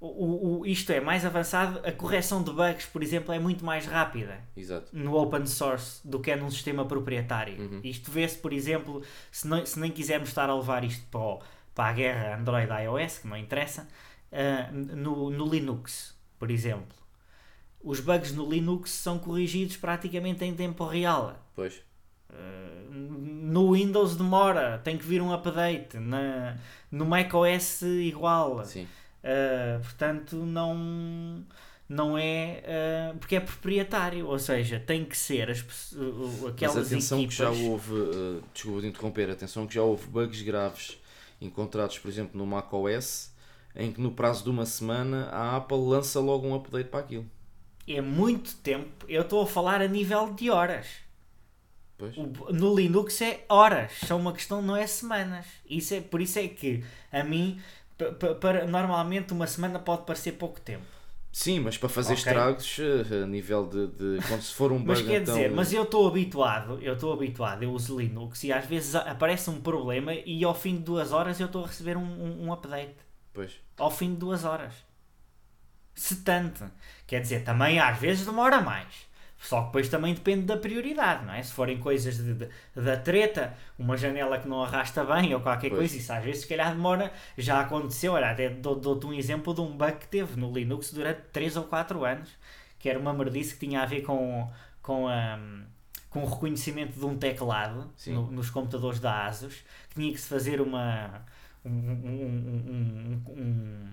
o, 0.00 0.60
o- 0.60 0.66
isto 0.66 0.92
é 0.92 1.00
mais 1.00 1.24
avançado, 1.24 1.80
a 1.84 1.90
correção 1.90 2.42
de 2.42 2.52
bugs, 2.52 2.86
por 2.86 3.02
exemplo, 3.02 3.34
é 3.34 3.38
muito 3.38 3.64
mais 3.64 3.84
rápida 3.84 4.40
Exato. 4.56 4.88
no 4.96 5.14
open 5.16 5.44
source 5.46 6.06
do 6.06 6.20
que 6.20 6.30
é 6.30 6.36
num 6.36 6.50
sistema 6.50 6.84
proprietário. 6.86 7.60
Uhum. 7.60 7.80
Isto 7.82 8.10
vê-se, 8.10 8.38
por 8.38 8.52
exemplo, 8.52 9.02
se, 9.32 9.48
não- 9.48 9.66
se 9.66 9.78
nem 9.80 9.90
quisermos 9.90 10.28
estar 10.28 10.48
a 10.48 10.54
levar 10.54 10.84
isto 10.84 11.04
para, 11.10 11.20
o- 11.20 11.42
para 11.74 11.90
a 11.90 11.92
guerra 11.92 12.36
Android-iOS, 12.38 13.18
que 13.18 13.26
não 13.26 13.36
interessa, 13.36 13.88
uh, 14.32 14.72
no, 14.96 15.30
no 15.30 15.46
Linux, 15.48 16.16
por 16.38 16.50
exemplo. 16.50 16.96
Os 17.82 17.98
bugs 18.00 18.32
no 18.32 18.48
Linux 18.48 18.90
são 18.90 19.18
corrigidos 19.18 19.76
praticamente 19.76 20.44
em 20.44 20.54
tempo 20.54 20.84
real. 20.84 21.36
Pois. 21.54 21.82
Uh, 22.30 22.90
no 22.90 23.72
Windows 23.72 24.16
demora, 24.16 24.78
tem 24.78 24.98
que 24.98 25.04
vir 25.04 25.22
um 25.22 25.32
update. 25.32 25.98
Na, 25.98 26.56
no 26.90 27.04
macOS 27.06 27.82
igual. 27.82 28.62
Uh, 28.62 29.80
portanto, 29.82 30.36
não, 30.36 31.44
não 31.88 32.16
é. 32.18 32.62
uh, 33.14 33.18
porque 33.18 33.36
é 33.36 33.40
proprietário, 33.40 34.26
ou 34.26 34.38
seja, 34.38 34.78
tem 34.78 35.04
que 35.04 35.16
ser 35.16 35.50
as, 35.50 35.60
uh, 35.92 36.48
aquelas 36.48 36.76
Mas 36.76 36.86
atenção 36.86 37.18
equipas. 37.18 37.36
que 37.36 37.42
já 37.42 37.50
houve, 37.50 37.92
uh, 37.92 38.42
desculpa 38.52 38.80
de 38.82 38.86
interromper, 38.88 39.30
atenção 39.30 39.66
que 39.66 39.74
já 39.74 39.82
houve 39.82 40.06
bugs 40.06 40.42
graves 40.42 40.98
encontrados, 41.40 41.98
por 41.98 42.08
exemplo, 42.08 42.36
no 42.38 42.46
macOS, 42.46 43.32
em 43.74 43.92
que 43.92 44.00
no 44.00 44.10
prazo 44.12 44.44
de 44.44 44.50
uma 44.50 44.66
semana 44.66 45.28
a 45.30 45.56
Apple 45.56 45.78
lança 45.78 46.20
logo 46.20 46.46
um 46.46 46.54
update 46.54 46.88
para 46.88 47.00
aquilo. 47.00 47.26
É 47.86 48.00
muito 48.00 48.54
tempo. 48.56 49.06
Eu 49.08 49.22
estou 49.22 49.42
a 49.42 49.46
falar 49.46 49.80
a 49.80 49.88
nível 49.88 50.32
de 50.34 50.50
horas. 50.50 50.86
O- 52.00 52.52
no 52.52 52.74
Linux 52.74 53.20
é 53.22 53.44
horas, 53.48 53.92
são 54.06 54.18
uma 54.18 54.32
questão, 54.32 54.62
não 54.62 54.76
é 54.76 54.86
semanas. 54.86 55.46
Isso 55.68 55.94
é, 55.94 56.00
por 56.00 56.20
isso 56.20 56.38
é 56.38 56.46
que 56.48 56.84
a 57.12 57.24
mim, 57.24 57.60
pa- 57.96 58.12
pa- 58.12 58.34
para, 58.34 58.66
normalmente 58.66 59.32
uma 59.32 59.46
semana 59.46 59.78
pode 59.78 60.04
parecer 60.04 60.32
pouco 60.32 60.60
tempo. 60.60 60.84
Sim, 61.32 61.60
mas 61.60 61.76
para 61.76 61.88
fazer 61.88 62.14
Ok. 62.14 62.24
estragos 62.24 62.78
uh, 62.78 63.22
a 63.24 63.26
nível 63.26 63.66
de, 63.66 63.86
de 63.88 64.26
quando 64.26 64.42
se 64.42 64.54
for 64.54 64.72
um 64.72 64.78
bug 64.82 64.88
Mas 64.88 65.02
quer 65.02 65.22
então, 65.22 65.34
dizer, 65.34 65.50
mas 65.50 65.72
eu 65.72 65.82
estou 65.82 66.08
habituado, 66.08 66.78
eu 66.80 66.94
estou 66.94 67.12
habituado, 67.12 67.62
eu 67.62 67.70
uso 67.72 67.98
Linux 67.98 68.42
e 68.44 68.52
às 68.52 68.64
vezes 68.64 68.94
aparece 68.94 69.50
um 69.50 69.60
problema 69.60 70.14
e 70.14 70.42
ao 70.44 70.54
fim 70.54 70.76
de 70.76 70.82
duas 70.84 71.12
horas 71.12 71.38
eu 71.38 71.46
estou 71.46 71.64
a 71.64 71.66
receber 71.68 71.96
um, 71.96 72.02
um, 72.02 72.46
um 72.46 72.52
update. 72.52 72.96
Pois. 73.32 73.52
Ao 73.76 73.90
fim 73.90 74.10
de 74.12 74.16
duas 74.16 74.44
horas. 74.44 74.72
Se 75.94 76.16
tanto. 76.22 76.70
Quer 77.06 77.20
dizer, 77.20 77.44
também 77.44 77.78
às 77.80 77.98
vezes 77.98 78.24
demora 78.24 78.60
mais. 78.60 78.86
Só 79.40 79.60
que 79.60 79.66
depois 79.66 79.88
também 79.88 80.14
depende 80.14 80.42
da 80.46 80.56
prioridade, 80.56 81.24
não 81.24 81.32
é? 81.32 81.40
Se 81.42 81.52
forem 81.52 81.78
coisas 81.78 82.16
de, 82.16 82.34
de- 82.34 82.48
da 82.74 82.96
treta, 82.96 83.54
uma 83.78 83.96
janela 83.96 84.36
que 84.38 84.48
não 84.48 84.62
arrasta 84.64 85.04
bem 85.04 85.32
ou 85.32 85.40
qualquer 85.40 85.68
Pois. 85.68 85.78
coisa, 85.80 85.96
isso 85.96 86.12
às 86.12 86.24
vezes 86.24 86.40
se 86.42 86.48
calhar 86.48 86.72
demora. 86.72 87.12
Já 87.36 87.60
aconteceu, 87.60 88.14
olha, 88.14 88.30
até 88.32 88.50
dou- 88.50 88.74
dou-te 88.74 89.06
um 89.06 89.12
exemplo 89.12 89.54
de 89.54 89.60
um 89.60 89.76
bug 89.76 89.92
que 89.98 90.08
teve 90.08 90.38
no 90.38 90.52
Linux 90.52 90.92
durante 90.92 91.20
3 91.32 91.56
ou 91.56 91.64
4 91.64 92.04
anos, 92.04 92.28
que 92.80 92.88
era 92.88 92.98
uma 92.98 93.12
merdice 93.12 93.54
que 93.54 93.64
tinha 93.66 93.80
a 93.82 93.86
ver 93.86 94.02
com, 94.02 94.50
com, 94.82 95.06
a, 95.06 95.38
com 96.10 96.24
o 96.24 96.28
reconhecimento 96.28 96.98
de 96.98 97.06
um 97.06 97.16
teclado 97.16 97.88
no- 98.08 98.30
nos 98.32 98.50
computadores 98.50 98.98
da 98.98 99.24
ASUS, 99.26 99.54
que 99.90 99.94
tinha 99.94 100.12
que 100.12 100.20
se 100.20 100.28
fazer 100.28 100.60
uma. 100.60 101.22
um- 101.64 101.70
um- 101.70 101.92
um- 101.92 103.22
um- 103.30 103.32
um- 103.40 103.88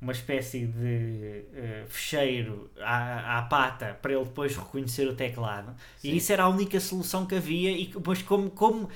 uma 0.00 0.12
espécie 0.12 0.66
de 0.66 1.44
eh, 1.54 1.84
fecheiro 1.88 2.70
à, 2.80 3.38
à 3.38 3.42
pata 3.42 3.98
para 4.00 4.12
ele 4.12 4.24
depois 4.24 4.56
reconhecer 4.56 5.08
o 5.08 5.14
teclado 5.14 5.74
Sim. 5.98 6.10
e 6.10 6.16
isso 6.18 6.32
era 6.32 6.44
a 6.44 6.48
única 6.48 6.78
solução 6.78 7.24
que 7.24 7.34
havia 7.34 7.70
e 7.70 7.92
mas 8.04 8.20
como, 8.22 8.50
como 8.50 8.90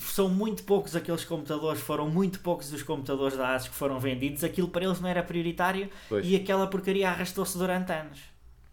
são 0.00 0.28
muito 0.28 0.64
poucos 0.64 0.96
aqueles 0.96 1.24
computadores 1.24 1.80
foram 1.80 2.10
muito 2.10 2.40
poucos 2.40 2.68
dos 2.70 2.82
computadores 2.82 3.36
da 3.36 3.54
ASUS 3.54 3.68
que 3.68 3.74
foram 3.74 4.00
vendidos 4.00 4.42
aquilo 4.42 4.68
para 4.68 4.84
eles 4.84 5.00
não 5.00 5.08
era 5.08 5.22
prioritário 5.22 5.88
Pois. 6.08 6.26
e 6.26 6.34
aquela 6.34 6.66
porcaria 6.66 7.08
arrastou-se 7.08 7.56
durante 7.56 7.92
anos 7.92 8.20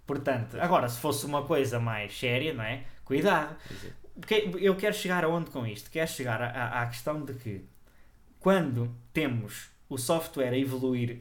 portanto, 0.05 0.57
agora 0.59 0.89
se 0.89 0.99
fosse 0.99 1.25
uma 1.25 1.43
coisa 1.43 1.79
mais 1.79 2.17
séria, 2.17 2.53
não 2.53 2.63
é? 2.63 2.83
Cuidado 3.05 3.55
eu 4.59 4.75
quero 4.75 4.95
chegar 4.95 5.23
aonde 5.23 5.51
com 5.51 5.65
isto? 5.65 5.91
Quero 5.91 6.09
chegar 6.09 6.41
à, 6.41 6.81
à 6.81 6.87
questão 6.87 7.23
de 7.23 7.33
que 7.33 7.63
quando 8.39 8.93
temos 9.13 9.69
o 9.89 9.97
software 9.97 10.49
a 10.49 10.57
evoluir 10.57 11.19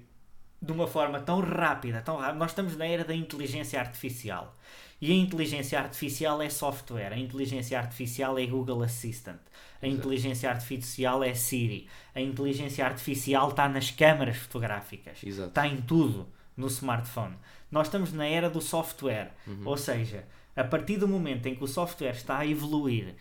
de 0.61 0.73
uma 0.73 0.87
forma 0.87 1.21
tão 1.21 1.41
rápida, 1.41 2.01
tão 2.03 2.17
rápida, 2.17 2.39
nós 2.39 2.51
estamos 2.51 2.77
na 2.77 2.87
era 2.87 3.05
da 3.05 3.15
inteligência 3.15 3.79
artificial 3.81 4.57
E 5.01 5.13
a 5.13 5.15
inteligência 5.15 5.79
artificial 5.79 6.41
é 6.41 6.49
software, 6.49 7.13
a 7.13 7.19
inteligência 7.19 7.79
artificial 7.79 8.39
é 8.39 8.47
Google 8.47 8.83
Assistant, 8.83 9.41
a 9.83 9.87
inteligência 9.87 10.49
artificial 10.51 11.23
é 11.23 11.35
Siri, 11.35 11.87
a 12.15 12.21
inteligência 12.21 12.85
artificial 12.87 13.51
está 13.51 13.69
nas 13.69 13.91
câmaras 13.91 14.39
fotográficas, 14.39 15.19
Exato. 15.23 15.49
está 15.51 15.67
em 15.67 15.77
tudo 15.83 16.27
no 16.57 16.67
smartphone. 16.69 17.37
Nós 17.71 17.89
estamos 17.89 18.11
na 18.13 18.25
era 18.27 18.49
do 18.49 18.61
software, 18.63 19.33
Uhum. 19.47 19.63
ou 19.67 19.77
seja, 19.77 20.25
a 20.57 20.65
partir 20.65 20.97
do 20.97 21.07
momento 21.07 21.47
em 21.47 21.55
que 21.55 21.63
o 21.63 21.69
software 21.69 22.13
está 22.17 22.39
a 22.39 22.47
evoluir 22.47 23.15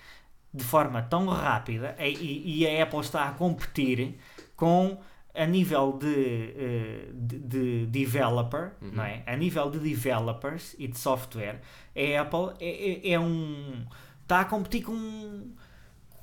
de 0.54 0.64
forma 0.64 1.02
tão 1.02 1.28
rápida 1.28 1.94
e, 2.00 2.08
e- 2.14 2.60
e 2.64 2.68
a 2.68 2.84
Apple 2.84 3.02
está 3.02 3.28
a 3.28 3.32
competir 3.34 4.16
com 4.56 4.98
a 5.36 5.46
nível 5.46 5.94
de, 5.94 6.54
eh, 6.58 7.10
de, 7.14 7.40
de 7.40 7.86
developer, 7.88 8.72
não 8.82 9.04
é? 9.04 9.24
A 9.26 9.36
nível 9.36 9.70
de 9.70 9.80
developers 9.80 10.76
e 10.80 10.88
de 10.88 10.98
software, 10.98 11.62
a 11.96 12.22
Apple 12.22 12.54
é, 12.60 13.10
é- 13.10 13.12
é 13.14 13.20
um 13.20 13.86
está 14.22 14.42
a 14.42 14.46
competir 14.46 14.84
com 14.84 15.52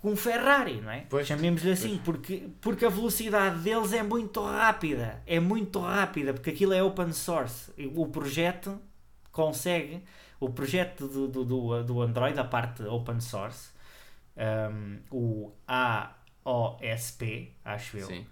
com 0.00 0.16
Ferrari, 0.16 0.80
não 0.80 0.90
é? 0.90 1.04
Chamemos-lhe 1.24 1.70
assim, 1.70 2.00
porque, 2.04 2.48
porque 2.60 2.84
a 2.84 2.88
velocidade 2.88 3.60
deles 3.60 3.92
é 3.92 4.02
muito 4.02 4.42
rápida, 4.44 5.22
é 5.24 5.38
muito 5.38 5.78
rápida, 5.78 6.34
porque 6.34 6.50
aquilo 6.50 6.72
é 6.72 6.82
open 6.82 7.12
source. 7.12 7.70
O 7.94 8.08
projeto 8.08 8.80
consegue, 9.30 10.02
o 10.40 10.50
projeto 10.50 11.06
do, 11.06 11.28
do, 11.28 11.44
do, 11.44 11.84
do 11.84 12.02
Android, 12.02 12.36
a 12.36 12.42
parte 12.42 12.82
open 12.82 13.20
source, 13.20 13.70
um, 14.36 14.98
o 15.12 15.52
AOSP, 15.68 17.52
acho 17.64 17.96
eu, 17.98 18.06
Sim. 18.08 18.26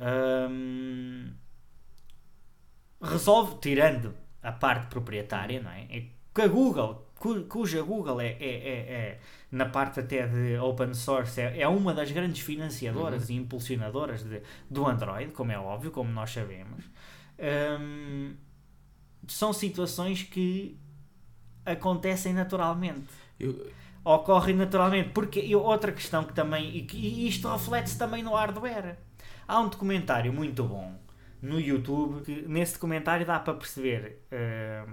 Um, 0.00 1.32
resolve, 3.02 3.56
tirando 3.60 4.14
a 4.42 4.52
parte 4.52 4.86
proprietária, 4.88 5.60
não 5.62 5.70
é? 5.70 5.86
É 5.90 6.04
que 6.34 6.42
a 6.42 6.48
Google, 6.48 7.06
cu- 7.18 7.42
cuja 7.44 7.82
Google 7.82 8.20
é, 8.20 8.28
é, 8.28 8.34
é, 8.40 8.92
é, 8.92 9.20
na 9.50 9.66
parte 9.66 10.00
até 10.00 10.26
de 10.26 10.56
open 10.58 10.94
source, 10.94 11.40
é, 11.40 11.60
é 11.60 11.68
uma 11.68 11.92
das 11.94 12.10
grandes 12.10 12.40
financiadoras 12.42 13.28
e 13.30 13.34
impulsionadoras 13.34 14.22
de, 14.22 14.42
do 14.68 14.86
Android, 14.86 15.32
como 15.32 15.52
é 15.52 15.58
óbvio, 15.58 15.90
como 15.90 16.10
nós 16.12 16.30
sabemos, 16.30 16.84
um, 17.80 18.34
são 19.28 19.52
situações 19.52 20.22
que 20.22 20.78
acontecem 21.64 22.32
naturalmente 22.34 23.06
Eu, 23.38 23.70
ocorre 24.04 24.52
naturalmente. 24.54 25.10
Porque 25.10 25.54
outra 25.56 25.92
questão 25.92 26.24
que 26.24 26.32
também, 26.34 26.76
e, 26.76 26.82
que- 26.84 26.96
e 26.98 27.28
isto 27.28 27.48
reflete-se 27.50 27.98
também 27.98 28.22
no 28.22 28.34
hardware. 28.34 28.96
Há 29.50 29.58
um 29.58 29.68
documentário 29.68 30.32
muito 30.32 30.62
bom 30.62 30.94
no 31.42 31.58
YouTube 31.60 32.22
que 32.22 32.44
nesse 32.46 32.74
documentário 32.74 33.26
dá 33.26 33.36
para 33.40 33.54
perceber 33.54 34.20
eh, 34.30 34.84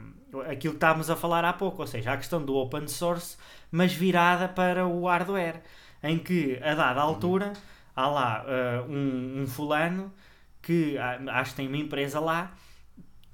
aquilo 0.49 0.73
que 0.73 0.77
estávamos 0.77 1.11
a 1.11 1.15
falar 1.15 1.45
há 1.45 1.53
pouco, 1.53 1.83
ou 1.83 1.87
seja, 1.87 2.11
a 2.11 2.17
questão 2.17 2.43
do 2.43 2.55
open 2.55 2.87
source, 2.87 3.37
mas 3.69 3.93
virada 3.93 4.49
para 4.49 4.87
o 4.87 5.05
hardware, 5.05 5.61
em 6.01 6.17
que 6.17 6.59
a 6.63 6.73
dada 6.73 6.99
altura 6.99 7.53
há 7.95 8.07
lá 8.07 8.45
eh, 8.47 8.81
um, 8.89 9.43
um 9.43 9.45
fulano 9.45 10.11
que 10.59 10.97
acho 10.97 11.51
que 11.51 11.57
tem 11.57 11.67
uma 11.67 11.77
empresa 11.77 12.19
lá 12.19 12.51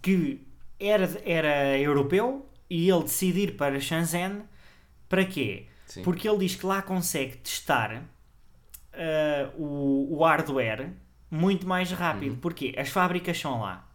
que 0.01 0.45
era, 0.78 1.09
era 1.24 1.80
europeu 1.80 2.49
e 2.69 2.89
ele 2.89 3.03
decidir 3.03 3.55
para 3.55 3.80
Shenzhen 3.80 4.41
para 5.07 5.24
quê? 5.24 5.67
sim. 5.88 6.03
Porque 6.03 6.28
ele 6.28 6.39
diz 6.39 6.55
que 6.55 6.65
lá 6.65 6.82
consegue 6.82 7.38
testar 7.38 8.03
ah, 8.91 9.49
o, 9.57 10.17
o 10.17 10.24
hardware 10.26 11.01
muito 11.34 11.67
mais 11.67 11.91
rápido. 11.91 12.38
Porquê? 12.38 12.75
As 12.77 12.89
fábricas 12.89 13.39
são 13.39 13.61
lá. 13.61 13.88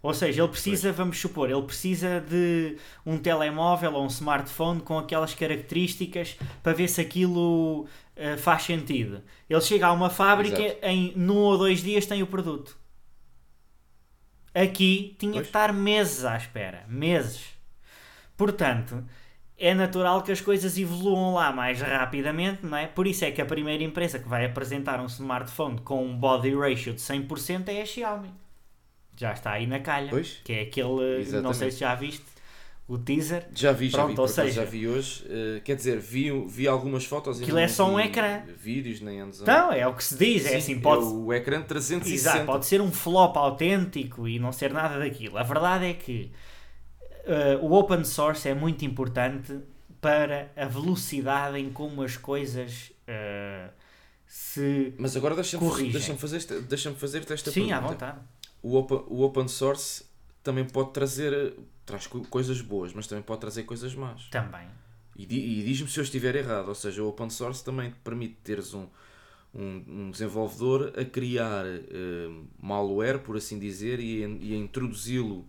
Ou 0.00 0.12
seja, 0.12 0.42
ele 0.42 0.50
precisa, 0.50 0.92
vamos 0.92 1.18
supor, 1.18 1.50
ele 1.50 1.62
precisa 1.62 2.20
de 2.20 2.76
um 3.06 3.16
telemóvel 3.16 3.94
ou 3.94 4.04
um 4.04 4.06
smartphone 4.06 4.80
com 4.82 4.98
aquelas 4.98 5.34
características 5.34 6.36
para 6.62 6.74
ver 6.74 6.88
se 6.88 7.00
aquilo 7.00 7.88
ah, 8.16 8.36
faz 8.36 8.64
sentido. 8.64 9.22
Ele 9.48 9.60
chega 9.62 9.86
a 9.86 9.92
uma 9.92 10.10
fábrica, 10.10 10.60
Exato. 10.60 10.86
em 10.86 11.12
num 11.16 11.38
ou 11.38 11.56
dois 11.56 11.82
dias 11.82 12.04
tem 12.06 12.22
o 12.22 12.26
produto. 12.26 12.76
Aqui 14.54 15.16
tinha 15.18 15.32
Pois. 15.32 15.42
que 15.42 15.48
estar 15.48 15.72
meses 15.72 16.24
à 16.24 16.36
espera. 16.36 16.84
Meses. 16.86 17.42
Portanto, 18.36 19.02
é 19.58 19.72
natural 19.74 20.22
que 20.22 20.32
as 20.32 20.40
coisas 20.40 20.76
evoluam 20.76 21.34
lá 21.34 21.52
mais 21.52 21.80
rapidamente, 21.80 22.66
não 22.66 22.76
é? 22.76 22.86
Por 22.86 23.06
isso 23.06 23.24
é 23.24 23.30
que 23.30 23.40
a 23.40 23.46
primeira 23.46 23.82
empresa 23.84 24.18
que 24.18 24.28
vai 24.28 24.44
apresentar 24.44 25.00
um 25.00 25.06
smartphone 25.06 25.80
com 25.80 26.04
um 26.04 26.16
body 26.16 26.54
ratio 26.54 26.92
de 26.92 27.00
100% 27.00 27.68
é 27.68 27.82
a 27.82 27.86
Xiaomi. 27.86 28.30
Já 29.16 29.32
está 29.32 29.52
aí 29.52 29.66
na 29.66 29.78
calha. 29.78 30.08
Pois. 30.10 30.40
Que 30.44 30.52
é 30.54 30.60
aquele, 30.62 30.88
não 30.88 31.18
Exatamente. 31.20 31.56
sei 31.56 31.70
se 31.70 31.78
já 31.78 31.94
viste, 31.94 32.24
o 32.88 32.98
teaser. 32.98 33.46
Já 33.54 33.70
vi, 33.70 33.88
já 33.88 33.98
Pronto, 33.98 34.08
vi, 34.10 34.14
por 34.16 34.22
ou 34.22 34.28
seja- 34.28 34.62
já 34.62 34.64
vi 34.68 34.88
hoje. 34.88 35.24
eh, 35.30 35.60
quer 35.64 35.76
dizer, 35.76 36.00
vi, 36.00 36.30
vi 36.48 36.66
algumas 36.66 37.04
fotos 37.04 37.40
Aquilo 37.40 37.56
não 37.56 37.62
é 37.62 37.68
só 37.68 37.88
um 37.88 37.96
vi 37.96 38.02
ecrã. 38.02 38.42
Vídeos 38.58 39.00
nem 39.00 39.20
antes. 39.20 39.40
Então, 39.40 39.70
é 39.72 39.86
o 39.86 39.94
que 39.94 40.02
se 40.02 40.18
diz, 40.18 40.44
é 40.46 40.48
Sim, 40.50 40.56
assim, 40.56 40.80
pode, 40.80 41.04
o 41.04 41.32
ecrã 41.32 41.62
360. 41.62 42.12
Exato, 42.12 42.44
pode 42.44 42.66
ser 42.66 42.80
um 42.80 42.90
flop 42.90 43.36
autêntico 43.36 44.26
e 44.26 44.40
não 44.40 44.50
ser 44.50 44.72
nada 44.72 44.98
daquilo. 44.98 45.38
A 45.38 45.44
verdade 45.44 45.86
é 45.86 45.94
que 45.94 46.30
eh, 47.26 47.58
o 47.62 47.72
open 47.72 48.04
source 48.04 48.48
é 48.48 48.54
muito 48.54 48.84
importante 48.84 49.58
para 50.00 50.52
a 50.56 50.66
velocidade 50.66 51.58
em 51.58 51.70
como 51.70 52.02
as 52.02 52.16
coisas 52.16 52.92
eh, 53.06 53.70
se. 54.26 54.94
Mas 54.98 55.16
agora 55.16 55.34
deixa-me 55.34 55.90
deixa 55.90 56.14
fazer 56.14 56.36
esta, 56.36 56.60
deixa 56.60 56.92
fazer 56.92 57.24
esta 57.30 57.50
Sim, 57.50 57.72
à 57.72 57.80
pergunta. 57.80 57.92
vontade. 58.06 58.18
O 58.62 58.76
open, 58.76 59.02
o 59.08 59.22
open 59.22 59.48
source 59.48 60.04
também 60.42 60.64
pode 60.64 60.92
trazer 60.92 61.54
traz 61.86 62.06
co- 62.06 62.24
coisas 62.28 62.60
boas, 62.60 62.92
mas 62.94 63.06
também 63.06 63.22
pode 63.22 63.40
trazer 63.40 63.62
coisas 63.64 63.94
más. 63.94 64.24
Também. 64.30 64.66
E, 65.16 65.22
e 65.24 65.62
diz-me 65.64 65.88
se 65.88 65.98
eu 66.00 66.04
estiver 66.04 66.34
errado, 66.34 66.68
ou 66.68 66.74
seja, 66.74 67.02
o 67.02 67.08
open 67.08 67.30
source 67.30 67.62
também 67.64 67.90
te 67.90 67.96
permite 68.02 68.34
teres 68.42 68.74
um, 68.74 68.86
um, 69.54 69.84
um 69.86 70.10
desenvolvedor 70.10 70.92
a 70.98 71.04
criar 71.04 71.64
eh, 71.66 72.28
malware, 72.60 73.18
por 73.20 73.36
assim 73.36 73.58
dizer, 73.58 74.00
e, 74.00 74.22
e 74.40 74.54
a 74.54 74.56
introduzi-lo 74.56 75.46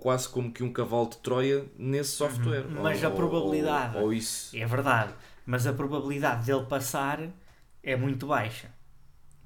quase 0.00 0.28
como 0.28 0.52
que 0.52 0.62
um 0.62 0.72
cavalo 0.72 1.08
de 1.10 1.18
Troia 1.18 1.66
nesse 1.78 2.10
software. 2.10 2.66
Uhum. 2.66 2.82
Mas 2.82 3.02
a 3.04 3.10
probabilidade- 3.10 3.96
Ou, 3.96 4.04
ou 4.04 4.12
isso. 4.12 4.56
É 4.56 4.64
verdade. 4.66 5.14
Mas 5.46 5.66
a 5.66 5.72
probabilidade 5.72 6.46
dele 6.46 6.64
passar 6.66 7.20
é 7.82 7.96
muito 7.96 8.26
baixa. 8.26 8.70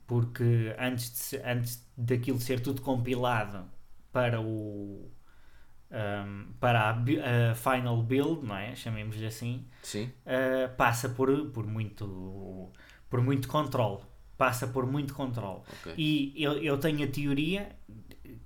Porque 0.07 0.75
antes, 0.79 1.31
de 1.31 1.39
antes 1.43 1.87
daquilo 1.97 2.39
ser 2.41 2.61
tudo 2.61 2.83
compilado 2.83 3.65
para 4.13 4.41
o. 4.41 5.11
um, 5.91 6.53
para 6.61 6.91
a, 6.91 7.51
a 7.51 7.55
final 7.55 8.03
build, 8.03 8.45
não 8.47 8.57
é? 8.57 8.75
Chamemos-lhe 8.75 9.27
assim. 9.27 9.65
Sim, 9.83 10.11
uh, 10.27 10.75
passa 10.77 11.09
por, 11.09 11.51
por 11.51 11.67
muito 11.67 12.71
por 13.09 13.21
muito 13.23 13.47
controle 13.49 14.01
passa 14.37 14.67
por 14.67 14.85
muito 14.85 15.15
controle 15.15 15.61
ok. 15.81 15.95
e 15.97 16.35
eu, 16.37 16.55
eu 16.55 16.77
tenho 16.79 17.05
a 17.05 17.07
teoria 17.07 17.69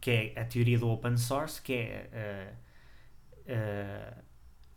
que 0.00 0.10
é 0.10 0.40
a 0.40 0.44
teoria 0.44 0.78
do 0.78 0.88
open 0.88 1.16
source 1.16 1.60
que 1.60 1.72
é 1.74 2.54
uh, 3.48 3.52
uh, 3.52 4.22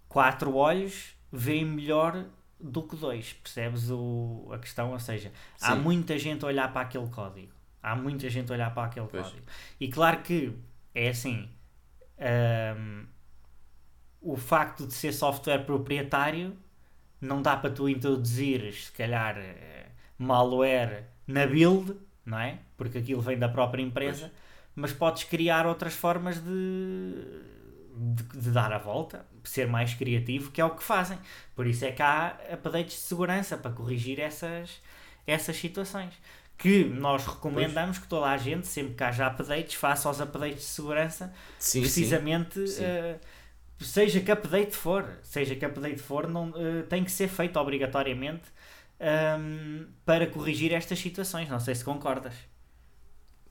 quatro 0.07 0.55
olhos 0.55 1.15
veem 1.31 1.65
melhor 1.65 2.25
do 2.59 2.83
que 2.83 2.95
dois 2.95 3.33
percebes 3.33 3.89
o, 3.89 4.49
a 4.51 4.59
questão 4.59 4.91
ou 4.91 4.99
seja 4.99 5.31
há 5.61 5.75
Sim. 5.75 5.81
muita 5.81 6.17
gente 6.17 6.43
a 6.45 6.47
olhar 6.47 6.71
para 6.71 6.81
aquele 6.81 7.07
código 7.07 7.53
há 7.81 7.95
muita 7.95 8.29
gente 8.29 8.51
a 8.51 8.55
olhar 8.55 8.73
para 8.73 8.87
aquele 8.87 9.07
Pois. 9.07 9.25
código 9.25 9.45
e 9.79 9.87
claro 9.87 10.21
que 10.21 10.53
é 10.93 11.09
assim 11.09 11.49
um, 12.77 13.05
o 14.21 14.37
facto 14.37 14.85
de 14.85 14.93
ser 14.93 15.11
software 15.11 15.65
proprietário 15.65 16.55
não 17.21 17.41
dá 17.41 17.55
para 17.55 17.69
tu 17.69 17.87
introduzires, 17.87 18.85
se 18.85 18.91
calhar, 18.91 19.37
eh, 19.37 19.85
malware 20.17 21.05
na 21.27 21.45
build, 21.45 21.95
não 22.25 22.39
é? 22.39 22.57
Porque 22.75 22.97
aquilo 22.97 23.21
vem 23.21 23.37
da 23.37 23.47
própria 23.47 23.83
empresa, 23.83 24.31
mas 24.75 24.93
podes 24.93 25.23
criar 25.23 25.65
outras 25.65 25.93
formas 25.93 26.41
de, 26.41 27.13
de, 27.95 28.23
de 28.39 28.51
dar 28.51 28.71
a 28.71 28.77
volta, 28.77 29.25
ser 29.43 29.67
mais 29.67 29.93
criativo, 29.93 30.51
que 30.51 30.61
é 30.61 30.65
o 30.65 30.71
que 30.71 30.83
fazem. 30.83 31.17
Por 31.55 31.67
isso 31.67 31.85
é 31.85 31.91
que 31.91 32.01
há 32.01 32.37
updates 32.53 32.93
de 32.95 33.01
segurança 33.01 33.57
para 33.57 33.71
corrigir 33.71 34.19
essas, 34.19 34.81
essas 35.25 35.55
situações. 35.57 36.13
Que 36.57 36.83
nós 36.83 37.25
recomendamos 37.25 37.97
que 37.97 38.07
toda 38.07 38.27
a 38.27 38.37
gente, 38.37 38.67
sempre 38.67 38.93
que 38.93 39.03
haja 39.03 39.27
updates, 39.27 39.73
faça 39.73 40.09
os 40.09 40.21
updates 40.21 40.59
de 40.59 40.65
segurança 40.69 41.33
Sim, 41.57 41.81
precisamente 41.81 42.67
Sim. 42.67 42.83
eh, 42.83 43.19
seja 43.79 44.19
que 44.19 44.31
update 44.31 44.75
for 44.75 45.03
seja 45.23 45.55
que 45.55 45.65
update 45.65 45.99
for 45.99 46.27
não, 46.27 46.53
eh, 46.55 46.83
tem 46.83 47.03
que 47.03 47.11
ser 47.11 47.27
feito 47.27 47.57
obrigatoriamente 47.59 48.43
ehm, 48.99 49.87
para 50.05 50.27
corrigir 50.27 50.71
estas 50.71 50.99
situações 50.99 51.49
não 51.49 51.59
sei 51.59 51.73
se 51.73 51.83
concordas 51.83 52.33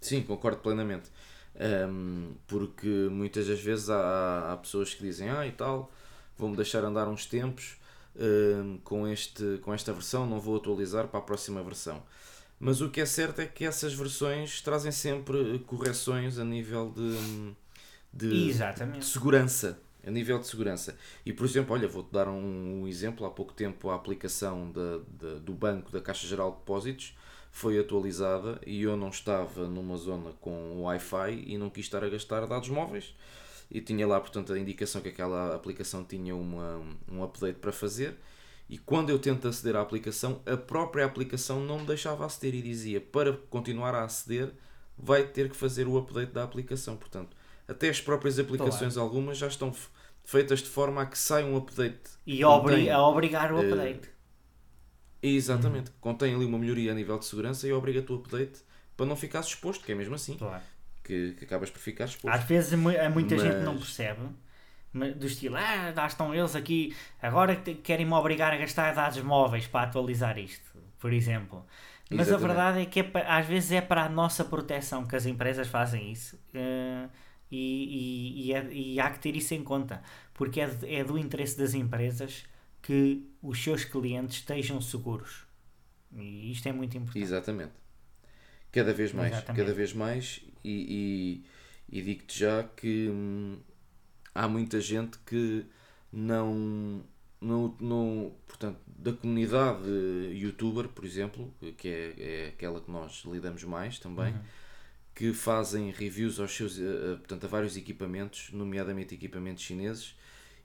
Sim, 0.01 0.22
concordo 0.22 0.59
plenamente. 0.59 1.11
Ahm, 1.59 2.32
porque 2.46 2.88
muitas 3.11 3.46
das 3.46 3.61
vezes 3.61 3.90
há, 3.90 4.53
há 4.53 4.57
pessoas 4.57 4.94
que 4.94 5.03
dizem, 5.03 5.28
ah 5.28 5.46
e 5.46 5.53
tal, 5.53 5.92
vou-me 6.38 6.57
deixar 6.57 6.84
andar 6.84 7.09
uns 7.09 7.26
tempos 7.26 7.76
ahm, 8.18 8.78
com, 8.82 9.07
este, 9.07 9.59
com 9.62 9.74
esta 9.74 9.92
versão, 9.92 10.26
não 10.26 10.40
vou 10.40 10.57
atualizar 10.57 11.09
para 11.09 11.18
a 11.18 11.22
próxima 11.22 11.62
versão. 11.62 12.03
Mas 12.59 12.80
o 12.80 12.90
que 12.90 13.01
é 13.01 13.07
certo 13.07 13.40
é 13.40 13.46
que 13.46 13.64
essas 13.64 13.94
versões 13.94 14.61
trazem 14.61 14.92
sempre 14.92 15.59
correções 15.61 16.38
a 16.38 16.44
nível 16.44 16.92
de, 16.94 17.55
de, 18.12 18.53
de 18.53 19.05
segurança. 19.05 19.80
a 20.07 20.11
nível 20.11 20.38
de 20.38 20.46
segurança. 20.46 20.96
E 21.24 21.32
por 21.32 21.46
exemplo, 21.46 21.74
olha, 21.74 21.88
vou-te 21.88 22.12
dar 22.12 22.28
um, 22.28 22.82
um, 22.82 22.88
exemplo. 22.88 23.24
Há 23.24 23.30
pouco 23.30 23.55
tempo 23.55 23.88
a 23.88 23.94
aplicação 23.94 24.70
de, 24.70 25.40
do 25.40 25.55
banco 25.55 25.90
da 25.90 26.03
Caixa 26.03 26.26
Geral 26.26 26.51
de 26.53 26.59
Depósitos 26.59 27.16
foi 27.51 27.78
atualizada 27.78 28.61
e 28.66 28.82
eu 28.82 28.96
não 28.96 29.09
estava 29.09 29.66
numa 29.66 29.96
zona 29.96 30.32
com 30.40 30.82
Wi-Fi 30.82 31.44
e 31.46 31.59
não 31.59 31.68
quis 31.68 31.86
estar 31.86 32.03
a 32.05 32.09
gastar 32.09 32.46
dados 32.46 32.68
móveis. 32.68 33.14
E 33.70 33.80
tinha 33.80 34.07
lá, 34.07 34.20
portanto, 34.20 34.53
a 34.53 34.59
indicação 34.59 35.01
que 35.01 35.09
aquela 35.09 35.55
aplicação 35.55 36.05
tinha 36.05 36.34
uma, 36.34 36.80
um 37.11 37.22
update 37.22 37.59
para 37.59 37.70
fazer. 37.70 38.16
E 38.68 38.78
quando 38.78 39.11
eu 39.11 39.18
tento 39.18 39.46
aceder 39.46 39.76
à 39.76 39.80
aplicação, 39.80 40.40
a 40.46 40.57
própria 40.57 41.05
aplicação 41.05 41.61
não 41.61 41.80
me 41.80 41.86
deixava 41.86 42.24
aceder 42.24 42.55
e 42.55 42.62
dizia 42.62 43.01
para 43.01 43.32
continuar 43.48 43.94
a 43.94 44.05
aceder 44.05 44.53
vai 44.96 45.24
ter 45.24 45.48
que 45.48 45.57
fazer 45.57 45.86
o 45.86 45.98
update 45.98 46.32
da 46.32 46.42
aplicação. 46.42 46.96
Portanto, 46.96 47.36
até 47.66 47.88
as 47.88 48.01
próprias 48.01 48.38
aplicações, 48.38 48.96
algumas, 48.96 49.38
já 49.38 49.46
estão 49.46 49.72
feitas 50.24 50.61
de 50.61 50.68
forma 50.68 51.03
a 51.03 51.07
que 51.07 51.18
saia 51.18 51.46
um 51.46 51.57
update. 51.57 52.11
E 52.26 52.44
obri 52.44 52.90
a 52.90 53.03
obrigar 53.03 53.53
o 53.53 53.57
uh, 53.57 53.61
update. 53.61 54.09
Exatamente. 55.23 55.91
Uhum. 55.91 55.97
Contém 56.01 56.35
ali 56.35 56.45
uma 56.45 56.59
melhoria 56.59 56.93
a 56.93 56.95
nível 56.95 57.18
de 57.18 57.25
segurança 57.25 57.66
e 57.66 57.73
obriga-te 57.73 58.11
o 58.12 58.16
update 58.16 58.61
para 58.97 59.07
não 59.07 59.16
ficar 59.16 59.41
exposto, 59.41 59.85
que 59.85 59.93
é 59.93 59.95
mesmo 59.95 60.14
assim. 60.14 60.37
Claro. 60.37 60.62
Que, 61.03 61.33
que 61.33 61.45
acabas 61.45 61.71
por 61.71 61.81
ficar 61.81 62.05
exposto. 62.05 62.35
Às 62.35 62.45
vezes 62.45 62.79
muita 62.79 63.35
Mas... 63.35 63.43
gente 63.43 63.64
não 63.64 63.77
percebe 63.77 64.21
do 64.93 65.27
estilo, 65.27 65.57
ah, 65.57 65.93
lá 65.97 66.07
estão 66.07 66.35
eles 66.35 66.57
aqui, 66.57 66.95
agora 67.23 67.55
querem-me 67.55 68.12
obrigar 68.12 68.53
a 68.53 68.57
gastar 68.57 68.93
dados 68.93 69.23
móveis 69.23 69.66
para 69.66 69.87
atualizar 69.87 70.37
isto, 70.37 70.68
por 70.99 71.12
exemplo. 71.12 71.64
Mas 72.11 72.27
Exatamente. 72.27 72.45
a 72.45 72.49
verdade 72.49 72.81
é 72.83 72.87
que 72.87 73.01
é, 73.01 73.27
às 73.29 73.47
vezes 73.47 73.71
é 73.71 73.81
para 73.81 74.03
a 74.05 74.09
nossa 74.09 74.45
proteção 74.45 75.07
que 75.07 75.14
as 75.14 75.27
empresas 75.27 75.68
fazem 75.68 76.11
isso. 76.11 76.37
Uh, 76.53 77.09
e, 77.49 77.57
e, 77.57 78.47
e, 78.47 78.53
é, 78.53 78.68
e, 78.73 79.01
há 79.01 79.11
que 79.11 79.21
ter 79.21 79.37
isso 79.37 79.55
em 79.55 79.62
conta, 79.62 80.03
porque 80.35 80.61
é, 80.61 80.71
é 80.83 81.05
do 81.05 81.16
interesse 81.16 81.57
das 81.57 81.73
empresas 81.75 82.45
que 82.83 83.30
os 83.43 83.62
seus 83.62 83.84
clientes 83.84 84.38
estejam 84.38 84.80
seguros. 84.80 85.45
E 86.16 86.53
isto 86.53 86.68
é 86.68 86.72
muito 86.72 86.97
importante. 86.97 87.22
Exatamente. 87.22 87.72
Cada 88.72 88.93
vez 88.93 89.12
mais, 89.12 89.32
Exatamente. 89.32 89.62
cada 89.62 89.74
vez 89.74 89.93
mais, 89.93 90.41
e, 90.62 91.45
e, 91.91 91.99
e 91.99 92.03
digo-te 92.03 92.38
já 92.38 92.62
que 92.62 93.09
hum, 93.09 93.59
há 94.34 94.47
muita 94.47 94.80
gente 94.80 95.18
que 95.26 95.64
não, 96.12 97.03
não, 97.41 97.76
não, 97.80 98.34
portanto, 98.47 98.78
da 98.86 99.12
comunidade 99.12 99.88
youtuber, 100.32 100.88
por 100.88 101.05
exemplo, 101.05 101.53
que 101.76 101.88
é, 101.88 102.14
é 102.18 102.49
aquela 102.49 102.80
que 102.80 102.91
nós 102.91 103.24
lidamos 103.24 103.64
mais 103.64 103.99
também, 103.99 104.32
uhum 104.32 104.41
que 105.20 105.34
fazem 105.34 105.91
reviews 105.91 106.41
aos 106.41 106.51
seus, 106.51 106.78
a, 106.78 107.16
portanto, 107.18 107.45
a 107.45 107.47
vários 107.47 107.76
equipamentos, 107.76 108.51
nomeadamente 108.53 109.14
equipamentos 109.14 109.62
chineses, 109.62 110.16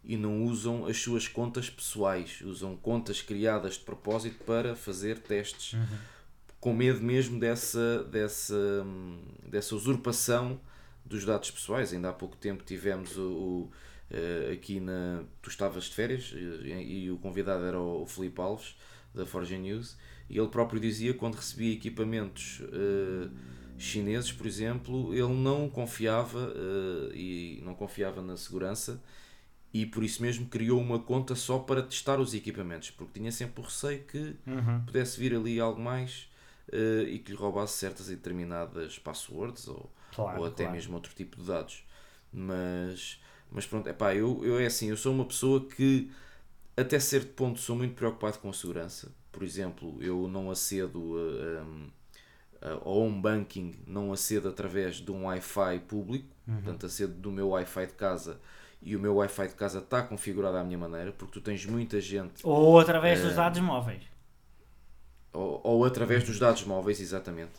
e 0.06 0.16
não 0.16 0.43
usam 0.43 0.86
as 0.86 0.97
suas 0.97 1.28
contas 1.28 1.70
pessoais, 1.70 2.41
usam 2.41 2.76
contas 2.76 3.22
criadas 3.22 3.74
de 3.74 3.80
propósito 3.80 4.43
para 4.45 4.76
fazer 4.76 5.20
testes, 5.20 5.74
uhum. 5.74 5.97
com 6.60 6.74
medo 6.74 7.01
mesmo 7.01 7.39
dessa, 7.39 8.03
dessa, 8.03 8.86
dessa 9.47 9.76
usurpação 9.76 10.60
dos 11.03 11.26
dados 11.26 11.49
pessoais. 11.49 11.91
Ainda 11.91 12.10
há 12.10 12.14
pouco 12.14 12.36
tempo 12.38 12.64
tivemos 12.64 13.18
o, 13.18 13.22
o 13.22 13.72
uh, 14.12 14.53
aqui 14.53 14.80
na. 14.80 15.24
Tu 15.41 15.49
estavas 15.49 15.86
de 15.86 15.95
férias 15.95 16.32
e, 16.36 17.06
e, 17.06 17.12
o 17.12 17.18
convidado 17.18 17.64
era 17.66 17.80
o, 17.80 18.03
o 18.03 18.06
Felipe 18.06 18.39
Alves, 18.39 18.76
da 19.14 19.26
Forge 19.26 19.58
News, 19.58 19.97
e 20.30 20.38
ele 20.38 20.47
próprio 20.49 20.80
dizia 20.80 21.14
quando 21.14 21.36
recebia 21.36 21.74
equipamentos. 21.74 22.60
Uh, 22.62 23.32
chineses, 23.78 24.32
por 24.32 24.47
exemplo, 24.47 25.14
ele 25.14 25.34
não 25.34 25.70
confiava 25.70 26.47
uh, 26.47 27.14
e 27.14 27.62
não 27.66 27.76
confiava 27.76 28.22
na 28.22 28.38
segurança 28.38 29.01
e 29.76 29.86
por 29.86 30.05
isso 30.05 30.21
mesmo 30.21 30.45
criou 30.45 30.80
uma 30.80 30.97
conta 30.97 31.36
só 31.36 31.59
para 31.59 31.84
testar 31.84 32.17
os 32.17 32.34
equipamentos, 32.34 32.91
porque 32.91 33.19
tinha 33.19 33.30
sempre 33.30 33.61
o 33.61 33.65
receio 33.65 34.05
que 34.05 34.34
uhum. 34.47 34.86
pudesse 34.86 35.19
vir 35.19 35.36
ali 35.36 35.59
algo 35.59 35.82
mais 35.82 36.30
uh, 36.69 37.05
e 37.05 37.19
que 37.19 37.34
lhe 37.34 37.38
roubasse 37.38 37.73
certas 37.73 38.07
e 38.07 38.15
determinadas 38.15 38.97
passwords 38.97 39.67
ou, 39.67 39.91
claro, 40.15 40.39
ou 40.39 40.45
até 40.45 40.63
claro. 40.63 40.78
mesmo 40.78 40.95
outro 40.95 41.13
tipo 41.13 41.36
de 41.36 41.47
dados. 41.47 41.86
Mas, 42.32 43.21
mas 43.51 43.67
pronto, 43.67 43.89
epá, 43.89 44.15
eu, 44.15 44.45
eu 44.45 44.57
é 44.57 44.65
assim, 44.65 44.91
eu 44.91 44.95
sou 44.95 45.13
uma 45.13 45.26
pessoa 45.26 45.67
que 45.67 46.09
até 46.78 46.97
certo 46.97 47.34
ponto 47.34 47.59
sou 47.59 47.76
muito 47.76 47.95
preocupado 47.95 48.39
com 48.39 48.49
a 48.49 48.53
segurança. 48.53 49.11
Por 49.30 49.43
exemplo, 49.43 50.01
eu 50.01 50.30
não 50.30 50.49
acedo 50.49 51.17
a, 52.61 52.69
a 52.69 52.71
ao 52.76 52.97
home 52.97 53.21
banking 53.21 53.76
não 53.86 54.13
acedo 54.13 54.47
através 54.47 54.95
de 54.95 55.11
um 55.11 55.26
Wi-Fi 55.26 55.80
público, 55.86 56.34
uhum. 56.47 56.55
portanto 56.55 56.86
acedo 56.86 57.13
do 57.13 57.30
meu 57.30 57.49
Wi-Fi 57.49 57.88
de 57.88 57.93
casa 57.93 58.39
e 58.82 58.95
o 58.95 58.99
meu 58.99 59.15
Wi-Fi 59.15 59.47
de 59.47 59.53
casa 59.55 59.80
está 59.80 60.01
configurado 60.01 60.57
à 60.57 60.63
minha 60.63 60.78
maneira, 60.78 61.11
porque 61.11 61.34
tu 61.34 61.41
tens 61.41 61.65
muita 61.65 61.99
gente. 61.99 62.41
Ou 62.43 62.80
através 62.80 63.21
dos 63.21 63.32
eh, 63.32 63.36
dados 63.36 63.59
móveis. 63.61 64.03
Ou, 65.34 65.61
ou, 65.63 65.86
através 65.86 66.23
dos 66.23 66.39
dados 66.39 66.63
móveis, 66.63 67.01
exatamente. 67.01 67.53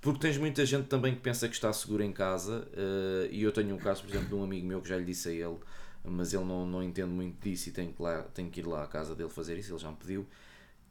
Porque 0.00 0.20
tens 0.20 0.36
muita 0.36 0.66
gente 0.66 0.86
também 0.86 1.14
que 1.14 1.20
pensa 1.20 1.48
que 1.48 1.54
está 1.54 1.72
seguro 1.72 2.02
em 2.02 2.12
casa, 2.12 2.68
uh, 2.72 3.26
e 3.30 3.42
eu 3.42 3.50
tenho 3.50 3.74
um 3.74 3.78
caso, 3.78 4.02
por 4.02 4.10
exemplo, 4.10 4.28
de 4.28 4.34
um 4.34 4.44
amigo 4.44 4.66
meu 4.66 4.82
que 4.82 4.88
já 4.88 4.98
lhe 4.98 5.04
disse 5.04 5.30
a 5.30 5.32
ele, 5.32 5.56
mas 6.04 6.34
ele 6.34 6.44
não, 6.44 6.66
não 6.66 6.82
entende 6.82 7.08
muito 7.08 7.40
disso 7.42 7.70
e 7.70 7.72
tem 7.72 7.90
que, 7.90 8.02
lá, 8.02 8.22
tem 8.34 8.50
que 8.50 8.60
ir 8.60 8.66
lá 8.66 8.82
à 8.82 8.86
casa 8.86 9.14
dele 9.14 9.30
fazer 9.30 9.56
isso, 9.56 9.72
ele 9.72 9.78
já 9.78 9.90
me 9.90 9.96
pediu 9.96 10.26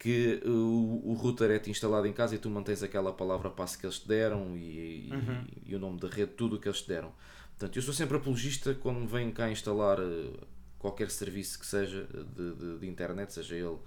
que 0.03 0.41
o, 0.45 1.01
o 1.05 1.13
router 1.13 1.49
é-te 1.49 1.71
instalado 1.71 2.05
em 2.05 2.11
casa 2.11 2.36
e 2.36 2.38
tu 2.38 2.49
mantens 2.49 2.84
aquela 2.84 3.13
palavra 3.13 3.49
passe 3.49 3.78
que 3.78 3.86
eles 3.86 3.99
te 3.99 4.07
deram 4.07 4.57
e, 4.57 5.09
uhum. 5.09 5.45
e, 5.65 5.71
e, 5.71 5.76
o 5.76 5.80
nome 5.80 5.97
da 5.97 6.09
rede, 6.09 6.34
tudo 6.34 6.57
o 6.57 6.59
que 6.59 6.67
eles 6.67 6.82
te 6.82 6.89
deram. 6.89 7.13
Portanto, 7.58 7.78
eu 7.78 7.82
sou 7.82 7.93
sempre 7.93 8.18
apologista 8.18 8.74
quando 8.74 9.08
vem 9.08 9.32
cá 9.32 9.49
instalar 9.49 9.99
uh, 9.99 10.47
qualquer 10.80 11.10
serviço 11.10 11.60
que 11.60 11.66
seja 11.66 12.08
de, 12.36 12.54
de, 12.56 12.80
de 12.80 12.88
internet, 12.88 13.32
seja 13.32 13.56
ele 13.56 13.68
uh, 13.68 13.82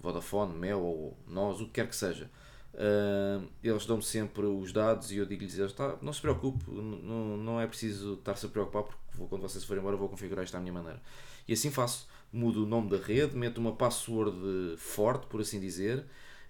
Vodafone, 0.00 0.54
Mel 0.54 0.80
ou 0.80 1.16
nós, 1.26 1.60
o 1.60 1.66
que 1.66 1.72
quer 1.72 1.88
que 1.88 1.96
seja. 1.96 2.30
Uh, 2.74 3.46
eles 3.62 3.84
dão-me 3.84 4.02
sempre 4.02 4.46
os 4.46 4.72
dados 4.72 5.12
e 5.12 5.16
eu 5.16 5.26
digo-lhes: 5.26 5.72
tá, 5.72 5.96
não 6.00 6.12
se 6.12 6.20
preocupe, 6.20 6.64
não, 6.70 7.36
não 7.36 7.60
é 7.60 7.66
preciso 7.66 8.14
estar-se 8.14 8.46
a 8.46 8.48
preocupar, 8.48 8.84
porque 8.84 8.98
vou, 9.14 9.28
quando 9.28 9.42
vocês 9.42 9.64
forem 9.64 9.80
embora, 9.80 9.96
vou 9.96 10.08
configurar 10.08 10.44
isto 10.44 10.56
à 10.56 10.60
minha 10.60 10.72
maneira. 10.72 11.00
E 11.46 11.52
assim 11.52 11.70
faço 11.70 12.08
mudo 12.32 12.64
o 12.64 12.66
nome 12.66 12.88
da 12.88 12.96
rede, 12.96 13.36
meto 13.36 13.58
uma 13.58 13.72
password 13.72 14.76
forte, 14.78 15.26
por 15.26 15.40
assim 15.40 15.60
dizer, 15.60 16.04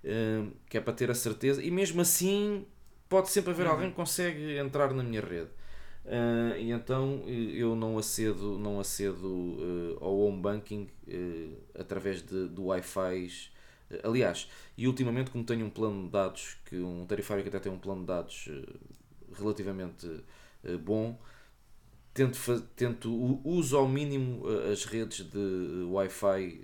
hum, 0.04 0.52
que 0.68 0.78
é 0.78 0.80
para 0.80 0.92
ter 0.92 1.10
a 1.10 1.14
certeza, 1.14 1.62
e 1.62 1.70
mesmo 1.70 2.00
assim 2.00 2.66
pode 3.08 3.28
sempre 3.30 3.50
haver 3.50 3.66
uhum. 3.66 3.72
alguém 3.72 3.90
que 3.90 3.96
consegue 3.96 4.56
entrar 4.58 4.92
na 4.94 5.02
minha 5.02 5.20
rede. 5.20 5.50
Uh, 6.04 6.58
e 6.58 6.72
então 6.72 7.22
eu 7.28 7.76
não 7.76 7.96
acedo, 7.96 8.58
não 8.58 8.80
acedo 8.80 9.28
uh, 9.28 9.98
ao 10.00 10.18
home 10.18 10.40
banking 10.40 10.88
uh, 11.06 11.56
através 11.78 12.22
de, 12.22 12.48
do 12.48 12.66
Wi-Fi. 12.66 13.52
Aliás, 14.02 14.48
e 14.76 14.88
ultimamente, 14.88 15.30
como 15.30 15.44
tenho 15.44 15.66
um 15.66 15.70
plano 15.70 16.04
de 16.04 16.10
dados, 16.10 16.56
que 16.64 16.76
um 16.76 17.04
tarifário 17.06 17.42
que 17.42 17.50
até 17.50 17.60
tem 17.60 17.70
um 17.70 17.78
plano 17.78 18.00
de 18.00 18.06
dados 18.06 18.48
relativamente 19.34 20.24
bom, 20.82 21.20
tento, 22.14 22.38
tento 22.74 23.12
uso 23.44 23.76
ao 23.76 23.86
mínimo 23.86 24.48
eh, 24.48 24.72
as 24.72 24.86
redes 24.86 25.28
de 25.28 25.84
Wi-Fi 25.90 26.62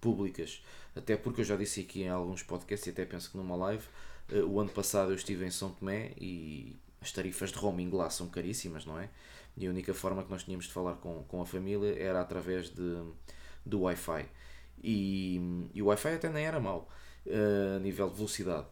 públicas, 0.00 0.62
até 0.94 1.18
porque 1.18 1.42
eu 1.42 1.44
já 1.44 1.54
disse 1.54 1.82
aqui 1.82 2.04
em 2.04 2.08
alguns 2.08 2.42
podcasts 2.42 2.86
e 2.86 2.90
até 2.90 3.04
penso 3.04 3.30
que 3.30 3.36
numa 3.36 3.54
live, 3.54 3.84
o 4.48 4.58
ano 4.58 4.70
passado 4.70 5.12
eu 5.12 5.16
estive 5.16 5.44
em 5.44 5.50
São 5.50 5.68
Tomé 5.70 6.12
e 6.18 6.76
as 7.06 7.12
tarifas 7.12 7.52
de 7.52 7.58
roaming 7.58 7.90
lá 7.90 8.10
são 8.10 8.28
caríssimas, 8.28 8.84
não 8.84 8.98
é? 8.98 9.08
E 9.56 9.66
a 9.66 9.70
única 9.70 9.94
forma 9.94 10.24
que 10.24 10.30
nós 10.30 10.42
tínhamos 10.42 10.66
de 10.66 10.72
falar 10.72 10.94
com, 10.94 11.22
com 11.24 11.40
a 11.40 11.46
família 11.46 11.96
era 11.96 12.20
através 12.20 12.68
de, 12.68 13.02
do 13.64 13.82
Wi-Fi. 13.82 14.26
E, 14.82 15.40
e 15.72 15.80
o 15.80 15.86
Wi-Fi 15.86 16.14
até 16.14 16.28
nem 16.28 16.44
era 16.44 16.58
mau 16.58 16.88
uh, 17.26 17.76
a 17.76 17.78
nível 17.78 18.10
de 18.10 18.16
velocidade. 18.16 18.66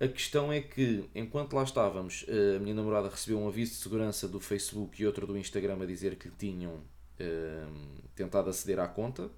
A 0.00 0.08
questão 0.08 0.52
é 0.52 0.60
que, 0.60 1.08
enquanto 1.14 1.54
lá 1.54 1.62
estávamos, 1.62 2.24
eh, 2.26 2.56
a 2.56 2.58
minha 2.58 2.74
namorada 2.74 3.08
recebeu 3.08 3.38
um 3.38 3.46
aviso 3.46 3.70
de 3.70 3.78
segurança 3.78 4.26
do 4.26 4.40
Facebook 4.40 5.00
e 5.00 5.06
outro 5.06 5.28
do 5.28 5.38
Instagram 5.38 5.80
a 5.80 5.86
dizer 5.86 6.16
que 6.16 6.26
lhe 6.26 6.34
tinham 6.36 6.72
uh, 6.72 8.02
tentado 8.12 8.50
aceder 8.50 8.80
à 8.80 8.88
conta 8.88 9.30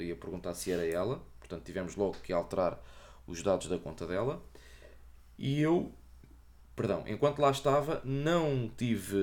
e 0.00 0.10
a 0.10 0.16
perguntar 0.16 0.54
se 0.54 0.72
era 0.72 0.84
ela. 0.84 1.22
Portanto, 1.38 1.62
tivemos 1.64 1.94
logo 1.94 2.16
que 2.24 2.32
alterar 2.32 2.82
os 3.24 3.40
dados 3.40 3.68
da 3.68 3.78
conta 3.78 4.04
dela. 4.04 4.42
E 5.38 5.60
eu, 5.60 5.92
perdão, 6.80 7.04
enquanto 7.06 7.38
lá 7.40 7.50
estava, 7.50 8.00
não 8.04 8.70
tive, 8.76 9.16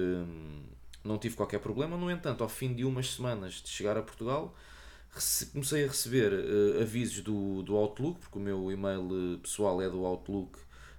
não 1.03 1.17
tive 1.17 1.35
qualquer 1.35 1.59
problema. 1.59 1.97
No 1.97 2.09
entanto, 2.11 2.43
ao 2.43 2.49
fim 2.49 2.73
de 2.73 2.85
umas 2.85 3.13
semanas 3.13 3.55
de 3.55 3.69
chegar 3.69 3.97
a 3.97 4.01
Portugal, 4.01 4.55
comecei 5.51 5.85
a 5.85 5.87
receber 5.87 6.31
uh, 6.31 6.81
avisos 6.81 7.23
do, 7.23 7.63
do 7.63 7.75
Outlook, 7.75 8.19
porque 8.19 8.37
o 8.37 8.41
meu 8.41 8.71
e-mail 8.71 9.39
pessoal 9.41 9.81
é 9.81 9.89
do 9.89 10.05
Outlook 10.05 10.57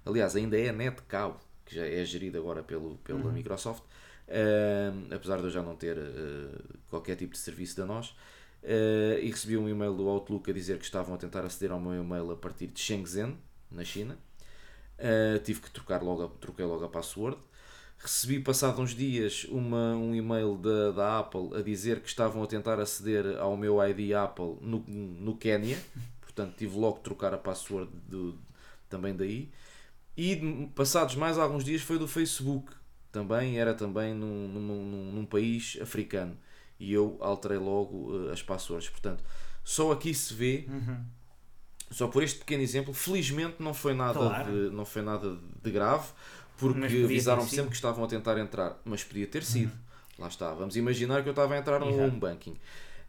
aliás, 0.09 0.35
ainda 0.35 0.57
é 0.57 0.69
a 0.69 0.73
NetCow, 0.73 1.39
que 1.65 1.75
já 1.75 1.85
é 1.85 2.03
gerida 2.03 2.37
agora 2.37 2.63
pelo, 2.63 2.97
pela 2.97 3.19
uhum. 3.19 3.31
Microsoft, 3.31 3.83
uh, 3.83 5.13
apesar 5.13 5.37
de 5.37 5.43
eu 5.43 5.49
já 5.49 5.61
não 5.61 5.75
ter 5.75 5.97
uh, 5.97 6.79
qualquer 6.89 7.15
tipo 7.15 7.33
de 7.33 7.39
serviço 7.39 7.77
da 7.77 7.85
nós. 7.85 8.09
Uh, 8.61 9.17
e 9.21 9.29
recebi 9.29 9.55
um 9.55 9.69
e-mail 9.69 9.93
do 9.93 10.09
Outlook 10.09 10.49
a 10.49 10.53
dizer 10.53 10.77
que 10.77 10.83
estavam 10.83 11.15
a 11.15 11.17
tentar 11.17 11.45
aceder 11.45 11.71
ao 11.71 11.79
meu 11.79 12.03
e-mail 12.03 12.31
a 12.31 12.35
partir 12.35 12.67
de 12.67 12.79
Shenzhen, 12.79 13.37
na 13.71 13.85
China. 13.85 14.17
Tive 15.43 15.61
que 15.61 15.71
trocar 15.71 16.01
logo, 16.03 16.27
troquei 16.39 16.65
logo 16.65 16.85
a 16.85 16.89
password. 16.89 17.37
Recebi, 17.97 18.39
passado 18.39 18.81
uns 18.81 18.95
dias, 18.95 19.45
uma, 19.49 19.93
um 19.93 20.15
e-mail 20.15 20.55
da, 20.57 20.91
da 20.91 21.19
Apple 21.19 21.49
a 21.57 21.61
dizer 21.61 21.99
que 21.99 22.07
estavam 22.07 22.41
a 22.41 22.47
tentar 22.47 22.79
aceder 22.79 23.37
ao 23.37 23.57
meu 23.57 23.77
ID 23.85 24.13
Apple 24.13 24.57
no, 24.61 24.79
no 24.87 25.35
Quénia. 25.35 25.77
Portanto, 26.21 26.55
tive 26.57 26.77
logo 26.77 26.97
que 26.97 27.03
trocar 27.03 27.33
a 27.33 27.37
password 27.37 27.91
do, 28.07 28.37
também 28.89 29.13
daí. 29.15 29.51
E 30.15 30.69
passados 30.75 31.15
mais 31.15 31.37
alguns 31.37 31.63
dias 31.63 31.81
foi 31.81 31.99
do 31.99 32.07
Facebook. 32.07 32.71
Também 33.11 33.59
era 33.59 33.73
também 33.73 34.13
num, 34.13 34.47
num, 34.47 35.11
num 35.11 35.25
país 35.25 35.77
africano. 35.81 36.37
E 36.79 36.93
eu 36.93 37.17
alterei 37.19 37.57
logo 37.57 38.11
uh, 38.13 38.31
as 38.31 38.41
passwords. 38.41 38.89
Portanto, 38.89 39.23
só 39.63 39.91
aqui 39.91 40.13
se 40.13 40.33
vê, 40.33 40.65
Uhum. 40.69 41.03
Só 41.91 42.07
por 42.07 42.23
este 42.23 42.39
pequeno 42.39 42.61
exemplo, 42.63 42.93
felizmente 42.93 43.55
não 43.59 43.73
foi 43.73 43.93
nada, 43.93 44.19
Claro. 44.19 44.51
de, 44.51 44.75
não 44.75 44.85
foi 44.85 45.01
nada 45.01 45.37
de 45.63 45.71
grave, 45.71 46.07
porque 46.57 46.79
avisaram-me 46.85 47.47
sido. 47.47 47.55
sempre 47.55 47.69
que 47.71 47.75
estavam 47.75 48.03
a 48.03 48.07
tentar 48.07 48.37
entrar, 48.37 48.79
mas 48.85 49.03
podia 49.03 49.25
ter 49.27 49.43
sido. 49.43 49.71
Lá 50.17 50.27
está, 50.27 50.53
vamos 50.53 50.75
imaginar 50.75 51.23
que 51.23 51.29
eu 51.29 51.31
estava 51.31 51.53
a 51.55 51.57
entrar 51.57 51.79
no 51.79 51.87
Exato. 51.89 52.03
home 52.03 52.19
banking. 52.19 52.51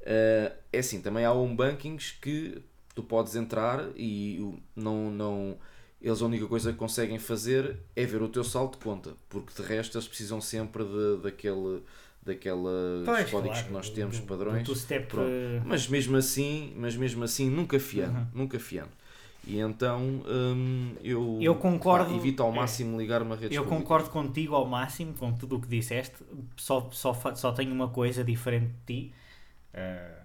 Uh, 0.02 0.52
é 0.72 0.78
assim, 0.78 1.00
também 1.02 1.24
há 1.24 1.32
home 1.32 1.54
bankings 1.56 2.12
que 2.20 2.62
tu 2.94 3.02
podes 3.02 3.34
entrar 3.36 3.88
e 3.96 4.58
não, 4.74 5.10
não, 5.10 5.58
eles 6.00 6.22
a 6.22 6.26
única 6.26 6.46
coisa 6.46 6.72
que 6.72 6.78
conseguem 6.78 7.18
fazer 7.18 7.76
é 7.94 8.06
ver 8.06 8.22
o 8.22 8.28
teu 8.28 8.42
saldo 8.44 8.78
de 8.78 8.84
conta, 8.84 9.14
porque 9.28 9.52
de 9.60 9.68
resto 9.68 9.98
eles 9.98 10.08
precisam 10.08 10.40
sempre 10.40 10.84
de, 10.84 11.18
daquele, 11.22 11.82
daqueles 12.22 13.04
Pois, 13.04 13.30
códigos 13.30 13.56
claro, 13.58 13.66
que 13.66 13.72
nós 13.72 13.90
temos, 13.90 14.18
do- 14.20 14.26
padrões. 14.26 14.66
do 14.66 14.74
Pronto. 15.06 15.28
eh, 15.30 15.62
Mas 15.64 15.88
mesmo 15.88 16.16
assim, 16.16 16.72
mas 16.76 16.94
mesmo 16.96 17.24
assim 17.24 17.48
nunca 17.50 17.78
fiando, 17.80 18.18
Uhum. 18.18 18.26
nunca 18.34 18.58
fiando. 18.60 18.90
E 19.46 19.58
então 19.58 20.22
hum, 20.28 20.94
eu, 21.02 21.38
Eu 21.40 21.54
concordo- 21.54 22.10
pá, 22.10 22.16
evito 22.16 22.42
ao 22.42 22.52
é. 22.52 22.56
máximo 22.56 22.98
ligar 23.00 23.22
uma 23.22 23.34
rede 23.36 23.54
Eu 23.54 23.64
concordo 23.64 24.10
contigo 24.10 24.54
ao 24.54 24.66
máximo 24.66 25.14
com 25.14 25.32
tudo 25.32 25.56
o 25.56 25.60
que 25.60 25.66
disseste, 25.66 26.16
só, 26.56 26.88
só, 26.92 27.14
só 27.34 27.50
tenho 27.52 27.72
uma 27.72 27.88
coisa 27.88 28.22
diferente 28.22 28.66
de 28.86 29.08
ti, 29.08 29.14
eh, 29.72 30.18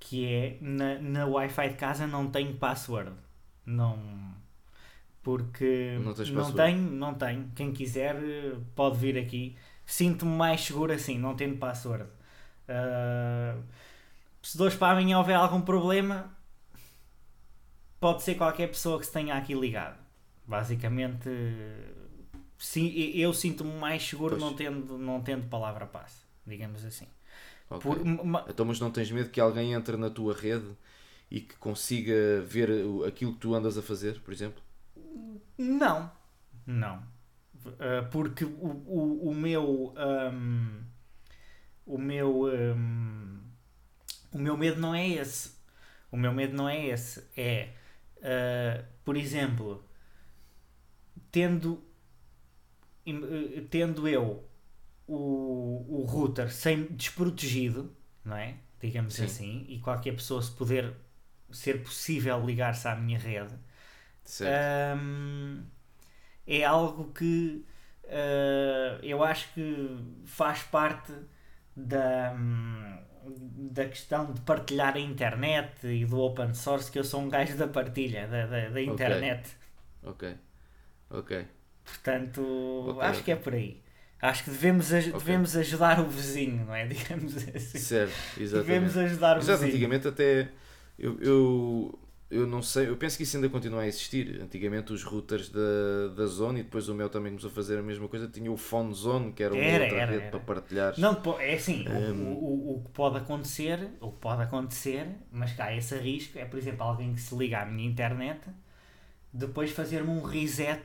que 0.00 0.24
é 0.24 0.56
na, 0.62 0.98
na 0.98 1.26
Wi-Fi 1.26 1.68
de 1.68 1.74
casa 1.74 2.06
não 2.06 2.28
tenho 2.30 2.54
password. 2.54 3.12
Não. 3.66 3.98
Porque 5.22 5.98
Não 6.00 6.14
não 6.32 6.52
tenho, 6.52 6.78
não 6.90 7.14
tenho. 7.14 7.50
Quem 7.54 7.72
quiser 7.72 8.16
eh, 8.16 8.54
pode 8.74 8.96
vir 8.98 9.18
aqui. 9.18 9.54
Sinto-me 9.88 10.36
mais 10.36 10.62
seguro 10.62 10.92
assim, 10.92 11.18
não 11.18 11.34
tendo 11.36 11.58
password. 11.58 12.08
Eh, 12.68 13.56
se 14.42 14.62
hoje 14.62 14.76
para 14.78 14.92
amanhã 14.98 15.18
houver 15.18 15.36
algum 15.36 15.62
problema, 15.62 16.30
pode 18.00 18.22
ser 18.22 18.34
qualquer 18.36 18.68
pessoa 18.68 18.98
que 18.98 19.06
se 19.06 19.12
tenha 19.12 19.34
aqui 19.34 19.54
ligado. 19.54 19.98
Basicamente, 20.46 21.28
sim, 22.58 22.88
eu 23.14 23.32
sinto-me 23.32 23.72
mais 23.78 24.02
seguro 24.06 24.36
Pois. 24.36 24.42
não 24.42 24.54
tendo, 24.54 24.98
não 24.98 25.20
tendo 25.20 25.48
palavra 25.48 25.86
passe, 25.86 26.22
digamos 26.46 26.84
assim. 26.84 27.06
Ok. 27.70 27.82
Por- 27.82 28.04
ma- 28.04 28.44
Então, 28.48 28.64
mas 28.66 28.80
não 28.80 28.90
tens 28.90 29.10
medo 29.10 29.30
que 29.30 29.40
alguém 29.40 29.72
entre 29.74 29.96
na 29.96 30.10
tua 30.10 30.34
rede 30.34 30.70
e 31.30 31.40
que 31.40 31.56
consiga 31.56 32.40
ver 32.42 32.70
aquilo 33.06 33.34
que 33.34 33.40
tu 33.40 33.54
andas 33.54 33.76
a 33.76 33.82
fazer, 33.82 34.20
por 34.20 34.32
exemplo? 34.32 34.62
Não, 35.58 36.10
não. 36.66 37.02
Uh, 37.74 38.08
porque 38.10 38.44
o, 38.44 38.48
o, 38.86 39.28
o 39.30 39.34
meu. 39.34 39.94
um, 39.96 40.82
o 41.86 41.98
meu. 41.98 42.46
um, 42.46 43.40
o 44.32 44.38
meu 44.38 44.56
medo 44.56 44.80
não 44.80 44.94
é 44.94 45.08
esse. 45.08 45.52
O 46.10 46.16
meu 46.16 46.32
medo 46.32 46.56
não 46.56 46.68
é 46.68 46.86
esse. 46.86 47.24
É. 47.36 47.70
uh, 48.18 48.84
por 49.04 49.16
exemplo, 49.16 49.84
tendo. 51.30 51.82
uh, 53.06 53.62
Tendo 53.70 54.06
eu 54.08 54.48
o, 55.06 56.02
o 56.02 56.04
router 56.04 56.52
sem 56.52 56.86
desprotegido, 56.86 57.94
não 58.24 58.36
é? 58.36 58.56
Digamos 58.80 59.14
Sim. 59.14 59.24
assim, 59.24 59.66
e 59.68 59.80
qualquer 59.80 60.12
pessoa 60.14 60.42
se 60.42 60.52
puder 60.52 60.94
ser 61.50 61.82
possível 61.82 62.44
ligar-se 62.44 62.86
à 62.88 62.94
minha 62.96 63.18
rede, 63.18 63.54
Certo. 64.24 64.98
Hum, 64.98 65.64
é 66.48 66.64
algo 66.64 67.12
que 67.12 67.64
uh, 68.04 68.98
eu 69.04 69.22
acho 69.24 69.52
que 69.54 69.98
faz 70.26 70.62
parte 70.64 71.12
da, 71.76 72.32
hum, 72.36 72.98
da 73.72 73.86
questão 73.86 74.32
de 74.32 74.40
partilhar 74.42 74.96
a 74.96 75.00
internet 75.00 75.86
e 75.86 76.04
do 76.06 76.18
open 76.20 76.54
source, 76.54 76.90
que 76.90 76.98
eu 76.98 77.04
sou 77.04 77.20
um 77.22 77.28
gajo 77.28 77.56
da 77.56 77.68
partilha 77.68 78.26
da, 78.28 78.46
da, 78.46 78.70
da 78.70 78.82
internet. 78.82 79.50
Ok. 80.02 80.36
Ok. 81.10 81.32
Portanto, 81.84 82.42
Ok, 82.90 83.02
acho 83.02 83.24
que 83.24 83.30
é 83.32 83.36
por 83.36 83.54
aí. 83.54 83.82
Acho 84.20 84.44
que 84.44 84.50
devemos, 84.50 84.92
aj- 84.92 85.08
Ok. 85.14 85.18
devemos 85.18 85.56
ajudar 85.56 86.00
o 86.00 86.06
vizinho, 86.08 86.64
não 86.66 86.74
é? 86.74 86.86
Digamos 86.88 87.36
assim. 87.36 87.78
Certo, 87.78 88.14
exatamente. 88.36 88.66
Devemos 88.68 88.96
ajudar 88.96 89.36
o 89.36 89.40
Exato, 89.40 89.58
vizinho. 89.64 89.74
antigamente 89.74 90.08
até 90.08 90.48
eu, 90.98 91.18
eu, 91.20 91.98
eu 92.30 92.46
não 92.46 92.62
sei, 92.62 92.88
eu 92.88 92.96
penso 92.96 93.16
que 93.16 93.22
isso 93.22 93.36
ainda 93.36 93.48
continua 93.48 93.82
a 93.82 93.86
existir. 93.86 94.40
Antigamente 94.42 94.92
os 94.92 95.02
routers 95.04 95.48
da, 95.50 96.08
da 96.14 96.26
Zone 96.26 96.60
e 96.60 96.62
depois 96.62 96.88
o 96.88 96.94
meu 96.94 97.08
também 97.08 97.32
começou 97.32 97.50
a 97.50 97.54
fazer 97.54 97.78
a 97.78 97.82
mesma 97.82 98.08
coisa, 98.08 98.28
tinha 98.28 98.50
o 98.52 98.56
Phone 98.56 98.94
Zone, 98.94 99.32
que 99.32 99.42
era 99.42 99.54
uma 99.54 99.70
Era, 99.70 99.84
outra 99.84 100.00
era, 100.02 100.12
rede 100.12 100.26
era. 100.26 100.28
para 100.28 100.40
partilhar. 100.40 100.94
Não, 100.96 101.14
é 101.40 101.54
assim, 101.54 101.84
o- 101.88 101.98
Hum. 102.12 102.38
o, 102.38 102.72
o, 102.74 102.76
o 102.78 102.82
que 102.84 102.90
pode 102.90 103.18
acontecer, 103.18 103.90
o 104.00 104.10
que 104.12 104.18
pode 104.20 104.42
acontecer, 104.42 105.06
mas 105.30 105.52
cá 105.52 105.74
esse 105.74 105.96
risco 105.98 106.38
é, 106.38 106.44
por 106.44 106.58
exemplo, 106.58 106.82
alguém 106.84 107.14
que 107.14 107.20
se 107.20 107.34
liga 107.36 107.60
à 107.60 107.66
minha 107.66 107.88
internet, 107.88 108.40
depois 109.32 109.70
fazer-me 109.72 110.10
um 110.10 110.22
reset 110.22 110.84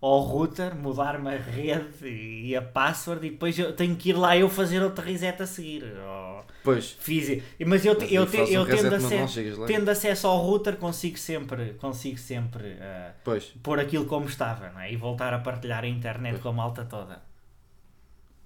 ao 0.00 0.20
router, 0.20 0.74
mudar-me 0.74 1.28
a 1.28 1.38
rede 1.38 2.06
e 2.08 2.56
a 2.56 2.62
password 2.62 3.26
e 3.26 3.30
depois 3.30 3.58
eu 3.58 3.74
tenho 3.74 3.94
que 3.96 4.10
ir 4.10 4.14
lá 4.14 4.36
eu 4.36 4.48
fazer 4.48 4.82
outro 4.82 5.04
reset 5.04 5.42
a 5.42 5.46
seguir. 5.46 5.84
Ou 5.84 6.44
Pois, 6.62 6.90
fiz, 7.00 7.42
mas 7.66 7.84
eu, 7.86 7.94
Mas 7.98 8.14
eu, 8.14 8.26
te- 8.26 8.52
eu 8.52 8.66
tendo, 8.66 8.94
acesso, 8.94 9.66
tendo 9.66 9.88
acesso 9.90 10.26
ao 10.26 10.38
router 10.38 10.76
consigo 10.76 11.16
sempre, 11.18 11.74
consigo 11.74 12.18
sempre 12.18 12.76
ah, 12.80 13.14
pois, 13.24 13.44
pôr 13.62 13.80
aquilo 13.80 14.04
como 14.06 14.26
estava 14.26 14.68
não 14.70 14.80
é? 14.80 14.92
e 14.92 14.96
voltar 14.96 15.32
a 15.32 15.38
partilhar 15.38 15.84
a 15.84 15.88
internet 15.88 16.32
Pois. 16.32 16.42
com 16.42 16.48
a 16.50 16.52
malta 16.52 16.84
toda. 16.84 17.22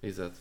exato. 0.02 0.38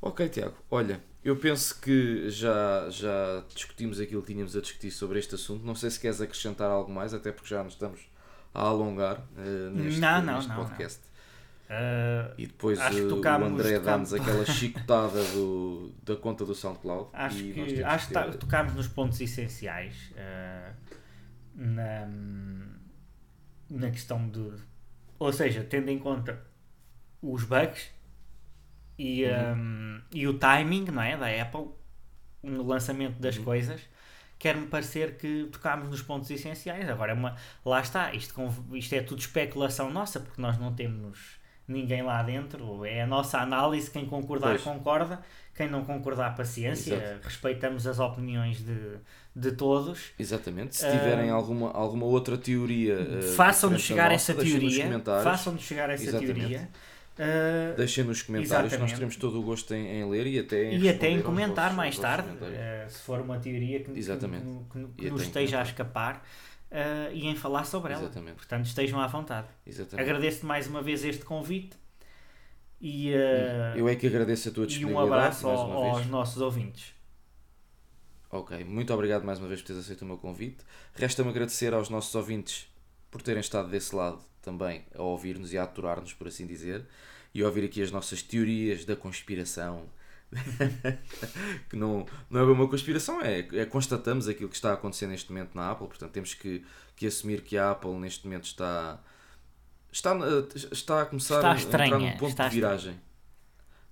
Ok, 0.00 0.28
Tiago, 0.28 0.54
olha, 0.70 1.00
eu 1.24 1.36
penso 1.36 1.80
que 1.80 2.28
já, 2.28 2.88
já 2.90 3.42
discutimos 3.54 3.98
aquilo 3.98 4.20
que 4.20 4.32
tínhamos 4.34 4.54
a 4.54 4.60
discutir 4.60 4.90
sobre 4.90 5.18
este 5.18 5.34
assunto. 5.34 5.64
Não 5.64 5.74
sei 5.74 5.90
se 5.90 5.98
queres 5.98 6.20
acrescentar 6.20 6.70
algo 6.70 6.92
mais, 6.92 7.14
até 7.14 7.32
porque 7.32 7.48
já 7.48 7.64
nos 7.64 7.72
estamos 7.74 8.00
a 8.54 8.62
alongar 8.62 9.20
eh, 9.36 9.70
neste, 9.72 10.00
Não, 10.00 10.22
não, 10.22 10.34
neste 10.36 10.48
não, 10.48 10.56
não. 10.58 10.64
podcast. 10.64 11.00
Ah, 11.68 12.32
E 12.38 12.46
depois 12.46 12.78
Acho 12.78 12.96
que 12.98 13.04
eh, 13.04 13.08
tocámos- 13.08 13.48
o 13.48 13.52
André 13.54 13.78
tocámos- 13.78 14.10
dá-nos 14.10 14.14
aquela 14.14 14.44
chicotada 14.46 15.24
do, 15.32 15.92
da 16.04 16.14
conta 16.16 16.44
do 16.44 16.54
SoundCloud. 16.54 17.08
Acho 17.12 17.38
e 17.38 17.52
que, 17.52 17.82
acho 17.82 18.08
que 18.08 18.14
ter- 18.14 18.20
tá- 18.24 18.32
tocámos 18.38 18.74
nos 18.74 18.86
pontos 18.88 19.20
essenciais 19.20 20.12
eh, 20.16 20.70
na, 21.54 22.08
na 23.70 23.90
questão 23.90 24.26
do. 24.28 24.54
Ou 25.18 25.32
seja, 25.32 25.64
tendo 25.64 25.88
em 25.90 25.98
conta 25.98 26.38
os 27.22 27.44
bugs 27.44 27.90
e, 28.98 29.24
Uhum. 29.24 29.54
um, 29.56 30.00
e 30.12 30.26
o 30.28 30.38
timing 30.38 30.84
não 30.84 31.02
é, 31.02 31.16
da 31.16 31.26
Apple 31.42 31.68
no 32.42 32.62
lançamento 32.66 33.18
das 33.18 33.36
Uhum. 33.38 33.44
coisas, 33.44 33.80
quer-me 34.44 34.66
parecer 34.66 35.16
que 35.16 35.48
tocámos 35.50 35.88
nos 35.88 36.02
pontos 36.02 36.28
essenciais. 36.30 36.86
Agora, 36.90 37.12
é 37.12 37.14
uma, 37.14 37.34
lá 37.64 37.80
está, 37.80 38.12
isto, 38.12 38.34
isto 38.74 38.92
é 38.94 39.00
tudo 39.00 39.18
especulação 39.18 39.90
nossa, 39.90 40.20
porque 40.20 40.38
nós 40.38 40.58
não 40.58 40.74
temos 40.74 41.18
ninguém 41.66 42.02
lá 42.02 42.22
dentro, 42.22 42.84
é 42.84 43.00
a 43.00 43.06
nossa 43.06 43.38
análise, 43.38 43.90
quem 43.90 44.04
concordar 44.04 44.50
Pois. 44.50 44.60
concorda, 44.60 45.18
quem 45.54 45.66
não 45.66 45.82
concordar 45.82 46.36
paciência, 46.36 46.94
Exato. 46.94 47.20
respeitamos 47.24 47.86
as 47.86 47.98
opiniões 47.98 48.58
de, 48.58 48.98
de 49.34 49.52
todos. 49.52 50.12
Exatamente. 50.18 50.76
Se 50.76 50.90
tiverem 50.90 51.30
alguma, 51.30 51.70
alguma 51.72 52.04
outra 52.04 52.36
teoria. 52.36 52.98
eh, 53.00 53.22
Façam-nos 53.34 53.80
diferente 53.80 53.98
da 53.98 54.04
chegar 54.04 54.12
essa 54.14 54.34
teoria, 54.34 55.02
façam-nos 55.22 55.62
chegar 55.62 55.88
essa 55.88 56.18
teoria. 56.18 56.68
Uh, 57.16 57.76
Deixem 57.76 58.02
nos 58.02 58.22
comentários, 58.22 58.72
que 58.72 58.78
nós 58.78 58.90
Exatamente. 58.90 58.94
teremos 58.94 59.16
todo 59.16 59.38
o 59.38 59.42
gosto 59.44 59.72
em, 59.72 59.86
em 60.00 60.10
ler 60.10 60.26
e 60.26 60.38
até 60.40 60.64
em 60.72 60.78
e 60.80 60.88
até 60.88 61.08
em 61.10 61.22
comentar 61.22 61.66
vossos- 61.66 61.76
mais 61.76 61.96
tarde, 61.98 62.28
uh, 62.28 62.90
se 62.90 62.98
for 63.02 63.20
uma 63.20 63.38
teoria 63.38 63.80
que, 63.84 63.90
Exatamente. 63.96 64.44
que- 64.72 64.80
que- 64.80 64.94
que 65.04 65.10
nos 65.10 65.22
esteja 65.22 65.60
a 65.60 65.62
escapar 65.62 66.26
uh, 66.72 67.12
e 67.12 67.26
em 67.28 67.36
falar 67.36 67.64
sobre 67.64 67.92
ela. 67.92 68.02
Exatamente. 68.02 68.34
Portanto, 68.34 68.66
estejam 68.66 69.00
à 69.00 69.06
vontade. 69.06 69.46
Exatamente. 69.64 70.02
Agradeço-te 70.10 70.44
mais 70.46 70.66
uma 70.66 70.82
vez 70.82 71.04
este 71.04 71.24
convite 71.24 71.76
e, 72.80 73.12
uh, 73.12 73.78
Eu 73.78 73.88
é 73.88 73.94
que 73.94 74.08
agradeço 74.08 74.48
a 74.48 74.52
tua 74.52 74.64
e 74.64 74.66
um 74.66 74.68
disponibilidade 74.68 75.12
abraço 75.12 75.46
ao- 75.48 75.72
aos 75.72 76.06
nossos 76.06 76.42
ouvintes. 76.42 76.94
Ok, 78.28 78.64
muito 78.64 78.92
obrigado 78.92 79.22
mais 79.24 79.38
uma 79.38 79.46
vez 79.46 79.60
por 79.60 79.68
teres 79.68 79.82
aceito 79.84 80.02
o 80.02 80.06
meu 80.06 80.18
convite. 80.18 80.64
Resta-me 80.94 81.30
agradecer 81.30 81.72
aos 81.72 81.88
nossos 81.88 82.12
ouvintes 82.16 82.66
por 83.08 83.22
terem 83.22 83.40
estado 83.40 83.68
desse 83.68 83.94
lado 83.94 84.18
também 84.44 84.84
a 84.94 85.02
ouvir-nos 85.02 85.52
e 85.52 85.58
a 85.58 85.64
aturar-nos, 85.64 86.12
por 86.12 86.28
assim 86.28 86.46
dizer, 86.46 86.86
e 87.34 87.42
a 87.42 87.46
ouvir 87.46 87.64
aqui 87.64 87.82
as 87.82 87.90
nossas 87.90 88.22
teorias 88.22 88.84
da 88.84 88.94
conspiração. 88.94 89.88
que 91.70 91.76
não, 91.76 92.06
não 92.28 92.40
é 92.40 92.44
uma 92.44 92.68
conspiração, 92.68 93.20
é, 93.20 93.40
é 93.52 93.64
constatamos 93.64 94.28
aquilo 94.28 94.48
que 94.48 94.56
está 94.56 94.70
a 94.70 94.74
acontecer 94.74 95.06
neste 95.06 95.30
momento 95.30 95.54
na 95.54 95.70
Apple, 95.70 95.86
portanto 95.86 96.10
temos 96.10 96.34
que, 96.34 96.64
que 96.96 97.06
assumir 97.06 97.42
que 97.42 97.56
a 97.56 97.70
Apple 97.70 97.92
neste 97.92 98.24
momento 98.26 98.44
está, 98.44 99.00
está, 99.92 100.12
está 100.72 101.02
a 101.02 101.06
começar 101.06 101.36
Está 101.36 101.52
a 101.52 101.60
entrar 101.60 101.98
num 101.98 102.16
ponto 102.16 102.42
de 102.42 102.48
viragem. 102.48 103.00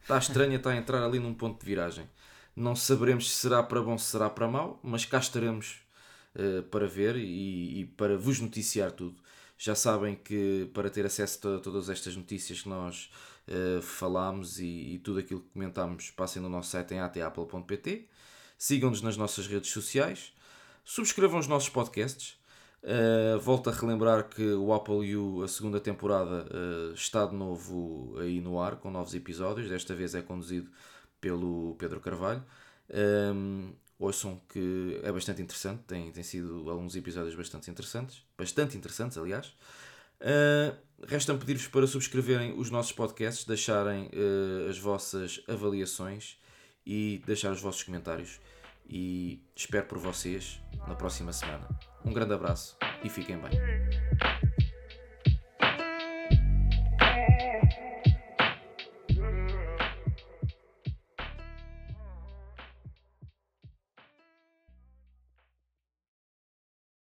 Está 0.01 0.19
estranha, 0.19 0.57
está 0.57 0.71
a 0.71 0.77
entrar 0.77 1.03
ali 1.03 1.21
num 1.21 1.33
ponto 1.33 1.61
de 1.61 1.67
viragem. 1.67 2.09
Não 2.57 2.75
saberemos 2.75 3.31
se 3.31 3.37
será 3.37 3.63
para 3.63 3.81
bom, 3.81 3.97
se 3.97 4.11
será 4.11 4.29
para 4.29 4.49
mau, 4.49 4.81
mas 4.83 5.05
cá 5.05 5.19
estaremos 5.19 5.81
uh, 6.35 6.63
para 6.65 6.87
ver 6.87 7.17
e, 7.17 7.81
e, 7.81 7.85
para 7.87 8.19
vos 8.19 8.41
noticiar 8.41 8.91
tudo. 8.91 9.22
Já 9.65 9.77
sabem 9.77 10.17
que 10.17 10.69
para 10.75 10.91
ter 10.91 11.07
acesso 11.07 11.39
a 11.49 11.61
todas 11.61 11.89
estas 11.89 12.17
notícias 12.17 12.63
que 12.63 12.69
nós 12.69 13.09
uh, 13.47 13.81
falámos 13.81 14.59
e, 14.59 14.95
e, 14.95 14.99
tudo 14.99 15.21
aquilo 15.21 15.39
que 15.39 15.51
comentámos, 15.51 16.11
passem 16.11 16.43
no 16.43 16.49
nosso 16.49 16.71
site 16.71 16.95
em 16.95 16.99
atapple.pt. 16.99 18.09
Sigam-nos 18.59 19.03
nas 19.03 19.17
nossas 19.17 19.47
redes 19.47 19.71
sociais. 19.71 20.33
Subscrevam 20.85 21.39
os 21.39 21.47
nossos 21.47 21.69
podcasts. 21.69 22.37
Uh, 22.83 23.39
volto 23.39 23.71
a 23.71 23.73
relembrar 23.73 24.29
que 24.29 24.43
o 24.53 24.73
Apple 24.73 25.15
U, 25.15 25.45
a 25.45 25.47
segunda 25.47 25.79
temporada, 25.79 26.45
uh, 26.51 26.93
está 26.93 27.25
de 27.25 27.37
novo 27.37 28.19
aí 28.19 28.41
no 28.41 28.61
ar, 28.61 28.75
com 28.75 28.91
novos 28.91 29.15
episódios. 29.15 29.69
Desta 29.69 29.95
vez 29.95 30.13
é 30.17 30.23
conduzido 30.23 30.69
pelo 31.21 31.77
Pedro 31.79 32.01
Carvalho. 32.01 32.45
Um, 32.91 32.97
ehm, 32.97 33.73
ouçam 34.03 34.41
que 34.49 35.01
é 35.03 35.13
bastante 35.13 35.41
interessante, 35.41 35.83
tem, 35.85 36.11
tem 36.11 36.23
sido 36.23 36.69
alguns 36.69 36.97
episódios 36.97 37.35
bastante 37.35 37.71
interessantes, 37.71 38.23
bastante 38.37 38.77
interessantes, 38.77 39.17
aliás. 39.17 39.55
Uh, 40.21 40.77
Resta-me 41.05 41.39
pedir-vos 41.39 41.67
para 41.67 41.85
subscreverem 41.87 42.55
os 42.57 42.71
nossos 42.71 42.93
podcasts, 42.93 43.45
deixarem 43.45 44.07
uh, 44.07 44.71
as 44.71 44.79
vossas 44.79 45.43
avaliações 45.49 46.37
e 46.87 47.21
deixar 47.27 47.51
os 47.51 47.61
vossos 47.61 47.83
comentários. 47.83 48.39
E 48.89 49.43
espero 49.57 49.87
por 49.87 49.99
vocês 49.99 50.61
na 50.87 50.95
próxima 50.95 51.33
semana. 51.33 51.69
Um 52.05 52.13
grande 52.13 52.35
abraço 52.35 52.77
e 53.03 53.09
fiquem 53.09 53.37
bem. 53.39 54.52